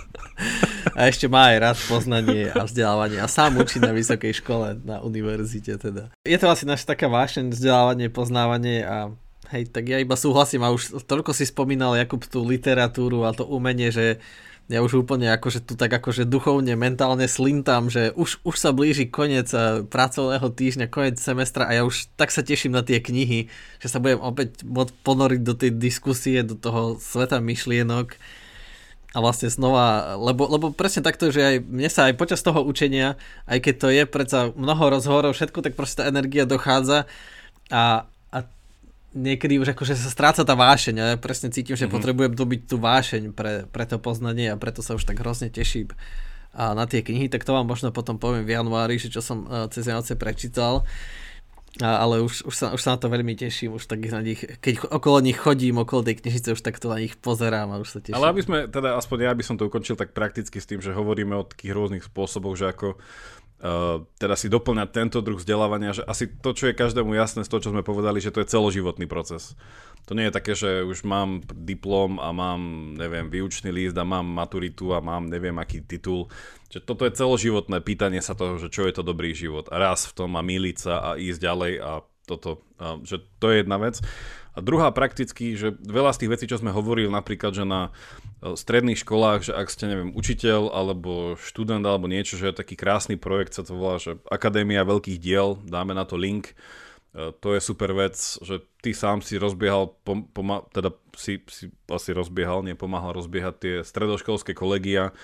a 0.98 1.00
ešte 1.10 1.26
má 1.26 1.50
aj 1.50 1.56
rád 1.58 1.78
poznanie 1.90 2.54
a 2.54 2.62
vzdelávanie 2.62 3.18
a 3.18 3.26
sám 3.26 3.58
učí 3.58 3.82
na 3.82 3.90
vysokej 3.90 4.38
škole, 4.38 4.78
na 4.86 5.02
univerzite 5.02 5.74
teda. 5.74 6.14
Je 6.22 6.38
to 6.38 6.46
asi 6.46 6.62
naša 6.62 6.94
taká 6.94 7.10
vášeň, 7.10 7.50
vzdelávanie, 7.50 8.14
poznávanie 8.14 8.86
a 8.86 9.10
hej, 9.50 9.66
tak 9.74 9.90
ja 9.90 9.98
iba 9.98 10.14
súhlasím 10.14 10.62
a 10.62 10.70
už 10.70 11.02
toľko 11.02 11.34
si 11.34 11.50
spomínal 11.50 11.98
Jakub 11.98 12.22
tú 12.30 12.46
literatúru 12.46 13.26
a 13.26 13.34
to 13.34 13.42
umenie, 13.42 13.90
že 13.90 14.22
ja 14.68 14.84
už 14.84 15.08
úplne 15.08 15.32
akože 15.32 15.64
tu 15.64 15.80
tak 15.80 15.88
akože 15.88 16.28
duchovne, 16.28 16.76
mentálne 16.76 17.24
slintám, 17.24 17.88
že 17.88 18.12
už, 18.12 18.44
už 18.44 18.56
sa 18.60 18.76
blíži 18.76 19.08
koniec 19.08 19.48
eh, 19.56 19.80
pracovného 19.80 20.44
týždňa, 20.52 20.92
koniec 20.92 21.16
semestra 21.16 21.64
a 21.64 21.72
ja 21.72 21.82
už 21.88 22.12
tak 22.20 22.28
sa 22.28 22.44
teším 22.44 22.76
na 22.76 22.84
tie 22.84 23.00
knihy, 23.00 23.48
že 23.80 23.88
sa 23.88 23.96
budem 23.96 24.20
opäť 24.20 24.62
ponoriť 25.02 25.40
do 25.40 25.56
tej 25.56 25.72
diskusie, 25.72 26.44
do 26.44 26.52
toho 26.52 27.00
sveta 27.00 27.40
myšlienok 27.40 28.20
a 29.16 29.18
vlastne 29.24 29.48
znova, 29.48 30.20
lebo, 30.20 30.44
lebo 30.44 30.68
presne 30.68 31.00
takto, 31.00 31.32
že 31.32 31.40
aj 31.40 31.56
mne 31.64 31.88
sa 31.88 32.12
aj 32.12 32.20
počas 32.20 32.44
toho 32.44 32.60
učenia, 32.60 33.16
aj 33.48 33.64
keď 33.64 33.74
to 33.80 33.88
je 33.88 34.04
predsa 34.04 34.52
mnoho 34.52 34.92
rozhovorov, 34.92 35.32
všetko, 35.32 35.64
tak 35.64 35.80
proste 35.80 36.04
tá 36.04 36.12
energia 36.12 36.44
dochádza 36.44 37.08
a, 37.72 38.04
niekedy 39.18 39.58
už 39.58 39.74
akože 39.74 39.98
sa 39.98 40.08
stráca 40.08 40.46
tá 40.46 40.54
vášeň 40.54 40.94
a 41.02 41.04
ja 41.12 41.16
presne 41.18 41.50
cítim, 41.50 41.74
že 41.74 41.84
mm-hmm. 41.84 41.94
potrebujem 41.98 42.32
dobiť 42.38 42.60
tú 42.70 42.78
vášeň 42.78 43.34
pre, 43.34 43.66
pre 43.66 43.84
to 43.84 43.98
poznanie 43.98 44.48
a 44.48 44.56
preto 44.56 44.80
sa 44.80 44.94
už 44.94 45.02
tak 45.02 45.18
hrozne 45.18 45.50
teším 45.50 45.90
a 46.58 46.72
na 46.72 46.88
tie 46.88 47.04
knihy, 47.04 47.28
tak 47.28 47.44
to 47.44 47.52
vám 47.52 47.68
možno 47.68 47.92
potom 47.92 48.16
poviem 48.16 48.48
v 48.48 48.56
januári, 48.56 48.96
že 48.96 49.12
čo 49.12 49.20
som 49.20 49.44
uh, 49.46 49.68
cez 49.68 49.84
Vianoce 49.84 50.16
prečítal. 50.16 50.82
A, 51.78 52.02
ale 52.02 52.24
už, 52.24 52.48
už, 52.48 52.54
sa, 52.56 52.66
už 52.74 52.80
sa 52.80 52.96
na 52.96 52.98
to 52.98 53.06
veľmi 53.12 53.38
teším, 53.38 53.76
už 53.76 53.86
tak 53.86 54.02
na 54.10 54.24
nich, 54.24 54.42
keď 54.42 54.88
okolo 54.88 55.22
nich 55.22 55.38
chodím, 55.38 55.78
okolo 55.78 56.02
tej 56.02 56.18
knižnice, 56.18 56.56
už 56.56 56.64
tak 56.64 56.80
to 56.80 56.90
na 56.90 56.98
nich 56.98 57.14
pozerám 57.14 57.70
a 57.70 57.78
už 57.78 57.88
sa 57.92 57.98
teším. 58.02 58.18
Ale 58.18 58.32
aby 58.34 58.42
sme, 58.42 58.58
teda 58.66 58.98
aspoň 58.98 59.30
ja 59.30 59.32
by 59.36 59.44
som 59.46 59.54
to 59.54 59.68
ukončil 59.68 59.94
tak 59.94 60.16
prakticky 60.16 60.58
s 60.58 60.66
tým, 60.66 60.82
že 60.82 60.96
hovoríme 60.96 61.36
o 61.38 61.46
takých 61.46 61.76
rôznych 61.76 62.02
spôsoboch, 62.02 62.58
že 62.58 62.72
ako 62.72 62.98
teda 64.22 64.34
si 64.38 64.46
doplňať 64.46 64.88
tento 64.94 65.18
druh 65.18 65.34
vzdelávania, 65.34 65.90
že 65.90 66.06
asi 66.06 66.30
to, 66.30 66.54
čo 66.54 66.70
je 66.70 66.78
každému 66.78 67.10
jasné 67.18 67.42
z 67.42 67.50
toho, 67.50 67.62
čo 67.66 67.72
sme 67.74 67.82
povedali, 67.82 68.22
že 68.22 68.30
to 68.30 68.38
je 68.38 68.50
celoživotný 68.54 69.10
proces. 69.10 69.58
To 70.06 70.16
nie 70.16 70.30
je 70.30 70.36
také, 70.36 70.56
že 70.56 70.86
už 70.86 71.04
mám 71.04 71.44
diplom 71.44 72.16
a 72.22 72.32
mám, 72.32 72.94
neviem, 72.96 73.28
výučný 73.28 73.68
líst 73.68 73.98
a 73.98 74.08
mám 74.08 74.24
maturitu 74.24 74.96
a 74.96 75.04
mám 75.04 75.28
neviem 75.28 75.52
aký 75.58 75.84
titul. 75.84 76.32
Že 76.72 76.80
toto 76.86 77.02
je 77.04 77.18
celoživotné 77.18 77.84
pýtanie 77.84 78.22
sa 78.24 78.32
toho, 78.32 78.56
že 78.56 78.72
čo 78.72 78.88
je 78.88 78.94
to 78.94 79.04
dobrý 79.04 79.36
život. 79.36 79.68
A 79.68 79.76
raz 79.76 80.08
v 80.08 80.16
tom 80.16 80.38
a 80.38 80.40
míliť 80.40 80.76
sa 80.80 80.94
a 81.02 81.08
ísť 81.20 81.40
ďalej 81.44 81.72
a 81.82 81.90
toto, 82.24 82.64
uh, 82.80 83.00
že 83.04 83.20
to 83.36 83.52
je 83.52 83.64
jedna 83.64 83.76
vec. 83.80 84.00
A 84.58 84.60
druhá 84.60 84.90
prakticky, 84.90 85.54
že 85.54 85.78
veľa 85.78 86.10
z 86.10 86.26
tých 86.26 86.32
vecí, 86.34 86.44
čo 86.50 86.58
sme 86.58 86.74
hovorili, 86.74 87.06
napríklad, 87.06 87.54
že 87.54 87.62
na 87.62 87.94
e, 88.42 88.58
stredných 88.58 88.98
školách, 88.98 89.46
že 89.46 89.52
ak 89.54 89.70
ste, 89.70 89.86
neviem, 89.86 90.10
učiteľ 90.10 90.74
alebo 90.74 91.38
študent 91.38 91.86
alebo 91.86 92.10
niečo, 92.10 92.34
že 92.34 92.50
je 92.50 92.58
taký 92.58 92.74
krásny 92.74 93.14
projekt, 93.14 93.54
sa 93.54 93.62
to 93.62 93.78
volá, 93.78 94.02
že 94.02 94.18
Akadémia 94.26 94.82
veľkých 94.82 95.22
diel, 95.22 95.62
dáme 95.62 95.94
na 95.94 96.02
to 96.02 96.18
link, 96.18 96.58
e, 97.14 97.30
to 97.38 97.54
je 97.54 97.62
super 97.62 97.94
vec, 97.94 98.18
že 98.18 98.58
ty 98.82 98.90
sám 98.90 99.22
si 99.22 99.38
rozbiehal, 99.38 99.94
pom, 100.02 100.26
teda 100.74 100.90
si, 101.14 101.38
si 101.46 101.70
asi 101.86 102.10
rozbiehal, 102.10 102.66
nepomáhal 102.66 103.14
rozbiehať 103.14 103.54
tie 103.62 103.74
stredoškolské 103.86 104.58
kolegia, 104.58 105.14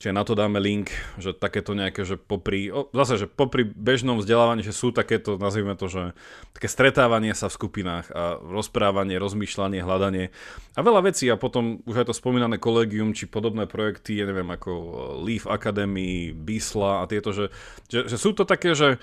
Čiže 0.00 0.16
na 0.16 0.24
to 0.24 0.32
dáme 0.32 0.56
link, 0.56 0.88
že 1.20 1.36
takéto 1.36 1.76
nejaké, 1.76 2.08
že 2.08 2.16
popri, 2.16 2.72
o, 2.72 2.88
zase, 2.96 3.20
že 3.20 3.26
popri 3.28 3.68
bežnom 3.68 4.16
vzdelávaní, 4.16 4.64
že 4.64 4.72
sú 4.72 4.96
takéto, 4.96 5.36
nazvime 5.36 5.76
to, 5.76 5.92
že 5.92 6.16
také 6.56 6.72
stretávanie 6.72 7.36
sa 7.36 7.52
v 7.52 7.60
skupinách 7.60 8.08
a 8.08 8.40
rozprávanie, 8.40 9.20
rozmýšľanie, 9.20 9.84
hľadanie. 9.84 10.32
A 10.72 10.80
veľa 10.80 11.04
vecí 11.04 11.28
a 11.28 11.36
potom 11.36 11.84
už 11.84 12.00
aj 12.00 12.08
to 12.08 12.14
spomínané 12.16 12.56
kolegium 12.56 13.12
či 13.12 13.28
podobné 13.28 13.68
projekty, 13.68 14.16
ja 14.16 14.24
neviem, 14.24 14.48
ako 14.48 14.72
Leaf 15.20 15.44
Academy, 15.44 16.32
Bisla 16.32 17.04
a 17.04 17.08
tieto, 17.08 17.36
že, 17.36 17.52
že, 17.92 18.08
že 18.08 18.16
sú 18.16 18.32
to 18.32 18.48
také, 18.48 18.72
že, 18.72 18.96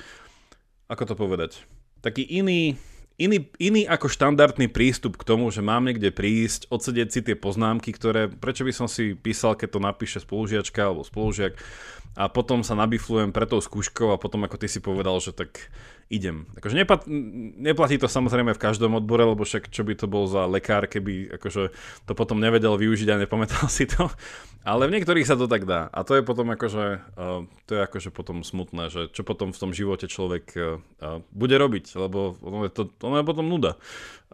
ako 0.89 1.13
to 1.13 1.13
povedať, 1.13 1.61
taký 2.01 2.25
iný, 2.25 2.73
iný, 3.18 3.49
iný 3.57 3.84
ako 3.89 4.07
štandardný 4.07 4.70
prístup 4.70 5.18
k 5.18 5.28
tomu, 5.28 5.49
že 5.49 5.65
mám 5.65 5.89
niekde 5.89 6.13
prísť, 6.13 6.70
odsedieť 6.70 7.09
si 7.09 7.20
tie 7.26 7.36
poznámky, 7.36 7.89
ktoré, 7.91 8.30
prečo 8.30 8.63
by 8.63 8.74
som 8.74 8.88
si 8.88 9.18
písal, 9.18 9.57
keď 9.57 9.78
to 9.78 9.80
napíše 9.82 10.20
spolužiačka 10.22 10.86
alebo 10.86 11.01
spolužiak 11.01 11.57
a 12.18 12.30
potom 12.30 12.61
sa 12.61 12.78
nabiflujem 12.78 13.34
pre 13.34 13.49
tou 13.49 13.61
skúškou 13.61 14.13
a 14.13 14.22
potom 14.22 14.45
ako 14.45 14.57
ty 14.57 14.70
si 14.70 14.80
povedal, 14.82 15.18
že 15.22 15.34
tak 15.34 15.70
idem. 16.07 16.47
Akože 16.55 16.75
neplat, 16.79 17.03
neplatí 17.59 17.99
to 17.99 18.07
samozrejme 18.07 18.55
v 18.55 18.63
každom 18.63 18.95
odbore, 18.95 19.27
lebo 19.27 19.43
však 19.43 19.67
čo 19.67 19.83
by 19.83 19.93
to 19.99 20.07
bol 20.07 20.23
za 20.23 20.47
lekár, 20.47 20.87
keby 20.87 21.35
akože 21.35 21.75
to 22.07 22.13
potom 22.15 22.39
nevedel 22.39 22.79
využiť 22.79 23.07
a 23.11 23.21
nepamätal 23.27 23.67
si 23.71 23.83
to. 23.87 24.07
Ale 24.67 24.87
v 24.87 24.99
niektorých 24.99 25.27
sa 25.27 25.39
to 25.39 25.47
tak 25.47 25.63
dá. 25.63 25.87
A 25.91 26.03
to 26.03 26.19
je 26.19 26.23
potom 26.23 26.51
akože, 26.51 26.85
uh, 27.15 27.43
to 27.67 27.71
je 27.75 27.81
akože 27.83 28.09
potom 28.11 28.43
smutné, 28.43 28.91
že 28.91 29.01
čo 29.11 29.23
potom 29.23 29.51
v 29.51 29.59
tom 29.59 29.71
živote 29.71 30.07
človek 30.11 30.45
uh, 30.55 30.79
uh, 30.99 31.23
bude 31.31 31.55
robiť, 31.55 31.95
lebo 31.99 32.35
ono 32.39 32.67
je, 32.67 32.71
to, 32.71 32.91
ono 33.03 33.19
je 33.19 33.25
potom 33.27 33.47
nuda. 33.47 33.75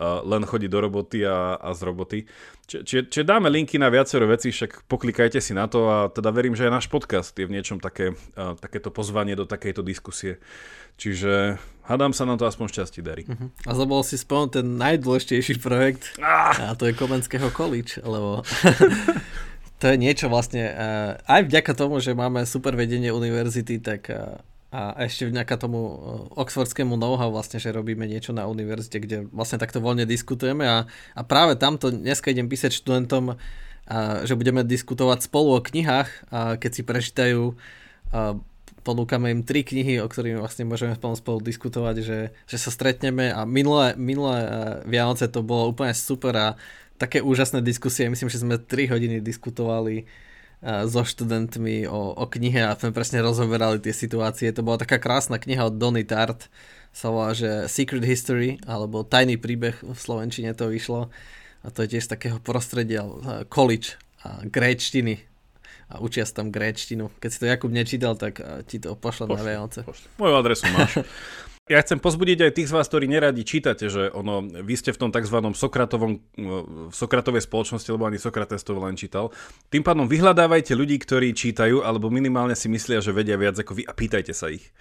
Len 0.01 0.41
chodí 0.49 0.65
do 0.65 0.81
roboty 0.81 1.21
a, 1.21 1.53
a 1.53 1.69
z 1.77 1.85
roboty. 1.85 2.19
Čiže 2.65 2.81
či, 2.81 2.95
či 3.13 3.19
dáme 3.21 3.45
linky 3.45 3.77
na 3.77 3.93
viacero 3.93 4.25
vecí, 4.25 4.49
však 4.49 4.89
poklikajte 4.89 5.37
si 5.37 5.53
na 5.53 5.69
to 5.69 5.85
a 5.85 6.09
teda 6.09 6.33
verím, 6.33 6.57
že 6.57 6.65
aj 6.65 6.81
náš 6.81 6.87
podcast 6.89 7.29
je 7.37 7.45
v 7.45 7.53
niečom 7.53 7.77
také, 7.77 8.17
takéto 8.33 8.89
pozvanie 8.89 9.37
do 9.37 9.45
takejto 9.45 9.85
diskusie. 9.85 10.41
Čiže 10.97 11.61
hádam 11.83 12.15
sa 12.15 12.23
na 12.23 12.39
to 12.39 12.47
aspoň 12.47 12.67
šťastí 12.71 12.99
darí. 13.03 13.23
Uh-huh. 13.27 13.51
A 13.67 13.71
zabol 13.75 14.01
si 14.07 14.15
spomenúť 14.15 14.63
ten 14.63 14.67
najdôležitejší 14.79 15.59
projekt 15.59 16.15
ah! 16.23 16.71
a 16.71 16.75
to 16.75 16.87
je 16.87 16.95
Komenského 16.95 17.51
college, 17.51 17.99
lebo 18.01 18.41
to 19.79 19.85
je 19.91 19.95
niečo 19.99 20.31
vlastne, 20.31 20.63
uh, 20.71 21.11
aj 21.27 21.51
vďaka 21.51 21.71
tomu, 21.75 21.99
že 21.99 22.15
máme 22.15 22.47
super 22.47 22.73
vedenie 22.79 23.11
univerzity, 23.11 23.83
tak 23.83 24.07
uh, 24.09 24.39
a 24.73 25.05
ešte 25.05 25.29
vďaka 25.29 25.53
tomu 25.61 25.79
uh, 25.85 25.95
oxfordskému 26.33 26.97
know-how 26.97 27.29
vlastne, 27.29 27.61
že 27.61 27.69
robíme 27.69 28.09
niečo 28.09 28.33
na 28.33 28.49
univerzite, 28.49 28.97
kde 29.03 29.17
vlastne 29.29 29.61
takto 29.61 29.77
voľne 29.77 30.09
diskutujeme 30.09 30.65
a, 30.65 30.89
a 31.13 31.21
práve 31.21 31.59
tamto 31.61 31.93
dneska 31.93 32.33
idem 32.33 32.49
písať 32.49 32.73
študentom, 32.73 33.35
a, 33.35 33.37
že 34.25 34.33
budeme 34.33 34.65
diskutovať 34.65 35.29
spolu 35.29 35.59
o 35.59 35.61
knihách, 35.61 36.09
a 36.33 36.57
keď 36.57 36.71
si 36.73 36.81
prečítajú 36.81 37.41
ponúkame 38.83 39.31
im 39.31 39.41
tri 39.41 39.63
knihy, 39.63 40.03
o 40.03 40.11
ktorých 40.11 40.43
vlastne 40.43 40.67
môžeme 40.67 40.93
spolu, 40.99 41.15
spolu 41.15 41.39
diskutovať, 41.39 41.95
že, 42.03 42.19
že 42.45 42.57
sa 42.59 42.69
stretneme 42.69 43.31
a 43.31 43.47
minulé, 43.47 43.95
minulé 43.95 44.43
uh, 44.43 44.49
Vianoce 44.83 45.31
to 45.31 45.39
bolo 45.41 45.71
úplne 45.71 45.95
super 45.95 46.35
a 46.35 46.47
také 46.99 47.23
úžasné 47.23 47.63
diskusie, 47.63 48.11
myslím, 48.11 48.29
že 48.29 48.43
sme 48.43 48.59
3 48.59 48.91
hodiny 48.91 49.23
diskutovali 49.23 50.03
uh, 50.03 50.83
so 50.85 51.07
študentmi 51.07 51.87
o, 51.87 52.13
o 52.13 52.25
knihe 52.27 52.61
a 52.61 52.75
sme 52.75 52.91
presne 52.91 53.23
rozoberali 53.23 53.79
tie 53.79 53.95
situácie. 53.95 54.51
To 54.51 54.61
bola 54.61 54.83
taká 54.83 54.99
krásna 54.99 55.39
kniha 55.39 55.71
od 55.71 55.79
Donny 55.79 56.03
Tart, 56.03 56.51
sa 56.93 57.09
volá, 57.09 57.33
že 57.33 57.65
Secret 57.65 58.05
History, 58.05 58.61
alebo 58.69 59.01
Tajný 59.01 59.41
príbeh 59.41 59.81
v 59.81 59.97
Slovenčine 59.97 60.53
to 60.53 60.69
vyšlo. 60.69 61.09
A 61.63 61.71
to 61.73 61.81
je 61.87 61.97
tiež 61.97 62.05
z 62.05 62.13
takého 62.13 62.37
prostredia 62.43 63.01
uh, 63.01 63.47
college 63.49 63.97
a 64.21 64.45
gréčtiny 64.45 65.32
a 65.93 66.01
učia 66.01 66.25
sa 66.25 66.41
tam 66.41 66.49
gréčtinu. 66.49 67.13
Keď 67.21 67.29
si 67.29 67.37
to 67.37 67.45
Jakub 67.45 67.69
nečítal, 67.69 68.17
tak 68.17 68.41
eh, 68.41 68.65
ti 68.65 68.81
to 68.81 68.97
pošlo 68.97 69.29
na 69.29 69.45
Vianoce. 69.45 69.85
Moju 70.17 70.33
adresu 70.33 70.65
máš. 70.73 70.99
Ja 71.71 71.79
chcem 71.79 71.95
pozbudiť 71.95 72.43
aj 72.43 72.55
tých 72.59 72.67
z 72.67 72.75
vás, 72.75 72.91
ktorí 72.91 73.07
neradi 73.07 73.47
čítate, 73.47 73.87
že 73.87 74.11
ono, 74.11 74.43
vy 74.43 74.75
ste 74.75 74.91
v 74.91 74.99
tom 74.99 75.15
tzv. 75.15 75.39
Sokratovom, 75.55 76.19
v 76.35 76.91
Sokratovej 76.91 77.47
spoločnosti, 77.47 77.87
lebo 77.87 78.03
ani 78.03 78.19
Sokrates 78.19 78.67
to 78.67 78.75
len 78.75 78.99
čítal. 78.99 79.31
Tým 79.71 79.79
pádom 79.79 80.03
vyhľadávajte 80.11 80.75
ľudí, 80.75 80.99
ktorí 80.99 81.31
čítajú, 81.31 81.79
alebo 81.79 82.11
minimálne 82.11 82.51
si 82.51 82.67
myslia, 82.67 82.99
že 82.99 83.15
vedia 83.15 83.39
viac 83.39 83.55
ako 83.55 83.79
vy 83.79 83.87
a 83.87 83.95
pýtajte 83.95 84.35
sa 84.35 84.51
ich. 84.51 84.75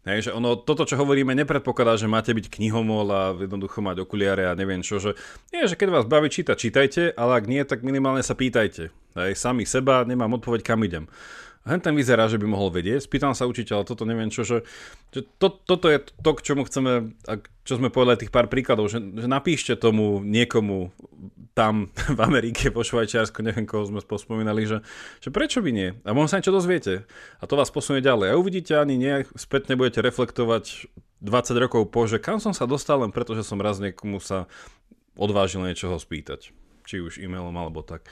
Hej, 0.00 0.28
že 0.28 0.30
ono, 0.32 0.56
toto, 0.56 0.88
čo 0.88 0.96
hovoríme, 0.96 1.36
nepredpokladá, 1.36 2.00
že 2.00 2.08
máte 2.08 2.32
byť 2.32 2.48
knihomol 2.48 3.08
a 3.12 3.22
jednoducho 3.36 3.84
mať 3.84 4.00
okuliare 4.00 4.48
a 4.48 4.56
neviem 4.56 4.80
čo, 4.80 4.96
že 4.96 5.12
nie, 5.52 5.68
že 5.68 5.76
keď 5.76 5.92
vás 5.92 6.06
baví 6.08 6.32
čítať, 6.32 6.56
čítajte, 6.56 7.02
ale 7.12 7.36
ak 7.36 7.44
nie, 7.44 7.60
tak 7.68 7.84
minimálne 7.84 8.24
sa 8.24 8.32
pýtajte. 8.32 8.88
Hej, 9.12 9.32
sami 9.36 9.68
seba, 9.68 10.08
nemám 10.08 10.40
odpoveď, 10.40 10.64
kam 10.64 10.80
idem. 10.88 11.04
hen 11.68 11.84
ten 11.84 11.92
vyzerá, 11.92 12.32
že 12.32 12.40
by 12.40 12.48
mohol 12.48 12.72
vedieť. 12.72 13.04
Spýtam 13.04 13.36
sa 13.36 13.44
učiteľa, 13.44 13.84
toto 13.84 14.08
neviem 14.08 14.32
čo, 14.32 14.40
že, 14.40 14.64
že 15.12 15.20
to, 15.36 15.52
toto 15.52 15.92
je 15.92 16.00
to, 16.00 16.30
k 16.32 16.44
čomu 16.48 16.64
chceme, 16.64 17.12
čo 17.68 17.76
sme 17.76 17.92
povedali 17.92 18.24
tých 18.24 18.32
pár 18.32 18.48
príkladov, 18.48 18.88
že, 18.88 19.04
že 19.04 19.28
napíšte 19.28 19.76
tomu 19.76 20.24
niekomu 20.24 20.96
tam 21.60 21.92
v 22.16 22.20
Amerike, 22.24 22.72
po 22.72 22.80
Švajčiarsku, 22.80 23.44
neviem 23.44 23.68
koho 23.68 23.84
sme 23.84 24.00
spomínali, 24.00 24.64
že, 24.64 24.80
že 25.20 25.28
prečo 25.28 25.60
by 25.60 25.70
nie? 25.70 25.88
A 26.08 26.16
možno 26.16 26.32
sa 26.32 26.36
niečo 26.40 26.56
dozviete. 26.56 27.04
A 27.36 27.44
to 27.44 27.60
vás 27.60 27.68
posunie 27.68 28.00
ďalej. 28.00 28.32
A 28.32 28.40
uvidíte 28.40 28.80
ani 28.80 28.96
nie, 28.96 29.28
spätne 29.36 29.76
budete 29.76 30.00
reflektovať 30.00 30.88
20 31.20 31.62
rokov 31.68 31.92
po, 31.92 32.08
že 32.08 32.16
kam 32.16 32.40
som 32.40 32.56
sa 32.56 32.64
dostal 32.64 33.04
len 33.04 33.12
preto, 33.12 33.36
že 33.36 33.44
som 33.44 33.60
raz 33.60 33.76
niekomu 33.76 34.24
sa 34.24 34.48
odvážil 35.20 35.60
niečoho 35.60 36.00
spýtať 36.00 36.56
či 36.90 36.98
už 36.98 37.22
e-mailom 37.22 37.54
alebo 37.54 37.86
tak. 37.86 38.02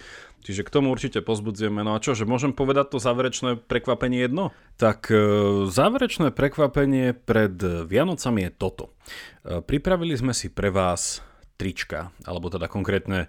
Čiže 0.46 0.62
k 0.62 0.70
tomu 0.70 0.94
určite 0.94 1.18
pozbudzujeme. 1.18 1.82
No 1.82 1.98
a 1.98 2.02
čo, 2.04 2.14
že 2.14 2.22
môžem 2.22 2.54
povedať 2.54 2.94
to 2.94 3.02
záverečné 3.02 3.58
prekvapenie 3.58 4.22
jedno? 4.22 4.54
Tak 4.78 5.10
e, 5.10 5.18
záverečné 5.66 6.30
prekvapenie 6.30 7.10
pred 7.10 7.58
Vianocami 7.58 8.46
je 8.46 8.50
toto. 8.54 8.94
E, 9.42 9.58
pripravili 9.66 10.14
sme 10.14 10.30
si 10.30 10.46
pre 10.46 10.70
vás 10.70 11.26
trička, 11.58 12.14
alebo 12.22 12.46
teda 12.54 12.70
konkrétne 12.70 13.26
e, 13.26 13.28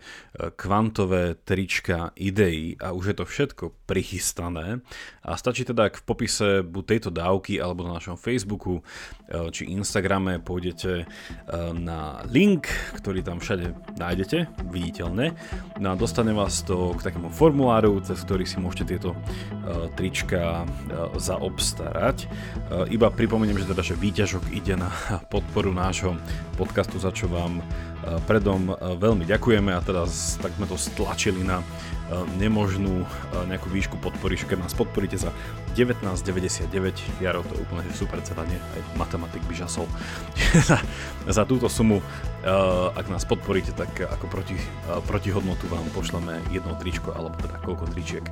kvantové 0.53 1.33
trička 1.41 2.13
ideí 2.13 2.77
a 2.77 2.93
už 2.93 3.11
je 3.11 3.15
to 3.17 3.25
všetko 3.25 3.65
prichystané 3.89 4.85
a 5.25 5.33
stačí 5.33 5.65
teda, 5.65 5.89
ak 5.89 5.97
v 5.97 6.05
popise 6.05 6.61
buď 6.61 6.83
tejto 6.85 7.09
dávky 7.09 7.57
alebo 7.57 7.89
na 7.89 7.97
našom 7.97 8.21
Facebooku 8.21 8.79
e, 8.79 9.49
či 9.49 9.73
Instagrame 9.73 10.37
pôjdete 10.37 11.03
e, 11.03 11.05
na 11.73 12.21
link, 12.29 12.69
ktorý 13.01 13.25
tam 13.25 13.41
všade 13.41 13.97
nájdete, 13.97 14.69
viditeľne, 14.69 15.33
no 15.81 15.87
a 15.89 15.95
dostane 15.97 16.29
vás 16.29 16.61
to 16.61 16.93
k 17.01 17.09
takému 17.09 17.33
formuláru, 17.33 17.97
cez 18.05 18.21
ktorý 18.21 18.45
si 18.45 18.61
môžete 18.61 18.95
tieto 18.95 19.17
trička 19.97 20.69
zaobstarať. 21.17 22.29
Iba 22.93 23.09
pripomeniem, 23.09 23.57
že 23.57 23.69
teda, 23.73 23.81
že 23.81 23.97
výťažok 23.97 24.53
ide 24.53 24.77
na 24.77 24.93
podporu 25.33 25.73
nášho 25.73 26.13
podcastu, 26.59 26.99
za 26.99 27.09
čo 27.15 27.31
vám 27.31 27.63
predom 28.25 28.73
veľmi 28.97 29.25
ďakujeme 29.27 29.73
a 29.73 29.83
teraz 29.83 30.41
tak 30.41 30.55
sme 30.57 30.65
to 30.65 30.77
stlačili 30.77 31.45
na 31.45 31.61
nemožnú 32.41 33.05
nejakú 33.45 33.69
výšku 33.69 34.01
podpory, 34.01 34.33
keď 34.33 34.65
nás 34.65 34.73
podporíte 34.73 35.17
za 35.17 35.29
19,99, 35.77 37.21
Jaro, 37.21 37.45
to 37.45 37.53
je 37.55 37.61
úplne 37.61 37.85
super 37.93 38.19
cena, 38.25 38.45
nie? 38.45 38.57
Aj 38.57 38.81
matematik 38.97 39.43
by 39.45 39.53
žasol. 39.53 39.85
za 41.37 41.43
túto 41.45 41.69
sumu, 41.69 42.01
ak 42.95 43.05
nás 43.11 43.27
podporíte, 43.27 43.75
tak 43.75 43.91
ako 43.99 44.25
proti, 44.31 44.55
protihodnotu 45.05 45.67
vám 45.67 45.85
pošleme 45.91 46.39
jedno 46.55 46.73
tričko, 46.79 47.11
alebo 47.11 47.35
teda 47.37 47.59
koľko 47.61 47.85
tričiek 47.91 48.25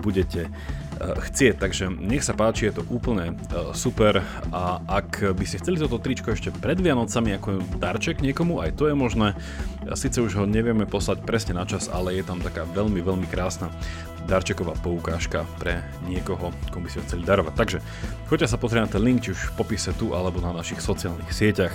budete 0.00 0.48
chcieť. 1.02 1.54
Takže 1.58 1.90
nech 1.90 2.22
sa 2.22 2.32
páči, 2.38 2.70
je 2.70 2.80
to 2.80 2.82
úplne 2.88 3.34
super 3.74 4.22
a 4.54 4.78
ak 4.86 5.34
by 5.34 5.44
ste 5.44 5.58
chceli 5.60 5.82
toto 5.82 5.98
tričko 5.98 6.32
ešte 6.32 6.54
pred 6.54 6.78
Vianocami 6.78 7.34
ako 7.36 7.60
darček 7.82 8.22
niekomu, 8.22 8.62
aj 8.62 8.78
to 8.78 8.86
je 8.86 8.94
možné. 8.94 9.34
Sice 9.98 10.22
už 10.22 10.38
ho 10.40 10.44
nevieme 10.46 10.86
poslať 10.86 11.26
presne 11.26 11.58
na 11.58 11.66
čas, 11.66 11.90
ale 11.90 12.14
je 12.14 12.24
tam 12.24 12.38
taká 12.38 12.64
veľmi, 12.64 13.02
veľmi 13.02 13.26
krásna 13.26 13.68
darčeková 14.24 14.74
poukážka 14.80 15.44
pre 15.60 15.84
niekoho, 16.08 16.52
komu 16.72 16.88
by 16.88 16.90
ste 16.90 17.04
chceli 17.04 17.22
darovať. 17.28 17.54
Takže 17.54 17.78
choďte 18.28 18.48
sa 18.50 18.60
pozrieť 18.60 18.82
na 18.88 18.92
ten 18.96 19.02
link, 19.04 19.24
či 19.24 19.36
už 19.36 19.52
v 19.52 19.56
popise 19.60 19.92
tu, 19.96 20.16
alebo 20.16 20.40
na 20.40 20.52
našich 20.52 20.80
sociálnych 20.80 21.30
sieťach 21.32 21.74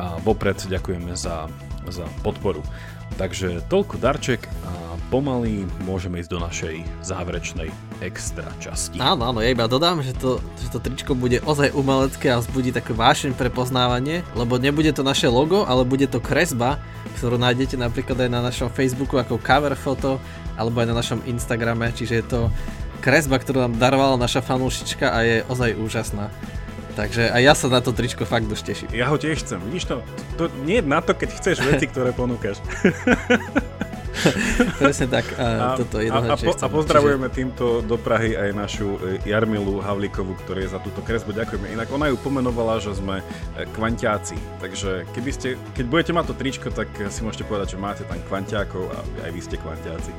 a 0.00 0.16
vopred 0.24 0.56
ďakujeme 0.56 1.12
za, 1.12 1.50
za 1.90 2.06
podporu. 2.24 2.64
Takže 3.20 3.60
toľko 3.68 4.00
darček 4.00 4.48
a 4.64 4.96
pomaly 5.12 5.68
môžeme 5.84 6.16
ísť 6.24 6.32
do 6.32 6.40
našej 6.40 6.76
záverečnej 7.04 7.68
extra 8.00 8.48
časti. 8.56 8.96
Áno, 8.96 9.28
áno, 9.28 9.44
ja 9.44 9.52
iba 9.52 9.68
dodám, 9.68 10.00
že 10.00 10.16
to, 10.16 10.40
že 10.56 10.72
to 10.72 10.80
tričko 10.80 11.12
bude 11.12 11.44
ozaj 11.44 11.76
umelecké 11.76 12.32
a 12.32 12.40
vzbudí 12.40 12.72
také 12.72 12.96
vášeň 12.96 13.36
pre 13.36 13.52
poznávanie, 13.52 14.24
lebo 14.32 14.56
nebude 14.56 14.88
to 14.96 15.04
naše 15.04 15.28
logo, 15.28 15.68
ale 15.68 15.84
bude 15.84 16.08
to 16.08 16.24
kresba, 16.24 16.80
ktorú 17.20 17.36
nájdete 17.36 17.76
napríklad 17.76 18.24
aj 18.24 18.30
na 18.32 18.40
našom 18.40 18.72
Facebooku 18.72 19.20
ako 19.20 19.36
cover 19.36 19.76
foto 19.76 20.16
alebo 20.56 20.82
aj 20.82 20.88
na 20.88 20.96
našom 20.98 21.20
Instagrame, 21.24 21.92
čiže 21.92 22.14
je 22.20 22.26
to 22.26 22.40
kresba, 23.02 23.42
ktorú 23.42 23.66
nám 23.66 23.78
darovala 23.82 24.14
naša 24.16 24.40
fanúšička 24.44 25.10
a 25.10 25.18
je 25.26 25.36
ozaj 25.50 25.74
úžasná. 25.74 26.30
Takže 26.92 27.32
aj 27.32 27.42
ja 27.42 27.54
sa 27.56 27.72
na 27.72 27.80
to 27.80 27.90
tričko 27.96 28.28
fakt 28.28 28.44
dosť 28.46 28.64
teším. 28.68 28.88
Ja 28.92 29.08
ho 29.08 29.16
tiež 29.16 29.40
chcem, 29.40 29.58
vidíš 29.64 29.88
to? 29.88 29.96
To 30.36 30.52
nie 30.68 30.78
je 30.78 30.84
na 30.84 31.00
to, 31.00 31.16
keď 31.16 31.28
chceš 31.40 31.64
veci, 31.64 31.88
ktoré 31.88 32.12
ponúkaš. 32.12 32.60
Presne 34.82 35.06
tak, 35.08 35.24
a, 35.40 35.74
a 35.74 35.80
toto 35.80 35.98
je 35.98 36.12
a, 36.12 36.20
a, 36.20 36.36
po, 36.36 36.52
a 36.52 36.66
pozdravujeme 36.68 37.28
Čiže... 37.32 37.36
týmto 37.36 37.64
do 37.80 37.96
Prahy 37.96 38.36
aj 38.36 38.50
našu 38.52 39.00
e, 39.00 39.24
Jarmilu 39.24 39.80
Havlíkovú, 39.80 40.36
ktorý 40.44 40.68
je 40.68 40.70
za 40.76 40.80
túto 40.84 41.00
kresbu. 41.00 41.32
Ďakujeme. 41.32 41.72
Inak 41.72 41.88
ona 41.88 42.12
ju 42.12 42.16
pomenovala, 42.20 42.78
že 42.78 42.92
sme 42.92 43.20
e, 43.20 43.24
kvantiáci. 43.72 44.36
Takže 44.60 45.08
keby 45.16 45.30
ste, 45.32 45.48
keď 45.72 45.84
budete 45.88 46.12
mať 46.12 46.24
to 46.28 46.34
tričko, 46.36 46.68
tak 46.68 46.88
si 47.08 47.20
môžete 47.24 47.48
povedať, 47.48 47.74
že 47.74 47.78
máte 47.80 48.02
tam 48.04 48.20
kvantiákov 48.28 48.84
a 48.92 48.98
aj 49.28 49.30
vy 49.32 49.40
ste 49.40 49.56
kvantiáci. 49.56 50.12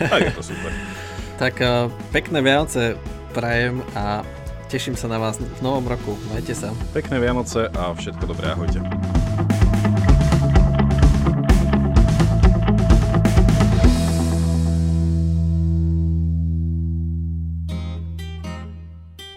Tak 0.00 0.20
je 0.24 0.32
to 0.32 0.42
super. 0.42 0.72
tak 1.42 1.60
uh, 1.60 1.90
pekné 2.14 2.40
Vianoce 2.40 2.96
prajem 3.34 3.82
a 3.98 4.24
Teším 4.74 4.98
sa 4.98 5.06
na 5.06 5.22
vás 5.22 5.38
v 5.38 5.60
novom 5.62 5.86
roku. 5.86 6.18
Majte 6.34 6.50
sa. 6.50 6.74
Pekné 6.90 7.22
Vianoce 7.22 7.70
a 7.70 7.94
všetko 7.94 8.26
dobré. 8.26 8.58
Ahojte. 8.58 8.82